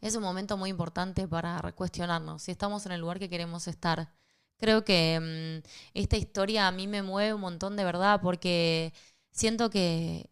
Es 0.00 0.16
un 0.16 0.22
momento 0.22 0.56
muy 0.56 0.70
importante 0.70 1.28
para 1.28 1.60
cuestionarnos 1.72 2.42
si 2.42 2.50
estamos 2.50 2.86
en 2.86 2.92
el 2.92 3.00
lugar 3.00 3.18
que 3.18 3.28
queremos 3.28 3.68
estar. 3.68 4.12
Creo 4.58 4.84
que 4.84 5.62
mm, 5.62 5.68
esta 5.94 6.16
historia 6.16 6.68
a 6.68 6.72
mí 6.72 6.86
me 6.86 7.02
mueve 7.02 7.34
un 7.34 7.40
montón 7.40 7.76
de 7.76 7.84
verdad 7.84 8.20
porque 8.22 8.92
siento 9.30 9.70
que 9.70 10.30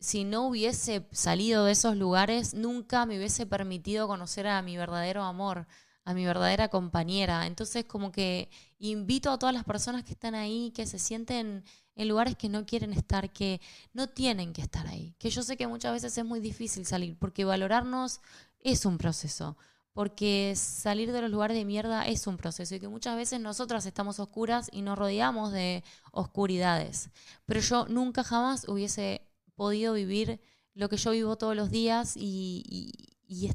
si 0.00 0.24
no 0.24 0.46
hubiese 0.48 1.08
salido 1.12 1.64
de 1.64 1.72
esos 1.72 1.96
lugares, 1.96 2.54
nunca 2.54 3.06
me 3.06 3.16
hubiese 3.16 3.46
permitido 3.46 4.06
conocer 4.08 4.46
a 4.46 4.62
mi 4.62 4.76
verdadero 4.76 5.22
amor 5.24 5.66
a 6.04 6.14
mi 6.14 6.24
verdadera 6.24 6.68
compañera. 6.68 7.46
Entonces 7.46 7.84
como 7.84 8.12
que 8.12 8.48
invito 8.78 9.30
a 9.30 9.38
todas 9.38 9.54
las 9.54 9.64
personas 9.64 10.04
que 10.04 10.12
están 10.12 10.34
ahí, 10.34 10.70
que 10.74 10.86
se 10.86 10.98
sienten 10.98 11.64
en 11.96 12.08
lugares 12.08 12.36
que 12.36 12.48
no 12.48 12.66
quieren 12.66 12.92
estar, 12.92 13.32
que 13.32 13.60
no 13.92 14.08
tienen 14.08 14.52
que 14.52 14.62
estar 14.62 14.86
ahí. 14.86 15.14
Que 15.18 15.30
yo 15.30 15.42
sé 15.42 15.56
que 15.56 15.66
muchas 15.66 15.92
veces 15.92 16.16
es 16.16 16.24
muy 16.24 16.40
difícil 16.40 16.86
salir, 16.86 17.16
porque 17.18 17.44
valorarnos 17.44 18.20
es 18.60 18.84
un 18.84 18.98
proceso. 18.98 19.56
Porque 19.92 20.54
salir 20.56 21.12
de 21.12 21.22
los 21.22 21.30
lugares 21.30 21.56
de 21.56 21.64
mierda 21.64 22.04
es 22.08 22.26
un 22.26 22.36
proceso 22.36 22.74
y 22.74 22.80
que 22.80 22.88
muchas 22.88 23.16
veces 23.16 23.40
nosotras 23.40 23.86
estamos 23.86 24.18
oscuras 24.18 24.68
y 24.72 24.82
nos 24.82 24.98
rodeamos 24.98 25.52
de 25.52 25.84
oscuridades. 26.10 27.10
Pero 27.46 27.60
yo 27.60 27.86
nunca 27.86 28.24
jamás 28.24 28.68
hubiese 28.68 29.22
podido 29.54 29.94
vivir 29.94 30.40
lo 30.74 30.88
que 30.88 30.96
yo 30.96 31.12
vivo 31.12 31.36
todos 31.36 31.54
los 31.54 31.70
días 31.70 32.16
y, 32.16 32.64
y, 32.66 33.46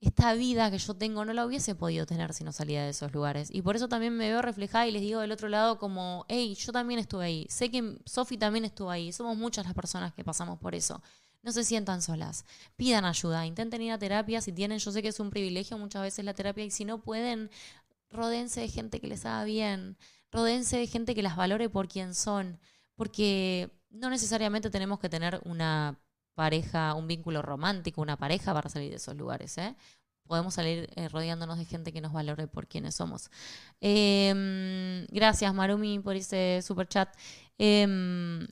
esta 0.00 0.34
vida 0.34 0.70
que 0.70 0.78
yo 0.78 0.94
tengo 0.94 1.24
no 1.24 1.32
la 1.32 1.46
hubiese 1.46 1.74
podido 1.74 2.06
tener 2.06 2.34
si 2.34 2.44
no 2.44 2.52
salía 2.52 2.84
de 2.84 2.90
esos 2.90 3.12
lugares. 3.12 3.48
Y 3.52 3.62
por 3.62 3.76
eso 3.76 3.88
también 3.88 4.16
me 4.16 4.28
veo 4.28 4.42
reflejada 4.42 4.86
y 4.86 4.92
les 4.92 5.02
digo 5.02 5.20
del 5.20 5.32
otro 5.32 5.48
lado 5.48 5.78
como, 5.78 6.24
hey, 6.28 6.54
yo 6.54 6.72
también 6.72 7.00
estuve 7.00 7.24
ahí. 7.24 7.46
Sé 7.48 7.70
que 7.70 7.98
Sofi 8.04 8.36
también 8.36 8.64
estuvo 8.64 8.90
ahí. 8.90 9.12
Somos 9.12 9.36
muchas 9.36 9.64
las 9.64 9.74
personas 9.74 10.12
que 10.12 10.24
pasamos 10.24 10.58
por 10.58 10.74
eso. 10.74 11.02
No 11.42 11.52
se 11.52 11.64
sientan 11.64 12.02
solas. 12.02 12.44
Pidan 12.76 13.04
ayuda. 13.04 13.46
Intenten 13.46 13.82
ir 13.82 13.92
a 13.92 13.98
terapia 13.98 14.40
si 14.40 14.52
tienen. 14.52 14.78
Yo 14.78 14.92
sé 14.92 15.00
que 15.00 15.08
es 15.08 15.20
un 15.20 15.30
privilegio 15.30 15.78
muchas 15.78 16.02
veces 16.02 16.24
la 16.24 16.34
terapia 16.34 16.64
y 16.64 16.70
si 16.70 16.84
no 16.84 17.00
pueden, 17.00 17.50
rodense 18.10 18.60
de 18.60 18.68
gente 18.68 19.00
que 19.00 19.06
les 19.06 19.24
haga 19.24 19.44
bien. 19.44 19.96
Rodense 20.30 20.76
de 20.76 20.86
gente 20.86 21.14
que 21.14 21.22
las 21.22 21.36
valore 21.36 21.70
por 21.70 21.88
quien 21.88 22.14
son. 22.14 22.60
Porque 22.96 23.70
no 23.90 24.10
necesariamente 24.10 24.70
tenemos 24.70 24.98
que 24.98 25.08
tener 25.08 25.40
una 25.44 25.98
pareja, 26.36 26.94
un 26.94 27.08
vínculo 27.08 27.42
romántico, 27.42 28.02
una 28.02 28.16
pareja 28.16 28.54
para 28.54 28.68
salir 28.68 28.90
de 28.90 28.96
esos 28.96 29.16
lugares. 29.16 29.58
¿eh? 29.58 29.74
Podemos 30.26 30.54
salir 30.54 30.88
eh, 30.94 31.08
rodeándonos 31.08 31.58
de 31.58 31.64
gente 31.64 31.92
que 31.92 32.00
nos 32.00 32.12
valore 32.12 32.46
por 32.46 32.68
quienes 32.68 32.94
somos. 32.94 33.30
Em, 33.80 35.06
gracias, 35.08 35.52
Marumi, 35.54 35.98
por 35.98 36.14
ese 36.14 36.60
super 36.62 36.86
chat. 36.86 37.08
Em, 37.58 38.46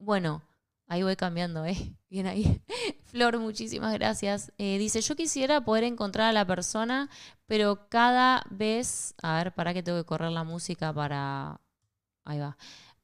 bueno, 0.00 0.42
ahí 0.88 1.02
voy 1.02 1.14
cambiando, 1.16 1.64
¿eh? 1.66 1.76
Bien 2.10 2.26
ahí. 2.26 2.62
Flor, 3.04 3.38
muchísimas 3.38 3.92
gracias. 3.92 4.52
Eh, 4.58 4.78
dice, 4.78 5.00
yo 5.02 5.14
quisiera 5.14 5.60
poder 5.64 5.84
encontrar 5.84 6.30
a 6.30 6.32
la 6.32 6.46
persona, 6.46 7.10
pero 7.46 7.88
cada 7.88 8.44
vez... 8.50 9.14
A 9.22 9.36
ver, 9.36 9.54
para 9.54 9.74
que 9.74 9.82
tengo 9.82 9.98
que 9.98 10.06
correr 10.06 10.32
la 10.32 10.44
música 10.44 10.92
para... 10.92 11.60
Ahí 12.24 12.38
va 12.38 12.56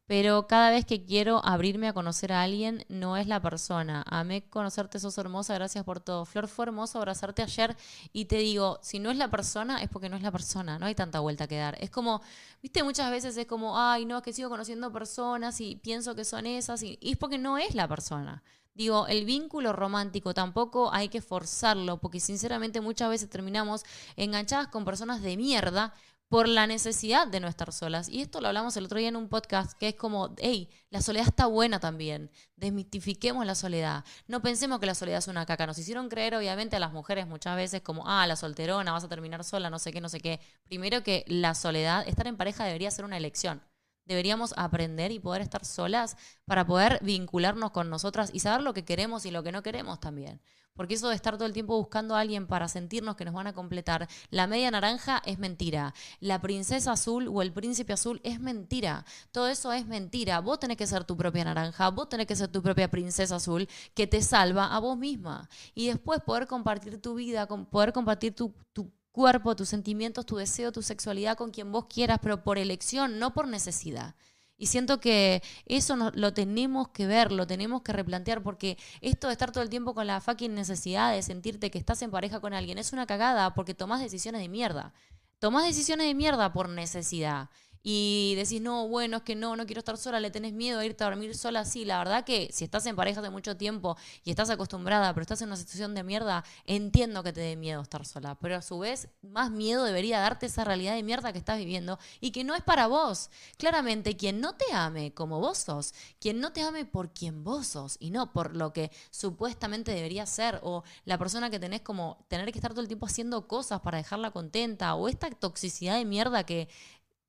pero 0.09 0.47
cada 0.47 0.71
vez 0.71 0.87
que 0.87 1.05
quiero 1.05 1.45
abrirme 1.45 1.87
a 1.87 1.93
conocer 1.93 2.33
a 2.33 2.43
alguien, 2.43 2.87
no 2.89 3.19
es 3.19 3.27
la 3.27 3.43
persona. 3.43 4.03
Amé 4.07 4.43
conocerte, 4.49 4.99
sos 4.99 5.19
hermosa, 5.19 5.53
gracias 5.53 5.85
por 5.85 6.01
todo. 6.01 6.25
Flor, 6.25 6.49
fue 6.49 6.65
hermoso 6.65 6.97
abrazarte 6.97 7.43
ayer 7.43 7.77
y 8.15 8.25
te 8.25 8.37
digo, 8.37 8.79
si 8.81 9.01
no 9.01 9.11
es 9.11 9.19
la 9.19 9.31
persona, 9.31 9.83
es 9.83 9.91
porque 9.91 10.09
no 10.09 10.17
es 10.17 10.23
la 10.23 10.33
persona, 10.33 10.79
no 10.79 10.87
hay 10.87 10.95
tanta 10.95 11.21
vuelta 11.21 11.47
que 11.47 11.59
dar. 11.59 11.77
Es 11.79 11.91
como, 11.91 12.23
viste, 12.63 12.83
muchas 12.83 13.11
veces 13.11 13.37
es 13.37 13.47
como, 13.47 13.79
ay, 13.79 14.07
no, 14.07 14.17
es 14.17 14.23
que 14.23 14.33
sigo 14.33 14.49
conociendo 14.49 14.91
personas 14.91 15.61
y 15.61 15.77
pienso 15.77 16.15
que 16.15 16.25
son 16.25 16.47
esas, 16.47 16.83
y, 16.83 16.97
y 17.03 17.13
es 17.13 17.19
porque 17.19 17.37
no 17.37 17.59
es 17.59 17.75
la 17.75 17.87
persona. 17.87 18.43
Digo, 18.73 19.09
el 19.09 19.27
vínculo 19.27 19.75
romántico 19.75 20.33
tampoco 20.33 20.91
hay 20.91 21.11
que 21.11 21.21
forzarlo, 21.21 21.99
porque 21.99 22.19
sinceramente 22.19 22.81
muchas 22.81 23.11
veces 23.11 23.29
terminamos 23.29 23.85
enganchadas 24.17 24.69
con 24.69 24.87
personas 24.87 25.21
de 25.21 25.37
mierda 25.37 25.93
por 26.29 26.47
la 26.49 26.67
necesidad 26.67 27.27
de 27.27 27.41
no 27.41 27.49
estar 27.49 27.73
solas. 27.73 28.09
Y 28.09 28.21
esto 28.21 28.41
lo 28.41 28.49
hablamos 28.49 28.77
el 28.77 28.85
otro 28.85 28.99
día 28.99 29.09
en 29.09 29.17
un 29.17 29.29
podcast, 29.29 29.73
que 29.79 29.89
es 29.89 29.95
como, 29.95 30.35
hey, 30.39 30.69
la 30.91 31.01
soledad 31.01 31.27
está 31.27 31.47
buena 31.47 31.81
también. 31.81 32.31
Desmitifiquemos 32.57 33.47
la 33.47 33.55
soledad. 33.55 34.05
No 34.27 34.43
pensemos 34.43 34.79
que 34.79 34.87
la 34.87 34.95
soledad 34.95 35.19
es 35.19 35.29
una 35.29 35.47
caca. 35.47 35.67
Nos 35.67 35.79
hicieron 35.79 36.09
creer, 36.09 36.35
obviamente, 36.35 36.77
a 36.77 36.81
las 36.81 36.93
mujeres 36.93 37.27
muchas 37.27 37.57
veces 37.57 37.81
como, 37.81 38.07
ah, 38.07 38.27
la 38.27 38.37
solterona, 38.37 38.93
vas 38.93 39.05
a 39.05 39.09
terminar 39.09 39.43
sola, 39.45 39.71
no 39.71 39.79
sé 39.79 39.93
qué, 39.93 40.01
no 40.01 40.09
sé 40.09 40.21
qué. 40.21 40.41
Primero 40.65 41.03
que 41.03 41.25
la 41.29 41.55
soledad, 41.55 42.07
estar 42.07 42.27
en 42.27 42.37
pareja 42.37 42.65
debería 42.65 42.91
ser 42.91 43.05
una 43.05 43.17
elección. 43.17 43.63
Deberíamos 44.09 44.55
aprender 44.57 45.13
y 45.13 45.21
poder 45.21 45.43
estar 45.43 45.65
solas 45.65 46.17
para 46.47 46.67
poder 46.67 46.99
vincularnos 47.03 47.71
con 47.71 47.91
nosotras 47.91 48.31
y 48.33 48.41
saber 48.41 48.63
lo 48.63 48.73
que 48.73 48.87
queremos 48.87 49.27
y 49.27 49.31
lo 49.31 49.43
que 49.43 49.53
no 49.53 49.63
queremos 49.63 50.01
también. 50.01 50.41
Porque 50.79 50.95
eso 50.95 51.09
de 51.09 51.17
estar 51.17 51.35
todo 51.35 51.45
el 51.45 51.53
tiempo 51.53 51.77
buscando 51.77 52.15
a 52.15 52.21
alguien 52.21 52.47
para 52.47 52.69
sentirnos 52.69 53.17
que 53.17 53.25
nos 53.25 53.35
van 53.35 53.49
a 53.49 53.53
completar, 53.53 54.09
la 54.31 54.47
media 54.47 54.71
naranja 54.71 55.21
es 55.27 55.41
mentira. 55.41 55.93
La 56.21 56.41
princesa 56.41 56.93
azul 56.93 57.27
o 57.27 57.43
el 57.43 57.53
príncipe 57.53 57.93
azul 57.93 58.21
es 58.23 58.39
mentira. 58.39 59.05
Todo 59.33 59.49
eso 59.49 59.73
es 59.73 59.87
mentira. 59.87 60.41
Vos 60.41 60.61
tenés 60.61 60.77
que 60.77 60.87
ser 60.87 61.03
tu 61.03 61.17
propia 61.17 61.45
naranja, 61.45 61.91
vos 61.91 62.09
tenés 62.09 62.29
que 62.29 62.37
ser 62.37 62.47
tu 62.47 62.63
propia 62.63 62.89
princesa 62.89 63.37
azul 63.37 63.69
que 63.93 64.07
te 64.07 64.23
salva 64.23 64.73
a 64.73 64.79
vos 64.79 64.97
misma. 64.97 65.51
Y 65.75 65.89
después 65.89 66.21
poder 66.21 66.47
compartir 66.47 67.03
tu 67.03 67.17
vida, 67.17 67.49
poder 67.49 67.93
compartir 67.93 68.37
tu, 68.37 68.55
tu 68.73 68.89
cuerpo, 69.19 69.57
tus 69.57 69.69
sentimientos, 69.69 70.27
tu 70.27 70.37
deseo, 70.37 70.71
tu 70.71 70.81
sexualidad 70.81 71.37
con 71.37 71.51
quien 71.51 71.73
vos 71.73 71.87
quieras, 71.93 72.21
pero 72.23 72.45
por 72.45 72.57
elección, 72.57 73.19
no 73.19 73.35
por 73.35 73.49
necesidad. 73.49 74.15
Y 74.57 74.67
siento 74.67 75.01
que 75.01 75.43
eso 75.67 75.97
lo 76.15 76.33
tenemos 76.33 76.91
que 76.91 77.09
ver, 77.09 77.33
lo 77.33 77.45
tenemos 77.45 77.83
que 77.83 77.93
replantear, 77.93 78.45
porque 78.45 78.79
esto 79.01 79.27
de 79.27 79.33
estar 79.33 79.51
todo 79.51 79.65
el 79.65 79.71
tiempo 79.71 79.93
con 79.93 80.07
la 80.07 80.21
fucking 80.21 80.55
necesidad 80.55 81.13
de 81.13 81.23
sentirte 81.23 81.73
que 81.73 81.79
estás 81.79 82.01
en 82.03 82.13
pareja 82.13 82.39
con 82.39 82.55
alguien 82.55 82.79
es 82.79 82.93
una 82.93 83.07
cagada 83.07 83.55
porque 83.55 83.75
tomás 83.75 84.01
decisiones 84.01 84.41
de 84.41 84.49
mierda. 84.49 84.95
Tomás 85.41 85.67
decisiones 85.67 86.07
de 86.07 86.15
mierda 86.15 86.53
por 86.53 86.69
necesidad 86.69 87.51
y 87.91 88.35
decís, 88.35 88.61
no, 88.61 88.87
bueno, 88.87 89.17
es 89.17 89.23
que 89.23 89.35
no, 89.35 89.57
no 89.57 89.65
quiero 89.65 89.79
estar 89.79 89.97
sola, 89.97 90.21
le 90.21 90.31
tenés 90.31 90.53
miedo 90.53 90.79
a 90.79 90.85
irte 90.85 91.03
a 91.05 91.07
dormir 91.07 91.35
sola, 91.35 91.65
sí, 91.65 91.87
la 91.87 91.97
verdad 91.97 92.23
que 92.23 92.51
si 92.53 92.65
estás 92.65 92.85
en 92.85 92.95
pareja 92.95 93.21
hace 93.21 93.31
mucho 93.31 93.57
tiempo 93.57 93.97
y 94.25 94.31
estás 94.31 94.51
acostumbrada, 94.51 95.15
pero 95.15 95.23
estás 95.23 95.41
en 95.41 95.49
una 95.49 95.57
situación 95.57 95.95
de 95.95 96.03
mierda, 96.03 96.45
entiendo 96.67 97.23
que 97.23 97.33
te 97.33 97.41
dé 97.41 97.57
miedo 97.57 97.81
estar 97.81 98.05
sola, 98.05 98.35
pero 98.43 98.57
a 98.57 98.61
su 98.61 98.79
vez, 98.79 99.09
más 99.23 99.51
miedo 99.51 99.85
debería 99.85 100.21
darte 100.21 100.45
esa 100.45 100.65
realidad 100.65 100.97
de 100.97 101.03
mierda 101.03 101.33
que 101.33 101.39
estás 101.39 101.57
viviendo 101.57 101.99
y 102.21 102.31
que 102.31 102.45
no 102.45 102.55
es 102.55 102.63
para 102.63 102.89
vos. 102.89 103.31
Claramente, 103.57 104.19
quien 104.19 104.43
no 104.43 104.55
te 104.55 104.71
ame 104.75 105.15
como 105.15 105.41
vos 105.41 105.57
sos, 105.57 105.95
quien 106.21 106.41
no 106.41 106.53
te 106.53 106.61
ame 106.61 106.85
por 106.85 107.15
quien 107.15 107.43
vos 107.43 107.69
sos 107.69 107.97
y 108.01 108.11
no 108.11 108.35
por 108.35 108.55
lo 108.55 108.75
que 108.75 108.91
supuestamente 109.11 109.95
debería 109.95 110.27
ser, 110.27 110.61
o 110.63 110.85
la 111.07 111.17
persona 111.17 111.49
que 111.49 111.59
tenés 111.59 111.81
como 111.81 112.27
tener 112.29 112.53
que 112.53 112.59
estar 112.59 112.73
todo 112.73 112.83
el 112.83 112.89
tiempo 112.89 113.07
haciendo 113.07 113.49
cosas 113.49 113.81
para 113.81 113.97
dejarla 113.97 114.31
contenta, 114.31 114.95
o 114.95 115.09
esta 115.09 115.31
toxicidad 115.31 115.97
de 115.97 116.05
mierda 116.05 116.45
que 116.45 116.69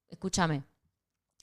escúchame, 0.10 0.64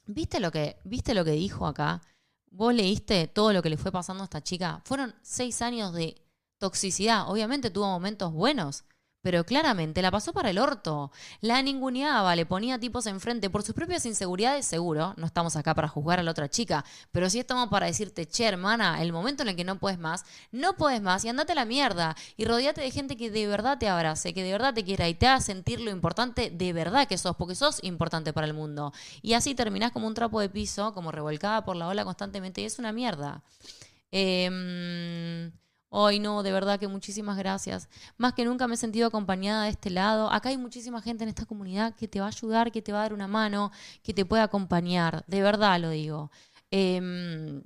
¿viste 0.07 0.41
lo, 0.41 0.51
que, 0.51 0.79
¿viste 0.85 1.15
lo 1.15 1.25
que 1.25 1.33
dijo 1.33 1.67
acá? 1.67 2.03
¿Vos 2.51 2.75
leíste 2.75 3.27
todo 3.29 3.53
lo 3.53 3.63
que 3.63 3.71
le 3.71 3.77
fue 3.77 3.93
pasando 3.93 4.23
a 4.23 4.25
esta 4.25 4.43
chica? 4.43 4.81
Fueron 4.85 5.15
seis 5.23 5.63
años 5.63 5.93
de 5.93 6.23
toxicidad. 6.59 7.29
Obviamente 7.29 7.71
tuvo 7.71 7.87
momentos 7.87 8.33
buenos, 8.33 8.85
pero 9.27 9.43
claramente 9.43 10.03
la 10.03 10.13
pasó 10.13 10.33
para 10.33 10.51
el 10.51 10.59
orto. 10.59 11.11
La 11.41 11.61
ninguneaba, 11.61 12.37
le 12.37 12.47
ponía 12.47 12.79
tipos 12.79 13.09
enfrente 13.09 13.51
por 13.51 13.65
sus 13.65 13.75
propias 13.75 14.07
inseguridades, 14.07 14.67
seguro. 14.67 15.15
No 15.17 15.27
estamos 15.27 15.57
acá 15.57 15.75
para 15.75 15.89
juzgar 15.89 16.21
a 16.21 16.23
la 16.23 16.31
otra 16.31 16.49
chica, 16.49 16.85
pero 17.11 17.29
sí 17.29 17.41
estamos 17.41 17.69
para 17.69 17.87
decirte, 17.87 18.29
che, 18.29 18.45
hermana, 18.45 19.03
el 19.03 19.13
momento 19.13 19.43
en 19.43 19.49
el 19.49 19.57
que 19.57 19.65
no 19.65 19.81
puedes 19.81 19.99
más, 19.99 20.25
no 20.53 20.77
puedes 20.77 21.03
más 21.03 21.25
y 21.25 21.29
andate 21.29 21.51
a 21.51 21.55
la 21.57 21.65
mierda. 21.65 22.15
Y 22.37 22.45
rodeate 22.45 22.83
de 22.83 22.93
gente 22.93 23.17
que 23.17 23.33
de 23.33 23.49
verdad 23.49 23.79
te 23.79 23.89
abrace, 23.89 24.33
que 24.33 24.45
de 24.45 24.53
verdad 24.53 24.73
te 24.75 24.85
quiera 24.85 25.09
y 25.09 25.15
te 25.15 25.27
haga 25.27 25.41
sentir 25.41 25.81
lo 25.81 25.91
importante 25.91 26.51
de 26.51 26.73
verdad 26.73 27.09
que 27.09 27.19
sos, 27.19 27.35
porque 27.35 27.57
sos 27.57 27.83
importante 27.83 28.33
para 28.33 28.47
el 28.47 28.55
mundo. 28.55 28.93
Y 29.23 29.33
así 29.33 29.57
terminás 29.57 29.91
como 29.91 30.07
un 30.07 30.15
trapo 30.15 30.39
de 30.41 30.49
piso, 30.49 30.95
como 30.95 31.11
revolcada 31.11 31.65
por 31.65 31.75
la 31.75 31.89
ola 31.89 32.05
constantemente, 32.05 32.61
y 32.61 32.67
es 32.67 32.79
una 32.79 32.93
mierda. 32.93 33.43
Eh, 34.13 35.51
Ay, 35.91 36.19
no, 36.19 36.43
de 36.43 36.53
verdad 36.53 36.79
que 36.81 36.89
muchísimas 36.89 37.39
gracias. 37.39 37.89
Más 38.19 38.35
que 38.35 38.45
nunca 38.45 38.67
me 38.67 38.75
he 38.75 38.77
sentido 38.77 39.07
acompañada 39.07 39.65
de 39.65 39.71
este 39.71 39.91
lado. 39.91 40.31
Acá 40.31 40.49
hay 40.51 40.59
muchísima 40.59 41.01
gente 41.01 41.25
en 41.25 41.29
esta 41.31 41.47
comunidad 41.47 41.95
que 41.95 42.09
te 42.09 42.21
va 42.21 42.27
a 42.27 42.29
ayudar, 42.29 42.73
que 42.73 42.83
te 42.83 42.93
va 42.93 42.99
a 42.99 43.03
dar 43.03 43.15
una 43.15 43.29
mano, 43.29 43.71
que 44.03 44.13
te 44.13 44.25
puede 44.25 44.43
acompañar. 44.43 45.25
De 45.27 45.43
verdad 45.43 45.81
lo 45.81 45.91
digo. 45.91 46.31
Em, 46.71 47.63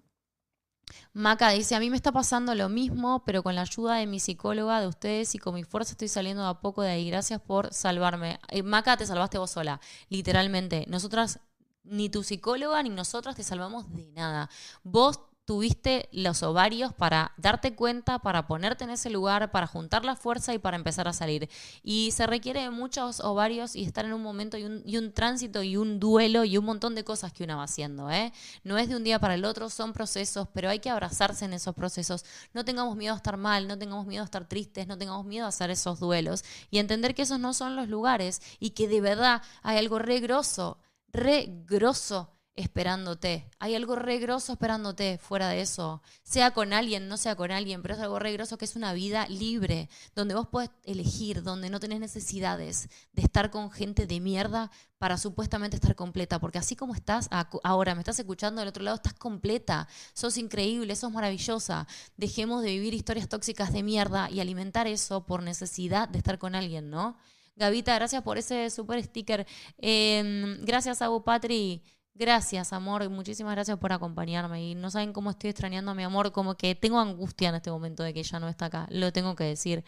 Maca 1.12 1.50
dice, 1.50 1.74
a 1.74 1.80
mí 1.80 1.90
me 1.90 1.96
está 1.96 2.12
pasando 2.12 2.54
lo 2.54 2.68
mismo, 2.68 3.24
pero 3.24 3.42
con 3.42 3.54
la 3.54 3.62
ayuda 3.62 3.96
de 3.96 4.06
mi 4.06 4.20
psicóloga, 4.20 4.80
de 4.80 4.86
ustedes 4.88 5.34
y 5.34 5.38
con 5.38 5.54
mi 5.54 5.64
fuerza 5.64 5.92
estoy 5.92 6.08
saliendo 6.08 6.42
de 6.42 6.48
a 6.50 6.54
poco 6.60 6.82
de 6.82 6.90
ahí. 6.90 7.08
Gracias 7.10 7.40
por 7.40 7.72
salvarme. 7.72 8.38
Eh, 8.48 8.62
Maca, 8.62 8.96
te 8.96 9.06
salvaste 9.06 9.38
vos 9.38 9.50
sola, 9.50 9.80
literalmente. 10.08 10.84
Nosotras, 10.88 11.40
ni 11.84 12.08
tu 12.10 12.22
psicóloga 12.22 12.82
ni 12.82 12.90
nosotras 12.90 13.36
te 13.36 13.42
salvamos 13.42 13.92
de 13.94 14.12
nada. 14.12 14.50
Vos 14.82 15.20
tuviste 15.50 16.08
los 16.12 16.44
ovarios 16.44 16.94
para 16.94 17.32
darte 17.36 17.74
cuenta, 17.74 18.20
para 18.20 18.46
ponerte 18.46 18.84
en 18.84 18.90
ese 18.90 19.10
lugar, 19.10 19.50
para 19.50 19.66
juntar 19.66 20.04
la 20.04 20.14
fuerza 20.14 20.54
y 20.54 20.60
para 20.60 20.76
empezar 20.76 21.08
a 21.08 21.12
salir. 21.12 21.50
Y 21.82 22.12
se 22.12 22.28
requiere 22.28 22.62
de 22.62 22.70
muchos 22.70 23.18
ovarios 23.18 23.74
y 23.74 23.82
estar 23.82 24.04
en 24.04 24.12
un 24.12 24.22
momento 24.22 24.56
y 24.56 24.96
un, 24.96 25.12
tránsito 25.12 25.64
y 25.64 25.76
un 25.76 25.98
duelo 25.98 26.44
y 26.44 26.56
un 26.56 26.64
montón 26.64 26.94
de 26.94 27.02
cosas 27.02 27.32
que 27.32 27.42
una 27.42 27.56
va 27.56 27.64
haciendo. 27.64 28.12
¿eh? 28.12 28.32
No 28.62 28.78
es 28.78 28.88
de 28.88 28.94
un 28.94 29.02
día 29.02 29.18
para 29.18 29.34
el 29.34 29.44
otro, 29.44 29.70
son 29.70 29.92
procesos, 29.92 30.46
pero 30.54 30.70
hay 30.70 30.78
que 30.78 30.88
abrazarse 30.88 31.46
en 31.46 31.52
esos 31.52 31.74
procesos. 31.74 32.24
No 32.54 32.64
tengamos 32.64 32.96
miedo 32.96 33.14
a 33.14 33.16
estar 33.16 33.36
mal, 33.36 33.66
no 33.66 33.76
tengamos 33.76 34.06
miedo 34.06 34.22
a 34.22 34.26
estar 34.26 34.46
tristes, 34.46 34.86
no 34.86 34.98
tengamos 34.98 35.26
miedo 35.26 35.46
a 35.46 35.48
hacer 35.48 35.72
esos 35.72 35.98
duelos 35.98 36.44
y 36.70 36.78
entender 36.78 37.12
que 37.12 37.22
esos 37.22 37.40
no 37.40 37.54
son 37.54 37.74
los 37.74 37.88
lugares 37.88 38.40
y 38.60 38.70
que 38.70 38.86
de 38.86 39.00
verdad 39.00 39.42
hay 39.64 39.78
algo 39.78 39.98
re 39.98 40.20
grosso, 40.20 40.78
re 41.08 41.48
grosso 41.66 42.36
esperándote. 42.56 43.50
Hay 43.58 43.74
algo 43.74 43.96
regroso 43.96 44.52
esperándote 44.52 45.18
fuera 45.18 45.48
de 45.48 45.60
eso. 45.60 46.02
Sea 46.22 46.52
con 46.52 46.72
alguien, 46.72 47.08
no 47.08 47.16
sea 47.16 47.36
con 47.36 47.50
alguien, 47.50 47.82
pero 47.82 47.94
es 47.94 48.00
algo 48.00 48.18
regroso 48.18 48.58
que 48.58 48.64
es 48.64 48.76
una 48.76 48.92
vida 48.92 49.26
libre, 49.28 49.88
donde 50.14 50.34
vos 50.34 50.48
podés 50.48 50.70
elegir, 50.84 51.42
donde 51.42 51.70
no 51.70 51.80
tenés 51.80 52.00
necesidades 52.00 52.88
de 53.12 53.22
estar 53.22 53.50
con 53.50 53.70
gente 53.70 54.06
de 54.06 54.20
mierda 54.20 54.70
para 54.98 55.16
supuestamente 55.16 55.76
estar 55.76 55.94
completa. 55.94 56.38
Porque 56.38 56.58
así 56.58 56.76
como 56.76 56.94
estás 56.94 57.28
ahora, 57.62 57.94
me 57.94 58.00
estás 58.00 58.18
escuchando 58.18 58.60
del 58.60 58.68
otro 58.68 58.82
lado, 58.82 58.96
estás 58.96 59.14
completa, 59.14 59.88
sos 60.12 60.36
increíble, 60.36 60.96
sos 60.96 61.12
maravillosa. 61.12 61.86
Dejemos 62.16 62.62
de 62.62 62.70
vivir 62.70 62.94
historias 62.94 63.28
tóxicas 63.28 63.72
de 63.72 63.82
mierda 63.82 64.30
y 64.30 64.40
alimentar 64.40 64.86
eso 64.86 65.24
por 65.24 65.42
necesidad 65.42 66.08
de 66.08 66.18
estar 66.18 66.38
con 66.38 66.54
alguien, 66.54 66.90
¿no? 66.90 67.16
Gavita, 67.56 67.94
gracias 67.94 68.22
por 68.22 68.38
ese 68.38 68.70
super 68.70 69.02
sticker. 69.02 69.46
Em, 69.76 70.64
gracias, 70.64 71.02
Abu 71.02 71.22
Patri. 71.22 71.82
Gracias, 72.14 72.72
amor, 72.72 73.08
muchísimas 73.08 73.54
gracias 73.54 73.78
por 73.78 73.92
acompañarme. 73.92 74.62
Y 74.70 74.74
no 74.74 74.90
saben 74.90 75.12
cómo 75.12 75.30
estoy 75.30 75.50
extrañando 75.50 75.92
a 75.92 75.94
mi 75.94 76.02
amor, 76.02 76.32
como 76.32 76.56
que 76.56 76.74
tengo 76.74 76.98
angustia 77.00 77.48
en 77.48 77.54
este 77.56 77.70
momento 77.70 78.02
de 78.02 78.12
que 78.12 78.20
ella 78.20 78.38
no 78.40 78.48
está 78.48 78.66
acá, 78.66 78.86
lo 78.90 79.12
tengo 79.12 79.34
que 79.36 79.44
decir. 79.44 79.84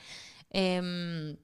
Em, 0.51 1.37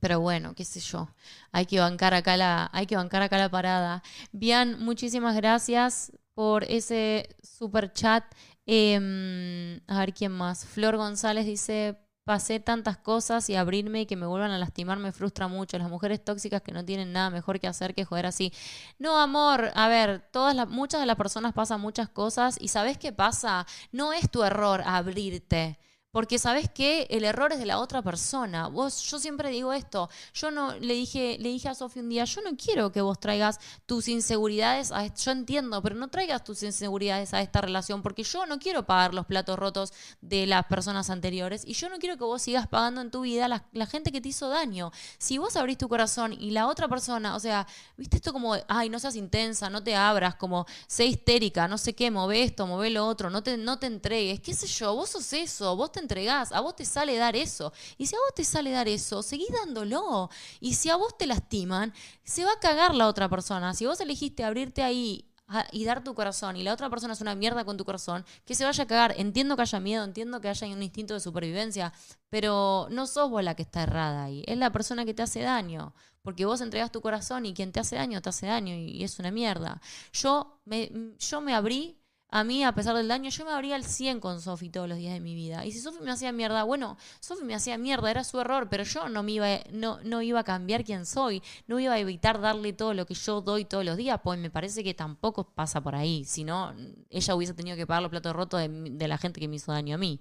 pero 0.00 0.20
bueno, 0.20 0.54
qué 0.54 0.64
sé 0.64 0.80
yo. 0.80 1.08
Hay 1.52 1.66
que 1.66 1.80
bancar 1.80 2.14
acá 2.14 2.36
la, 2.36 2.68
hay 2.72 2.86
que 2.86 2.96
bancar 2.96 3.22
acá 3.22 3.38
la 3.38 3.50
parada. 3.50 4.02
Bien, 4.32 4.78
muchísimas 4.82 5.34
gracias 5.36 6.12
por 6.34 6.64
ese 6.64 7.28
super 7.42 7.92
chat. 7.92 8.24
Em, 8.66 9.80
a 9.86 10.00
ver 10.00 10.12
quién 10.14 10.32
más. 10.32 10.66
Flor 10.66 10.96
González 10.96 11.46
dice, 11.46 11.98
pasé 12.26 12.58
tantas 12.58 12.96
cosas 12.96 13.48
y 13.50 13.54
abrirme 13.54 14.00
y 14.00 14.06
que 14.06 14.16
me 14.16 14.26
vuelvan 14.26 14.50
a 14.50 14.58
lastimar 14.58 14.98
me 14.98 15.12
frustra 15.12 15.46
mucho. 15.46 15.78
Las 15.78 15.88
mujeres 15.88 16.24
tóxicas 16.24 16.60
que 16.60 16.72
no 16.72 16.84
tienen 16.84 17.12
nada 17.12 17.30
mejor 17.30 17.60
que 17.60 17.68
hacer 17.68 17.94
que 17.94 18.04
joder 18.04 18.26
así. 18.26 18.52
No, 18.98 19.20
amor, 19.20 19.70
a 19.76 19.88
ver, 19.88 20.28
todas 20.32 20.56
las, 20.56 20.68
muchas 20.68 21.00
de 21.00 21.06
las 21.06 21.14
personas 21.16 21.52
pasan 21.54 21.80
muchas 21.80 22.08
cosas 22.08 22.58
y 22.60 22.68
¿sabes 22.68 22.98
qué 22.98 23.12
pasa? 23.12 23.64
No 23.92 24.12
es 24.12 24.28
tu 24.28 24.42
error 24.42 24.82
abrirte. 24.84 25.78
Porque 26.16 26.38
sabes 26.38 26.70
que 26.70 27.06
el 27.10 27.24
error 27.24 27.52
es 27.52 27.58
de 27.58 27.66
la 27.66 27.78
otra 27.78 28.00
persona. 28.00 28.68
Vos, 28.68 29.02
yo 29.02 29.18
siempre 29.18 29.50
digo 29.50 29.74
esto. 29.74 30.08
Yo 30.32 30.50
no 30.50 30.74
le 30.76 30.94
dije, 30.94 31.36
le 31.38 31.50
dije 31.50 31.68
a 31.68 31.74
Sofía 31.74 32.02
un 32.02 32.08
día, 32.08 32.24
yo 32.24 32.40
no 32.40 32.56
quiero 32.56 32.90
que 32.90 33.02
vos 33.02 33.20
traigas 33.20 33.60
tus 33.84 34.08
inseguridades 34.08 34.92
a 34.92 35.14
yo 35.14 35.30
entiendo, 35.30 35.82
pero 35.82 35.94
no 35.94 36.08
traigas 36.08 36.42
tus 36.42 36.62
inseguridades 36.62 37.34
a 37.34 37.42
esta 37.42 37.60
relación, 37.60 38.00
porque 38.00 38.22
yo 38.22 38.46
no 38.46 38.58
quiero 38.58 38.86
pagar 38.86 39.12
los 39.12 39.26
platos 39.26 39.58
rotos 39.58 39.92
de 40.22 40.46
las 40.46 40.64
personas 40.64 41.10
anteriores 41.10 41.64
y 41.66 41.74
yo 41.74 41.90
no 41.90 41.98
quiero 41.98 42.16
que 42.16 42.24
vos 42.24 42.40
sigas 42.40 42.66
pagando 42.66 43.02
en 43.02 43.10
tu 43.10 43.20
vida 43.20 43.46
la, 43.46 43.86
gente 43.86 44.10
que 44.10 44.22
te 44.22 44.30
hizo 44.30 44.48
daño. 44.48 44.92
Si 45.18 45.36
vos 45.36 45.54
abrís 45.56 45.76
tu 45.76 45.86
corazón 45.86 46.32
y 46.32 46.50
la 46.50 46.66
otra 46.66 46.88
persona, 46.88 47.36
o 47.36 47.40
sea, 47.40 47.66
viste 47.98 48.16
esto 48.16 48.32
como, 48.32 48.56
ay, 48.68 48.88
no 48.88 48.98
seas 48.98 49.16
intensa, 49.16 49.68
no 49.68 49.82
te 49.82 49.94
abras, 49.94 50.36
como 50.36 50.64
sé 50.86 51.04
histérica, 51.04 51.68
no 51.68 51.76
sé 51.76 51.94
qué, 51.94 52.10
move 52.10 52.42
esto, 52.42 52.66
move 52.66 52.88
lo 52.88 53.06
otro, 53.06 53.28
no 53.28 53.42
te, 53.42 53.58
no 53.58 53.78
te 53.78 53.86
entregues, 53.86 54.40
qué 54.40 54.54
sé 54.54 54.66
yo, 54.66 54.94
vos 54.94 55.10
sos 55.10 55.30
eso, 55.34 55.76
vos 55.76 55.92
te 55.92 56.05
entregás, 56.06 56.52
a 56.52 56.60
vos 56.60 56.74
te 56.76 56.84
sale 56.84 57.16
dar 57.16 57.36
eso. 57.36 57.72
Y 57.98 58.06
si 58.06 58.14
a 58.14 58.18
vos 58.18 58.34
te 58.34 58.44
sale 58.44 58.70
dar 58.70 58.88
eso, 58.88 59.22
seguís 59.22 59.50
dándolo. 59.52 60.30
Y 60.60 60.74
si 60.74 60.88
a 60.88 60.96
vos 60.96 61.16
te 61.18 61.26
lastiman, 61.26 61.92
se 62.24 62.44
va 62.44 62.52
a 62.52 62.60
cagar 62.60 62.94
la 62.94 63.08
otra 63.08 63.28
persona. 63.28 63.74
Si 63.74 63.86
vos 63.86 64.00
elegiste 64.00 64.44
abrirte 64.44 64.82
ahí 64.82 65.26
y 65.70 65.84
dar 65.84 66.02
tu 66.02 66.14
corazón 66.14 66.56
y 66.56 66.62
la 66.62 66.72
otra 66.72 66.90
persona 66.90 67.12
es 67.12 67.20
una 67.20 67.34
mierda 67.34 67.64
con 67.64 67.76
tu 67.76 67.84
corazón, 67.84 68.24
que 68.44 68.54
se 68.54 68.64
vaya 68.64 68.84
a 68.84 68.86
cagar. 68.86 69.14
Entiendo 69.16 69.56
que 69.56 69.62
haya 69.62 69.80
miedo, 69.80 70.04
entiendo 70.04 70.40
que 70.40 70.48
haya 70.48 70.66
un 70.66 70.82
instinto 70.82 71.14
de 71.14 71.20
supervivencia, 71.20 71.92
pero 72.28 72.88
no 72.90 73.06
sos 73.06 73.30
vos 73.30 73.42
la 73.42 73.54
que 73.54 73.62
está 73.62 73.82
errada 73.84 74.24
ahí, 74.24 74.42
es 74.46 74.58
la 74.58 74.70
persona 74.70 75.04
que 75.04 75.14
te 75.14 75.22
hace 75.22 75.40
daño. 75.40 75.94
Porque 76.22 76.44
vos 76.44 76.60
entregas 76.60 76.90
tu 76.90 77.00
corazón 77.00 77.46
y 77.46 77.54
quien 77.54 77.70
te 77.70 77.78
hace 77.78 77.94
daño, 77.94 78.20
te 78.20 78.30
hace 78.30 78.46
daño 78.46 78.74
y, 78.74 79.04
es 79.04 79.20
una 79.20 79.30
mierda. 79.30 79.80
Yo 80.12 80.60
me, 80.64 80.90
yo 81.18 81.40
me 81.40 81.54
abrí 81.54 82.00
a 82.36 82.44
mí, 82.44 82.62
a 82.64 82.72
pesar 82.72 82.94
del 82.94 83.08
daño, 83.08 83.30
yo 83.30 83.46
me 83.46 83.50
abría 83.52 83.76
al 83.76 83.84
100 83.84 84.20
con 84.20 84.42
Sofi 84.42 84.68
todos 84.68 84.86
los 84.86 84.98
días 84.98 85.14
de 85.14 85.20
mi 85.20 85.34
vida. 85.34 85.64
Y 85.64 85.72
si 85.72 85.80
Sofi 85.80 86.00
me 86.02 86.10
hacía 86.10 86.32
mierda, 86.32 86.64
bueno, 86.64 86.98
Sofi 87.18 87.44
me 87.44 87.54
hacía 87.54 87.78
mierda, 87.78 88.10
era 88.10 88.24
su 88.24 88.38
error, 88.38 88.68
pero 88.68 88.84
yo 88.84 89.08
no, 89.08 89.22
me 89.22 89.32
iba, 89.32 89.48
no, 89.72 90.00
no 90.04 90.20
iba 90.20 90.40
a 90.40 90.44
cambiar 90.44 90.84
quién 90.84 91.06
soy, 91.06 91.42
no 91.66 91.80
iba 91.80 91.94
a 91.94 91.98
evitar 91.98 92.38
darle 92.42 92.74
todo 92.74 92.92
lo 92.92 93.06
que 93.06 93.14
yo 93.14 93.40
doy 93.40 93.64
todos 93.64 93.86
los 93.86 93.96
días, 93.96 94.20
pues 94.22 94.38
me 94.38 94.50
parece 94.50 94.84
que 94.84 94.92
tampoco 94.92 95.54
pasa 95.54 95.80
por 95.80 95.94
ahí. 95.94 96.26
Si 96.26 96.44
no, 96.44 96.74
ella 97.08 97.34
hubiese 97.34 97.54
tenido 97.54 97.74
que 97.74 97.86
pagar 97.86 98.02
los 98.02 98.10
platos 98.10 98.36
rotos 98.36 98.60
de, 98.60 99.08
la 99.08 99.16
gente 99.16 99.40
que 99.40 99.48
me 99.48 99.56
hizo 99.56 99.72
daño 99.72 99.94
a 99.94 99.98
mí. 99.98 100.20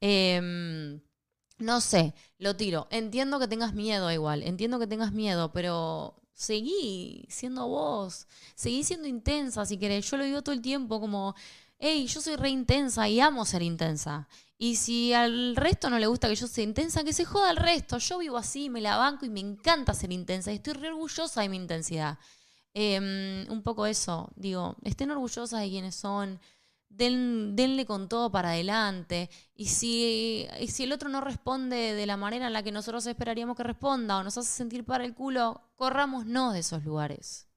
Em, 0.00 1.02
no 1.58 1.82
sé, 1.82 2.14
lo 2.38 2.56
tiro. 2.56 2.88
Entiendo 2.90 3.38
que 3.38 3.46
tengas 3.46 3.74
miedo 3.74 4.10
igual, 4.10 4.42
entiendo 4.42 4.78
que 4.78 4.86
tengas 4.86 5.12
miedo, 5.12 5.52
pero 5.52 6.21
seguí 6.42 7.24
siendo 7.28 7.68
vos, 7.68 8.26
seguí 8.54 8.82
siendo 8.84 9.06
intensa 9.08 9.64
si 9.64 9.78
querés. 9.78 10.10
Yo 10.10 10.16
lo 10.16 10.24
digo 10.24 10.42
todo 10.42 10.54
el 10.54 10.60
tiempo 10.60 11.00
como, 11.00 11.34
hey, 11.78 12.06
yo 12.06 12.20
soy 12.20 12.36
re 12.36 12.50
intensa 12.50 13.08
y 13.08 13.20
amo 13.20 13.44
ser 13.44 13.62
intensa. 13.62 14.28
Y 14.58 14.76
si 14.76 15.12
al 15.12 15.56
resto 15.56 15.90
no 15.90 15.98
le 15.98 16.06
gusta 16.06 16.28
que 16.28 16.34
yo 16.34 16.46
sea 16.46 16.64
intensa, 16.64 17.04
que 17.04 17.12
se 17.12 17.24
joda 17.24 17.50
al 17.50 17.56
resto. 17.56 17.98
Yo 17.98 18.18
vivo 18.18 18.36
así, 18.36 18.70
me 18.70 18.80
la 18.80 18.96
banco 18.96 19.24
y 19.24 19.30
me 19.30 19.40
encanta 19.40 19.94
ser 19.94 20.12
intensa 20.12 20.52
y 20.52 20.56
estoy 20.56 20.74
re 20.74 20.88
orgullosa 20.88 21.42
de 21.42 21.48
mi 21.48 21.56
intensidad. 21.56 22.18
Em, 22.74 23.46
un 23.50 23.62
poco 23.62 23.86
eso, 23.86 24.30
digo, 24.34 24.76
estén 24.82 25.10
orgullosas 25.10 25.60
de 25.60 25.68
quienes 25.68 25.94
son, 25.94 26.40
denle 26.96 27.86
con 27.86 28.08
todo 28.08 28.30
para 28.30 28.50
adelante. 28.50 29.30
Y 29.54 29.66
si, 29.66 30.46
el 30.78 30.92
otro 30.92 31.08
no 31.08 31.20
responde 31.20 31.94
de 31.94 32.06
la 32.06 32.16
manera 32.16 32.46
en 32.46 32.52
la 32.52 32.62
que 32.62 32.72
nosotros 32.72 33.06
esperaríamos 33.06 33.56
que 33.56 33.62
responda 33.62 34.18
o 34.18 34.22
nos 34.22 34.38
hace 34.38 34.50
sentir 34.50 34.84
para 34.84 35.04
el 35.04 35.14
culo, 35.14 35.60
corrámonos 35.76 36.54
de 36.54 36.60
esos 36.60 36.84
lugares. 36.84 37.48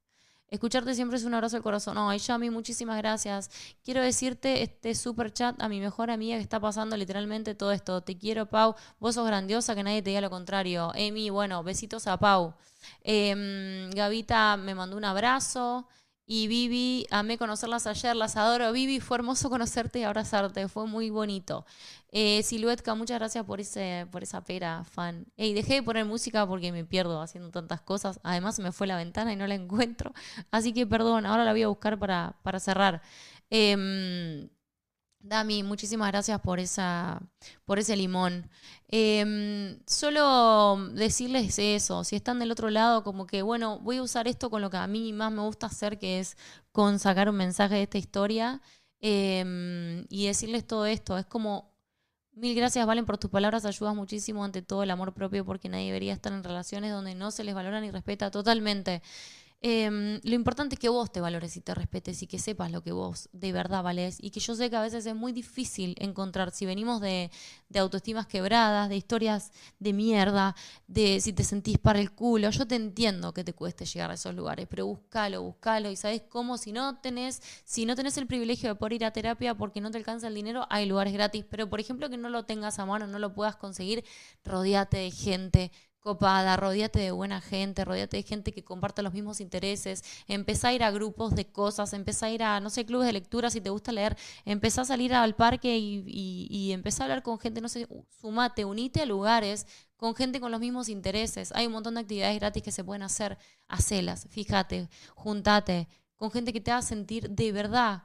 Escucharte 0.47 0.93
siempre 0.93 1.17
es 1.17 1.23
un 1.25 1.33
abrazo 1.33 1.57
al 1.57 1.63
corazón. 1.63 1.97
Ay, 1.97 2.19
Yami, 2.19 2.49
muchísimas 2.49 2.97
gracias. 2.97 3.49
Quiero 3.83 4.01
decirte 4.01 4.61
este 4.61 4.93
super 4.93 5.33
chat 5.33 5.59
a 5.61 5.67
mi 5.67 5.79
mejor 5.79 6.11
amiga 6.11 6.37
que 6.37 6.43
está 6.43 6.59
pasando 6.59 6.95
literalmente 6.95 7.55
todo 7.55 7.71
esto. 7.71 8.01
Te 8.01 8.17
quiero, 8.17 8.45
Pau. 8.45 8.75
Vos 8.99 9.15
sos 9.15 9.25
grandiosa, 9.25 9.75
que 9.75 9.83
nadie 9.83 10.01
te 10.01 10.11
diga 10.11 10.21
lo 10.21 10.29
contrario. 10.29 10.91
Emi, 10.95 11.29
bueno, 11.31 11.63
besitos 11.63 12.05
a 12.07 12.17
Pau. 12.17 12.53
Em, 13.01 13.89
Gavita 13.91 14.55
me 14.55 14.75
mandó 14.75 14.95
un 14.97 15.05
abrazo. 15.05 15.87
Y 16.27 16.47
Vivi, 16.47 17.05
amé 17.11 17.37
conocerlas 17.37 17.85
ayer, 17.85 18.15
las 18.15 18.35
adoro. 18.35 18.71
Vivi, 18.71 18.99
fue 18.99 19.17
hermoso 19.17 19.49
conocerte 19.49 19.99
y 19.99 20.03
abrazarte, 20.03 20.67
fue 20.67 20.87
muy 20.87 21.11
bonito. 21.11 21.65
Eh, 22.11 22.41
Siluetka, 22.43 22.95
muchas 22.95 23.19
gracias 23.19 23.45
por, 23.45 23.59
ese, 23.61 24.07
por 24.11 24.23
esa 24.23 24.43
pera, 24.43 24.83
fan. 24.85 25.27
Ey, 25.37 25.53
dejé 25.53 25.75
de 25.75 25.83
poner 25.83 26.05
música 26.05 26.47
porque 26.47 26.71
me 26.71 26.83
pierdo 26.83 27.21
haciendo 27.21 27.51
tantas 27.51 27.81
cosas. 27.81 28.19
Además, 28.23 28.57
me 28.59 28.71
fue 28.71 28.87
la 28.87 28.97
ventana 28.97 29.33
y 29.33 29.35
no 29.35 29.45
la 29.45 29.55
encuentro. 29.55 30.13
Así 30.51 30.73
que 30.73 30.87
perdón, 30.87 31.25
ahora 31.27 31.43
la 31.45 31.51
voy 31.51 31.63
a 31.63 31.67
buscar 31.67 31.99
para, 31.99 32.35
para 32.41 32.59
cerrar. 32.59 33.01
Eh, 33.51 34.49
Dami, 35.27 35.63
muchísimas 35.63 36.09
gracias 36.11 36.39
por, 36.39 36.59
esa, 36.59 37.19
por 37.65 37.79
ese 37.79 37.95
limón. 37.95 38.47
Em, 38.87 39.79
solo 39.87 40.77
decirles 40.93 41.57
eso, 41.57 42.03
si 42.03 42.15
están 42.15 42.37
del 42.37 42.51
otro 42.51 42.69
lado, 42.69 43.03
como 43.03 43.25
que, 43.25 43.41
bueno, 43.41 43.79
voy 43.79 43.97
a 43.97 44.03
usar 44.03 44.27
esto 44.27 44.51
con 44.51 44.61
lo 44.61 44.69
que 44.69 44.77
a 44.77 44.85
mí 44.85 45.13
más 45.13 45.31
me 45.31 45.41
gusta 45.41 45.65
hacer, 45.65 45.97
que 45.97 46.19
es 46.19 46.37
con 46.71 46.99
sacar 46.99 47.27
un 47.27 47.37
mensaje 47.37 47.73
de 47.75 47.83
esta 47.83 47.97
historia 47.97 48.61
em, 49.01 50.05
y 50.09 50.27
decirles 50.27 50.67
todo 50.67 50.85
esto. 50.85 51.17
Es 51.17 51.25
como, 51.25 51.73
mil 52.33 52.55
gracias, 52.55 52.85
Valen, 52.85 53.05
por 53.07 53.17
tus 53.17 53.31
palabras, 53.31 53.65
ayudas 53.65 53.95
muchísimo 53.95 54.43
ante 54.45 54.61
todo 54.61 54.83
el 54.83 54.91
amor 54.91 55.13
propio, 55.15 55.43
porque 55.43 55.69
nadie 55.69 55.87
debería 55.87 56.13
estar 56.13 56.33
en 56.33 56.43
relaciones 56.43 56.91
donde 56.91 57.15
no 57.15 57.31
se 57.31 57.43
les 57.43 57.55
valora 57.55 57.81
ni 57.81 57.89
respeta 57.89 58.29
totalmente. 58.29 59.01
Em, 59.67 60.19
lo 60.23 60.35
importante 60.35 60.75
es 60.75 60.79
que 60.79 60.89
vos 60.89 61.11
te 61.11 61.19
valores 61.19 61.57
y 61.57 61.61
te 61.61 61.73
respetes 61.73 62.21
y 62.21 62.27
que 62.27 62.37
sepas 62.37 62.71
lo 62.71 62.83
que 62.83 62.91
vos 62.91 63.29
de 63.33 63.51
verdad 63.51 63.81
valés. 63.81 64.17
Y 64.21 64.29
que 64.29 64.39
yo 64.39 64.53
sé 64.53 64.69
que 64.69 64.75
a 64.75 64.81
veces 64.83 65.07
es 65.07 65.15
muy 65.15 65.31
difícil 65.31 65.95
encontrar, 65.97 66.51
si 66.51 66.67
venimos 66.67 67.01
de, 67.01 67.31
de 67.69 67.79
autoestimas 67.79 68.27
quebradas, 68.27 68.89
de 68.89 68.95
historias 68.95 69.51
de 69.79 69.91
mierda, 69.91 70.55
de 70.85 71.19
si 71.19 71.33
te 71.33 71.43
sentís 71.43 71.79
para 71.79 71.99
el 71.99 72.11
culo, 72.11 72.51
yo 72.51 72.67
te 72.67 72.75
entiendo 72.75 73.33
que 73.33 73.43
te 73.43 73.53
cueste 73.53 73.85
llegar 73.85 74.11
a 74.11 74.13
esos 74.13 74.35
lugares, 74.35 74.67
pero 74.69 74.85
búscalo, 74.85 75.41
búscalo 75.41 75.89
y 75.89 75.95
sabes 75.95 76.21
cómo, 76.29 76.59
si 76.59 76.71
no 76.71 76.99
tenés, 76.99 77.41
si 77.63 77.87
no 77.87 77.95
tenés 77.95 78.17
el 78.17 78.27
privilegio 78.27 78.69
de 78.69 78.75
poder 78.75 78.93
ir 78.93 79.05
a 79.05 79.13
terapia 79.13 79.55
porque 79.55 79.81
no 79.81 79.89
te 79.89 79.97
alcanza 79.97 80.27
el 80.27 80.35
dinero, 80.35 80.67
hay 80.69 80.85
lugares 80.85 81.11
gratis, 81.11 81.43
pero 81.49 81.67
por 81.67 81.79
ejemplo 81.79 82.07
que 82.11 82.17
no 82.17 82.29
lo 82.29 82.45
tengas 82.45 82.77
a 82.77 82.85
mano, 82.85 83.07
no 83.07 83.17
lo 83.17 83.33
puedas 83.33 83.55
conseguir, 83.55 84.05
rodeate 84.43 84.97
de 84.97 85.09
gente 85.09 85.71
copada, 86.05 86.55
rodeate 86.55 86.99
de 86.99 87.09
buena 87.09 87.41
gente, 87.41 87.83
rodeate 87.83 88.17
de 88.17 88.23
gente 88.23 88.51
que 88.51 88.63
comparta 88.63 89.01
los 89.01 89.11
mismos 89.11 89.41
intereses, 89.41 90.03
empezá 90.27 90.67
a 90.67 90.73
ir 90.73 90.83
a 90.83 90.91
grupos 90.91 91.33
de 91.33 91.47
cosas, 91.47 91.93
empezá 91.93 92.27
a 92.27 92.29
ir 92.29 92.43
a, 92.43 92.59
no 92.59 92.69
sé, 92.69 92.85
clubes 92.85 93.07
de 93.07 93.13
lectura 93.13 93.49
si 93.49 93.59
te 93.59 93.71
gusta 93.71 93.91
leer, 93.91 94.15
empezá 94.45 94.81
a 94.81 94.85
salir 94.85 95.15
al 95.15 95.35
parque 95.35 95.79
y, 95.79 96.03
y, 96.05 96.71
empezá 96.73 97.03
a 97.03 97.05
hablar 97.05 97.23
con 97.23 97.39
gente, 97.39 97.59
no 97.59 97.69
sé, 97.69 97.87
sumate, 98.21 98.65
unite 98.65 99.01
a 99.01 99.05
lugares 99.07 99.65
con 99.97 100.13
gente 100.13 100.39
con 100.39 100.51
los 100.51 100.59
mismos 100.59 100.89
intereses. 100.89 101.51
Hay 101.55 101.65
un 101.65 101.73
montón 101.73 101.95
de 101.95 102.01
actividades 102.01 102.39
gratis 102.39 102.61
que 102.61 102.71
se 102.71 102.83
pueden 102.83 103.01
hacer, 103.01 103.39
hacelas, 103.67 104.27
fíjate, 104.29 104.87
juntate 105.15 105.87
con 106.17 106.29
gente 106.29 106.53
que 106.53 106.61
te 106.61 106.69
haga 106.69 106.83
sentir 106.83 107.31
de 107.31 107.51
verdad 107.51 108.03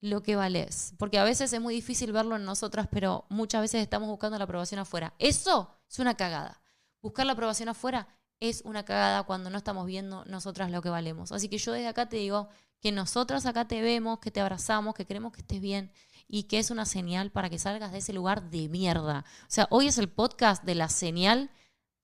lo 0.00 0.22
que 0.22 0.36
vales. 0.36 0.94
Porque 0.98 1.18
a 1.18 1.24
veces 1.24 1.52
es 1.52 1.60
muy 1.60 1.74
difícil 1.74 2.12
verlo 2.12 2.36
en 2.36 2.46
nosotras, 2.46 2.88
pero 2.90 3.26
muchas 3.28 3.60
veces 3.60 3.82
estamos 3.82 4.08
buscando 4.08 4.38
la 4.38 4.44
aprobación 4.44 4.80
afuera. 4.80 5.12
Eso 5.18 5.76
es 5.86 5.98
una 5.98 6.16
cagada 6.16 6.61
buscar 7.02 7.26
la 7.26 7.32
aprobación 7.32 7.68
afuera 7.68 8.08
es 8.40 8.62
una 8.64 8.84
cagada 8.84 9.22
cuando 9.24 9.50
no 9.50 9.58
estamos 9.58 9.86
viendo 9.86 10.24
nosotras 10.24 10.70
lo 10.70 10.82
que 10.82 10.88
valemos. 10.88 11.30
Así 11.32 11.48
que 11.48 11.58
yo 11.58 11.72
desde 11.72 11.88
acá 11.88 12.08
te 12.08 12.16
digo 12.16 12.48
que 12.80 12.90
nosotras 12.90 13.46
acá 13.46 13.68
te 13.68 13.80
vemos, 13.80 14.18
que 14.18 14.30
te 14.30 14.40
abrazamos, 14.40 14.94
que 14.94 15.06
queremos 15.06 15.32
que 15.32 15.42
estés 15.42 15.60
bien 15.60 15.92
y 16.26 16.44
que 16.44 16.58
es 16.58 16.70
una 16.70 16.84
señal 16.84 17.30
para 17.30 17.50
que 17.50 17.58
salgas 17.58 17.92
de 17.92 17.98
ese 17.98 18.12
lugar 18.12 18.50
de 18.50 18.68
mierda. 18.68 19.24
O 19.42 19.50
sea, 19.50 19.68
hoy 19.70 19.86
es 19.86 19.98
el 19.98 20.08
podcast 20.08 20.64
de 20.64 20.74
la 20.74 20.88
señal 20.88 21.50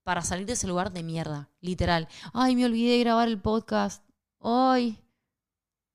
para 0.05 0.23
salir 0.23 0.47
de 0.47 0.53
ese 0.53 0.69
lugar 0.69 0.93
de 0.93 1.03
mierda, 1.03 1.51
literal. 1.61 2.09
Ay, 2.33 2.55
me 2.55 2.65
olvidé 2.67 2.93
de 2.93 3.01
grabar 3.01 3.27
el 3.27 3.41
podcast. 3.41 4.05
Ay. 4.41 5.03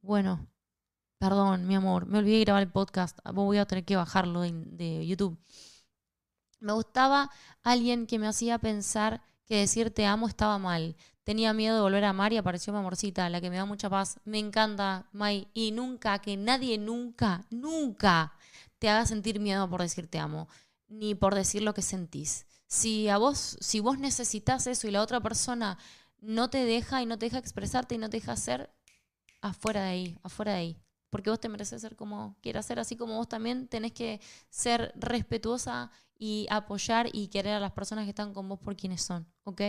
Bueno, 0.01 0.45
perdón, 1.19 1.65
mi 1.65 1.75
amor, 1.75 2.05
me 2.05 2.17
olvidé 2.19 2.39
de 2.39 2.43
grabar 2.43 2.63
el 2.63 2.71
podcast. 2.71 3.17
Voy 3.33 3.59
a 3.59 3.65
tener 3.65 3.85
que 3.85 3.95
bajarlo 3.95 4.41
de, 4.41 4.51
de 4.51 5.07
YouTube. 5.07 5.39
Me 6.59 6.73
gustaba 6.73 7.31
alguien 7.63 8.05
que 8.07 8.19
me 8.19 8.27
hacía 8.27 8.59
pensar 8.59 9.21
que 9.45 9.57
decir 9.57 9.91
te 9.91 10.05
amo 10.05 10.27
estaba 10.27 10.57
mal. 10.57 10.95
Tenía 11.23 11.53
miedo 11.53 11.75
de 11.75 11.81
volver 11.81 12.03
a 12.03 12.09
amar 12.09 12.33
y 12.33 12.37
apareció 12.37 12.73
mi 12.73 12.79
amorcita, 12.79 13.29
la 13.29 13.39
que 13.39 13.49
me 13.49 13.55
da 13.55 13.65
mucha 13.65 13.89
paz. 13.89 14.19
Me 14.25 14.39
encanta, 14.39 15.07
Mai. 15.13 15.47
Y 15.53 15.71
nunca, 15.71 16.19
que 16.19 16.35
nadie 16.35 16.77
nunca, 16.77 17.45
nunca 17.49 18.33
te 18.79 18.89
haga 18.89 19.05
sentir 19.05 19.39
miedo 19.39 19.69
por 19.69 19.81
decir 19.81 20.07
te 20.07 20.19
amo, 20.19 20.49
ni 20.89 21.15
por 21.15 21.35
decir 21.35 21.61
lo 21.61 21.73
que 21.73 21.81
sentís. 21.81 22.45
Si 22.67 23.07
a 23.07 23.17
vos, 23.17 23.57
si 23.61 23.79
vos 23.79 23.97
necesitas 23.99 24.67
eso 24.67 24.87
y 24.87 24.91
la 24.91 25.01
otra 25.01 25.21
persona 25.21 25.77
no 26.19 26.49
te 26.49 26.65
deja 26.65 27.01
y 27.01 27.05
no 27.05 27.17
te 27.17 27.27
deja 27.27 27.37
expresarte 27.37 27.95
y 27.95 27.97
no 27.97 28.09
te 28.09 28.17
deja 28.17 28.35
ser, 28.35 28.69
afuera 29.41 29.83
de 29.83 29.89
ahí, 29.89 30.17
afuera 30.23 30.53
de 30.53 30.57
ahí. 30.57 30.77
Porque 31.09 31.29
vos 31.29 31.39
te 31.39 31.47
mereces 31.47 31.81
ser 31.81 31.95
como 31.95 32.35
quieras 32.41 32.65
ser, 32.65 32.79
así 32.79 32.97
como 32.97 33.15
vos 33.15 33.29
también 33.29 33.67
tenés 33.67 33.91
que 33.91 34.19
ser 34.49 34.91
respetuosa 34.95 35.91
y 36.23 36.47
apoyar 36.49 37.09
y 37.11 37.27
querer 37.27 37.55
a 37.55 37.59
las 37.59 37.73
personas 37.73 38.05
que 38.05 38.11
están 38.11 38.33
con 38.33 38.47
vos 38.47 38.57
por 38.57 38.77
quienes 38.77 39.01
son, 39.01 39.27
¿ok? 39.43 39.61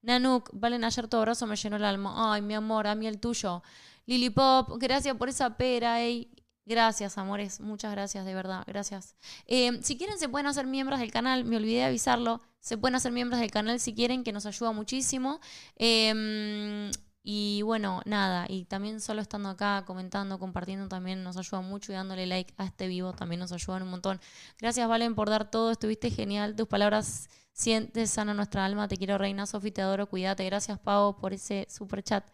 Nanuk, 0.00 0.48
Valen, 0.54 0.82
ayer 0.82 1.06
tu 1.08 1.18
abrazo 1.18 1.46
me 1.46 1.56
llenó 1.56 1.76
el 1.76 1.84
alma. 1.84 2.32
Ay, 2.32 2.40
mi 2.40 2.54
amor, 2.54 2.86
a 2.86 2.94
mí 2.94 3.06
el 3.06 3.20
tuyo. 3.20 3.62
Lily 4.06 4.30
Pop, 4.30 4.70
gracias 4.78 5.14
por 5.18 5.28
esa 5.28 5.58
pera, 5.58 6.00
ey. 6.00 6.30
Gracias, 6.64 7.18
amores. 7.18 7.60
Muchas 7.60 7.92
gracias, 7.92 8.24
de 8.24 8.34
verdad. 8.34 8.64
Gracias. 8.66 9.14
Eh, 9.44 9.78
si 9.82 9.98
quieren, 9.98 10.18
se 10.18 10.30
pueden 10.30 10.46
hacer 10.46 10.66
miembros 10.66 11.00
del 11.00 11.10
canal. 11.10 11.44
Me 11.44 11.58
olvidé 11.58 11.80
de 11.80 11.84
avisarlo. 11.84 12.40
Se 12.60 12.78
pueden 12.78 12.94
hacer 12.94 13.12
miembros 13.12 13.38
del 13.38 13.50
canal 13.50 13.78
si 13.78 13.94
quieren, 13.94 14.24
que 14.24 14.32
nos 14.32 14.46
ayuda 14.46 14.72
muchísimo. 14.72 15.38
Eh, 15.76 16.90
y 17.22 17.62
bueno, 17.62 18.00
nada, 18.06 18.46
y 18.48 18.64
también 18.64 19.00
solo 19.00 19.20
estando 19.20 19.50
acá, 19.50 19.84
comentando, 19.86 20.38
compartiendo 20.38 20.88
también 20.88 21.22
nos 21.22 21.36
ayuda 21.36 21.60
mucho 21.60 21.92
y 21.92 21.94
dándole 21.94 22.26
like 22.26 22.54
a 22.56 22.64
este 22.64 22.88
vivo 22.88 23.12
también 23.12 23.40
nos 23.40 23.52
ayudan 23.52 23.82
un 23.82 23.90
montón. 23.90 24.20
Gracias, 24.58 24.88
Valen, 24.88 25.14
por 25.14 25.28
dar 25.28 25.50
todo, 25.50 25.70
estuviste 25.70 26.10
genial, 26.10 26.56
tus 26.56 26.66
palabras 26.66 27.28
sientes 27.52 28.10
sana 28.10 28.34
nuestra 28.34 28.64
alma, 28.64 28.88
te 28.88 28.96
quiero 28.96 29.18
reina, 29.18 29.46
Sofi, 29.46 29.70
te 29.70 29.82
adoro, 29.82 30.06
cuídate. 30.06 30.44
Gracias, 30.44 30.78
Pau, 30.78 31.18
por 31.18 31.32
ese 31.32 31.66
super 31.68 32.02
chat. 32.02 32.24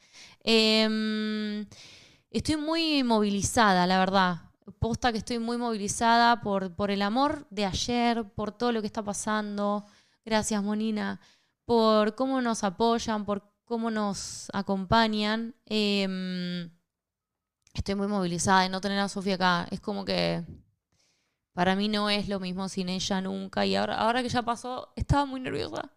Em, 0.44 1.66
estoy 2.30 2.56
muy 2.56 3.02
movilizada, 3.02 3.86
la 3.86 3.98
verdad. 3.98 4.42
Posta 4.78 5.12
que 5.12 5.18
estoy 5.18 5.38
muy 5.38 5.58
movilizada 5.58 6.40
por, 6.40 6.74
por 6.74 6.90
el 6.90 7.02
amor 7.02 7.46
de 7.50 7.66
ayer, 7.66 8.24
por 8.34 8.52
todo 8.52 8.72
lo 8.72 8.80
que 8.80 8.86
está 8.86 9.02
pasando. 9.02 9.84
Gracias, 10.24 10.62
Monina, 10.62 11.20
por 11.64 12.14
cómo 12.14 12.40
nos 12.40 12.64
apoyan, 12.64 13.24
por 13.24 13.55
cómo 13.66 13.90
nos 13.90 14.48
acompañan. 14.54 15.54
Em, 15.66 16.70
estoy 17.74 17.94
muy 17.94 18.06
movilizada 18.08 18.62
de 18.62 18.70
no 18.70 18.80
tener 18.80 18.98
a 18.98 19.08
Sofía 19.08 19.34
acá. 19.34 19.68
Es 19.70 19.80
como 19.80 20.04
que 20.06 20.44
para 21.52 21.76
mí 21.76 21.88
no 21.88 22.08
es 22.08 22.28
lo 22.28 22.40
mismo 22.40 22.68
sin 22.68 22.88
ella 22.88 23.20
nunca. 23.20 23.66
Y 23.66 23.76
ahora, 23.76 23.98
ahora 23.98 24.22
que 24.22 24.28
ya 24.30 24.42
pasó, 24.42 24.92
estaba 24.96 25.26
muy 25.26 25.40
nerviosa. 25.40 25.92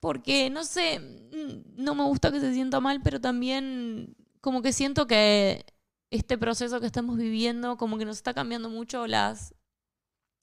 Porque, 0.00 0.50
no 0.50 0.64
sé, 0.64 1.00
mm, 1.00 1.82
no 1.82 1.94
me 1.94 2.04
gusta 2.04 2.30
que 2.30 2.40
se 2.40 2.52
sienta 2.52 2.80
mal, 2.80 3.00
pero 3.02 3.20
también 3.20 4.16
como 4.40 4.62
que 4.62 4.72
siento 4.72 5.06
que 5.06 5.64
este 6.10 6.38
proceso 6.38 6.80
que 6.80 6.86
estamos 6.86 7.16
viviendo 7.16 7.76
como 7.76 7.98
que 7.98 8.04
nos 8.04 8.16
está 8.16 8.34
cambiando 8.34 8.68
mucho 8.70 9.06
las... 9.06 9.54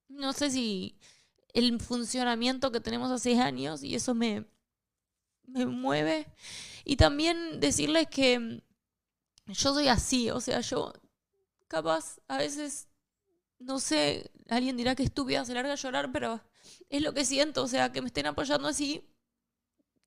No 0.10 0.34
sé 0.34 0.52
si 0.52 0.98
el 1.54 1.80
funcionamiento 1.80 2.72
que 2.72 2.82
tenemos 2.82 3.12
hace 3.12 3.40
años 3.40 3.84
y 3.84 3.96
eso 3.96 4.14
me, 4.14 4.46
me 5.46 5.66
mueve. 5.66 6.28
Y 6.86 6.98
también 6.98 7.60
decirles 7.60 8.08
que 8.10 8.62
yo 9.48 9.74
soy 9.74 9.88
así, 9.88 10.30
o 10.32 10.40
sea, 10.40 10.62
yo 10.62 10.94
capaz 11.68 12.20
a 12.28 12.38
veces, 12.38 12.88
no 13.60 13.80
sé, 13.80 14.32
alguien 14.50 14.78
dirá 14.78 14.96
que 14.96 15.04
estúpida 15.04 15.46
se 15.46 15.54
larga 15.54 15.74
a 15.74 15.76
llorar, 15.76 16.12
pero 16.12 16.42
es 16.90 17.02
lo 17.02 17.14
que 17.14 17.26
siento, 17.26 17.64
o 17.64 17.68
sea, 17.68 17.92
que 17.92 18.02
me 18.02 18.08
estén 18.08 18.28
apoyando 18.28 18.68
así 18.68 19.06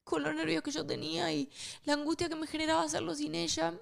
con 0.04 0.22
los 0.22 0.34
nervios 0.34 0.62
que 0.62 0.70
yo 0.70 0.86
tenía 0.86 1.32
y 1.32 1.50
la 1.84 1.94
angustia 1.94 2.28
que 2.28 2.36
me 2.36 2.46
generaba 2.46 2.82
hacerlo 2.82 3.14
sin 3.14 3.34
ella. 3.34 3.74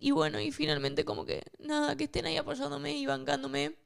Y 0.00 0.12
bueno, 0.12 0.40
y 0.40 0.50
finalmente 0.52 1.04
como 1.04 1.26
que 1.26 1.42
nada, 1.58 1.96
que 1.96 2.04
estén 2.04 2.24
ahí 2.26 2.36
apoyándome 2.36 2.96
y 2.96 3.06
bancándome. 3.06 3.76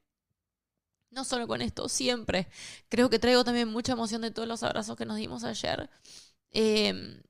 No 1.11 1.25
solo 1.25 1.47
con 1.49 1.61
esto, 1.61 1.89
siempre. 1.89 2.49
Creo 2.89 3.11
que 3.11 3.19
traigo 3.19 3.45
también 3.45 3.69
mucha 3.69 3.93
emoción 3.93 4.23
de 4.23 4.31
todos 4.31 4.49
los 4.49 4.63
abrazos 4.63 4.97
que 4.97 5.05
nos 5.05 5.17
dimos 5.17 5.45
ayer. 5.45 5.91
Em, 6.53 7.23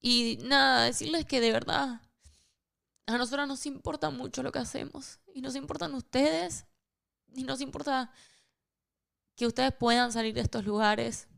y 0.00 0.38
nada, 0.42 0.84
decirles 0.84 1.26
que 1.26 1.40
de 1.40 1.52
verdad 1.52 2.00
a 3.06 3.18
nosotros 3.18 3.46
nos 3.48 3.66
importa 3.66 4.10
mucho 4.10 4.42
lo 4.42 4.52
que 4.52 4.60
hacemos. 4.60 5.18
Y 5.34 5.42
nos 5.42 5.56
importan 5.56 5.94
ustedes. 5.94 6.66
Y 7.34 7.44
nos 7.44 7.60
importa 7.60 8.12
que 9.36 9.46
ustedes 9.46 9.72
puedan 9.72 10.12
salir 10.12 10.34
de 10.34 10.40
estos 10.40 10.64
lugares. 10.64 11.28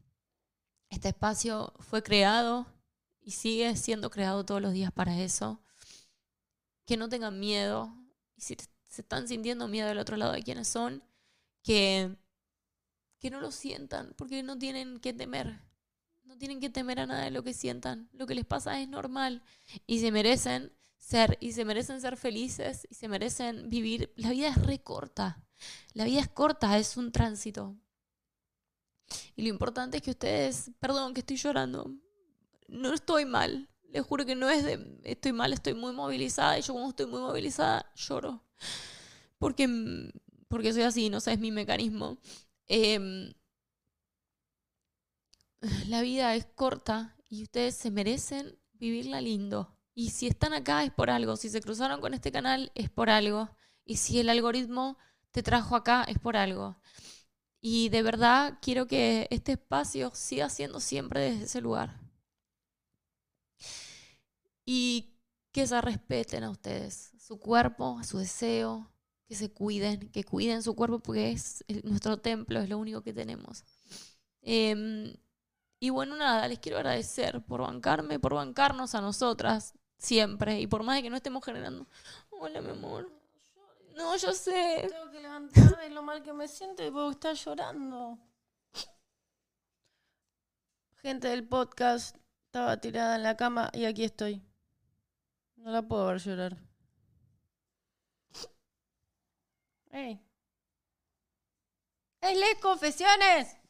Este 0.89 1.09
espacio 1.09 1.72
fue 1.80 2.03
creado 2.03 2.66
y 3.20 3.33
sigue 3.33 3.76
siendo 3.76 4.11
creado 4.11 4.45
todos 4.45 4.61
los 4.61 4.72
días 4.72 4.93
para 4.93 5.18
eso. 5.18 5.62
Que 6.85 6.97
no 6.97 7.09
tengan 7.09 7.41
miedo. 7.41 7.95
Y 8.37 8.43
si 8.43 8.57
se 8.87 9.01
están 9.01 9.26
sintiendo 9.26 9.68
miedo 9.68 9.89
del 9.89 9.99
otro 9.99 10.16
lado 10.16 10.33
de 10.33 10.43
quienes 10.43 10.68
son, 10.68 11.03
que, 11.62 12.14
que 13.18 13.30
no 13.30 13.41
lo 13.41 13.51
sientan, 13.51 14.12
porque 14.16 14.43
no 14.43 14.59
tienen 14.59 15.01
que 15.01 15.14
temer. 15.14 15.61
No 16.33 16.39
tienen 16.39 16.61
que 16.61 16.70
temer 16.70 16.99
a 16.99 17.05
nada 17.05 17.24
de 17.24 17.30
lo 17.30 17.43
que 17.43 17.53
sientan. 17.53 18.09
Lo 18.14 18.26
que 18.26 18.35
les 18.35 18.47
pasa 18.47 18.80
es 18.80 18.89
normal. 18.89 19.43
Y 19.87 20.01
se 20.01 20.11
merecen 20.11 20.72
ser, 20.97 21.37
y 21.41 21.53
se 21.53 21.66
merecen 21.66 22.01
ser 22.01 22.16
felices, 22.16 22.89
y 22.89 22.95
se 22.95 23.07
merecen 23.07 23.68
vivir. 23.68 24.14
La 24.16 24.30
vida 24.30 24.49
es 24.49 24.57
re 24.57 24.78
corta. 24.78 25.45
La 25.93 26.07
vida 26.07 26.20
es 26.20 26.28
corta, 26.28 26.78
es 26.78 26.97
un 26.97 27.12
tránsito. 27.12 27.76
Y 29.37 29.43
lo 29.43 29.49
importante 29.49 29.99
es 29.99 30.03
que 30.03 30.12
ustedes, 30.12 30.70
perdón 30.80 31.12
que 31.12 31.20
estoy 31.20 31.37
llorando, 31.37 31.95
no 32.66 32.95
estoy 32.95 33.26
mal. 33.26 33.68
Les 33.91 34.03
juro 34.03 34.24
que 34.24 34.35
no 34.35 34.49
es 34.49 34.64
de 34.64 35.01
estoy 35.05 35.33
mal, 35.33 35.53
estoy 35.53 35.74
muy 35.74 35.93
movilizada. 35.93 36.59
Y 36.59 36.62
yo 36.62 36.72
cuando 36.72 36.89
estoy 36.89 37.07
muy 37.09 37.20
movilizada 37.20 37.93
lloro. 37.95 38.43
Porque, 39.39 39.68
porque 40.49 40.72
soy 40.72 40.85
así, 40.85 41.11
no 41.11 41.20
sé, 41.20 41.35
es 41.35 41.39
mi 41.39 41.51
mecanismo. 41.51 42.16
Eh, 42.68 43.35
la 45.89 46.03
vida 46.03 46.35
es 46.35 46.47
corta 46.55 47.17
y 47.29 47.45
ustedes 47.45 47.77
se 47.77 47.91
merecen 47.91 48.59
vivirla 48.75 49.21
lindo. 49.21 49.77
Y 49.95 50.11
si 50.11 50.27
están 50.27 50.55
acá 50.55 50.85
es 50.85 50.93
por 50.93 51.11
algo, 51.11 51.37
si 51.37 51.49
se 51.49 51.61
cruzaron 51.61 52.01
con 52.01 52.15
este 52.15 52.33
canal 52.33 52.73
es 52.75 52.91
por 52.91 53.11
algo. 53.11 53.51
Y 53.85 53.97
si 53.97 54.21
el 54.21 54.29
algoritmo 54.29 54.97
te 55.31 55.43
trajo 55.43 55.77
acá 55.77 56.05
es 56.05 56.19
por 56.19 56.37
algo. 56.37 56.77
Y 57.61 57.91
de 57.91 58.03
verdad 58.03 58.59
quiero 58.61 58.87
que 58.87 59.29
este 59.31 59.53
espacio 59.53 60.11
siga 60.15 60.49
siendo 60.49 60.81
siempre 60.81 61.21
desde 61.21 61.45
ese 61.45 61.61
lugar. 61.61 62.01
Y 64.65 65.15
que 65.53 65.67
se 65.67 65.81
respeten 65.81 66.45
a 66.45 66.51
ustedes, 66.51 67.13
su 67.19 67.39
cuerpo, 67.39 68.03
su 68.03 68.19
deseo, 68.19 68.91
que 69.27 69.35
se 69.35 69.53
cuiden, 69.53 70.11
que 70.11 70.25
cuiden 70.25 70.63
su 70.63 70.75
cuerpo 70.75 71.01
porque 71.01 71.33
es 71.33 71.65
nuestro 71.85 72.19
templo, 72.19 72.61
es 72.61 72.69
lo 72.69 72.79
único 72.79 73.03
que 73.03 73.13
tenemos. 73.13 73.65
Eh, 74.41 75.15
y 75.83 75.91
bueno, 75.91 76.14
nada, 76.14 76.47
les 76.47 76.61
quiero 76.61 76.78
agradecer 76.78 77.43
por 77.43 77.62
bancarme, 77.62 78.20
por 78.20 78.35
bancarnos 78.35 78.95
a 78.95 79.01
nosotras 79.01 79.74
siempre. 79.99 80.61
Y 80.61 80.68
por 80.68 80.85
más 80.85 80.95
de 80.95 81.03
que 81.03 81.11
no 81.11 81.16
estemos 81.16 81.45
generando. 81.45 81.89
Hola, 82.30 82.61
mi 82.61 82.70
amor. 82.70 83.11
No, 83.97 84.16
yo 84.16 84.33
sé. 84.33 84.87
Tengo 84.89 85.11
que 85.11 85.20
levantarme 85.20 85.91
lo 85.91 86.05
mal 86.05 86.22
que 86.22 86.33
me 86.33 86.47
siento 86.47 86.87
y 86.87 86.91
puedo 86.93 87.11
estar 87.11 87.35
llorando. 87.35 88.16
Gente 90.99 91.26
del 91.26 91.49
podcast, 91.49 92.16
estaba 92.47 92.76
tirada 92.76 93.16
en 93.16 93.24
la 93.24 93.37
cama 93.37 93.68
y 93.72 93.85
aquí 93.85 94.05
estoy. 94.05 94.41
No 95.57 95.72
la 95.72 95.83
puedo 95.83 96.07
ver 96.07 96.18
llorar. 96.18 96.57
¡Ey! 99.91 100.24
¡Ey, 102.20 102.37
les 102.37 102.55
confesiones! 102.61 103.62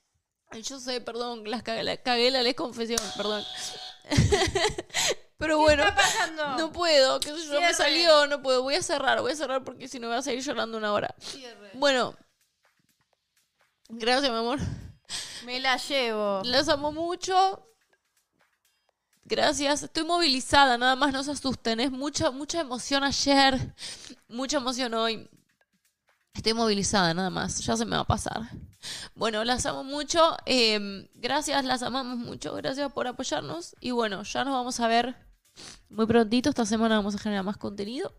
Yo 0.60 0.78
sé, 0.78 1.00
perdón, 1.00 1.48
las 1.50 1.62
cagué, 1.62 1.82
la, 1.82 1.96
cagué 1.96 2.30
la 2.30 2.42
ley 2.42 2.54
confesión, 2.54 3.00
perdón. 3.16 3.44
Pero 5.38 5.58
bueno, 5.58 5.82
está 5.82 5.96
pasando? 5.96 6.56
no 6.56 6.72
puedo, 6.72 7.18
que 7.18 7.30
yo 7.30 7.60
me 7.60 7.74
salió, 7.74 8.26
no 8.28 8.42
puedo. 8.42 8.62
Voy 8.62 8.76
a 8.76 8.82
cerrar, 8.82 9.20
voy 9.20 9.32
a 9.32 9.36
cerrar 9.36 9.64
porque 9.64 9.88
si 9.88 9.98
no 9.98 10.08
voy 10.08 10.16
a 10.16 10.22
seguir 10.22 10.42
llorando 10.44 10.78
una 10.78 10.92
hora. 10.92 11.14
Cierre. 11.18 11.70
Bueno, 11.74 12.14
gracias, 13.88 14.30
mi 14.30 14.38
amor. 14.38 14.60
Me 15.44 15.58
la 15.58 15.76
llevo. 15.78 16.42
Los 16.44 16.68
amo 16.68 16.92
mucho. 16.92 17.66
Gracias. 19.24 19.82
Estoy 19.82 20.04
movilizada, 20.04 20.78
nada 20.78 20.94
más 20.94 21.12
no 21.12 21.24
se 21.24 21.32
asusten. 21.32 21.80
Es 21.80 21.90
mucha, 21.90 22.30
mucha 22.30 22.60
emoción 22.60 23.02
ayer, 23.02 23.74
mucha 24.28 24.58
emoción 24.58 24.94
hoy. 24.94 25.28
Estoy 26.34 26.54
movilizada, 26.54 27.12
nada 27.14 27.30
más. 27.30 27.60
Ya 27.60 27.76
se 27.76 27.84
me 27.84 27.96
va 27.96 28.02
a 28.02 28.06
pasar. 28.06 28.42
Bueno, 29.14 29.44
las 29.44 29.66
amo 29.66 29.84
mucho. 29.84 30.36
eh, 30.46 31.08
gracias, 31.14 31.64
las 31.64 31.82
amamos 31.82 32.16
mucho. 32.18 32.54
Gracias 32.54 32.90
por 32.92 33.06
apoyarnos. 33.06 33.76
Y 33.80 33.90
bueno, 33.90 34.22
ya 34.22 34.44
nos 34.44 34.54
vamos 34.54 34.80
a 34.80 34.88
ver 34.88 35.14
muy 35.90 36.06
prontito. 36.06 36.48
Esta 36.48 36.64
semana 36.66 36.96
vamos 36.96 37.14
a 37.14 37.18
generar 37.18 37.44
más 37.44 37.58
contenido. 37.58 38.12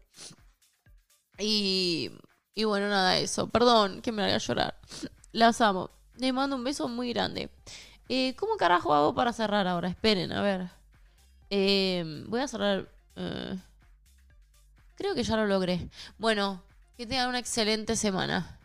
Y, 1.39 2.11
y 2.53 2.63
bueno, 2.65 2.87
nada, 2.87 3.17
eso. 3.17 3.49
Perdón 3.49 4.01
que 4.01 4.11
me 4.11 4.23
haga 4.23 4.37
llorar. 4.37 4.79
Las 5.31 5.59
amo. 5.61 5.89
Les 6.15 6.31
mando 6.33 6.55
un 6.55 6.63
beso 6.63 6.87
muy 6.87 7.11
grande. 7.11 7.49
Eh, 8.09 8.35
¿Cómo 8.35 8.55
carajo 8.57 8.93
hago 8.93 9.15
para 9.15 9.33
cerrar 9.33 9.67
ahora? 9.67 9.89
Esperen, 9.89 10.31
a 10.31 10.41
ver. 10.41 10.69
Eh, 11.49 12.23
voy 12.27 12.41
a 12.41 12.47
cerrar. 12.47 12.87
eh, 13.15 13.57
creo 14.95 15.15
que 15.15 15.23
ya 15.23 15.35
lo 15.35 15.47
logré. 15.47 15.89
Bueno, 16.19 16.63
que 16.97 17.05
tengan 17.05 17.29
una 17.29 17.39
excelente 17.39 17.95
semana. 17.95 18.59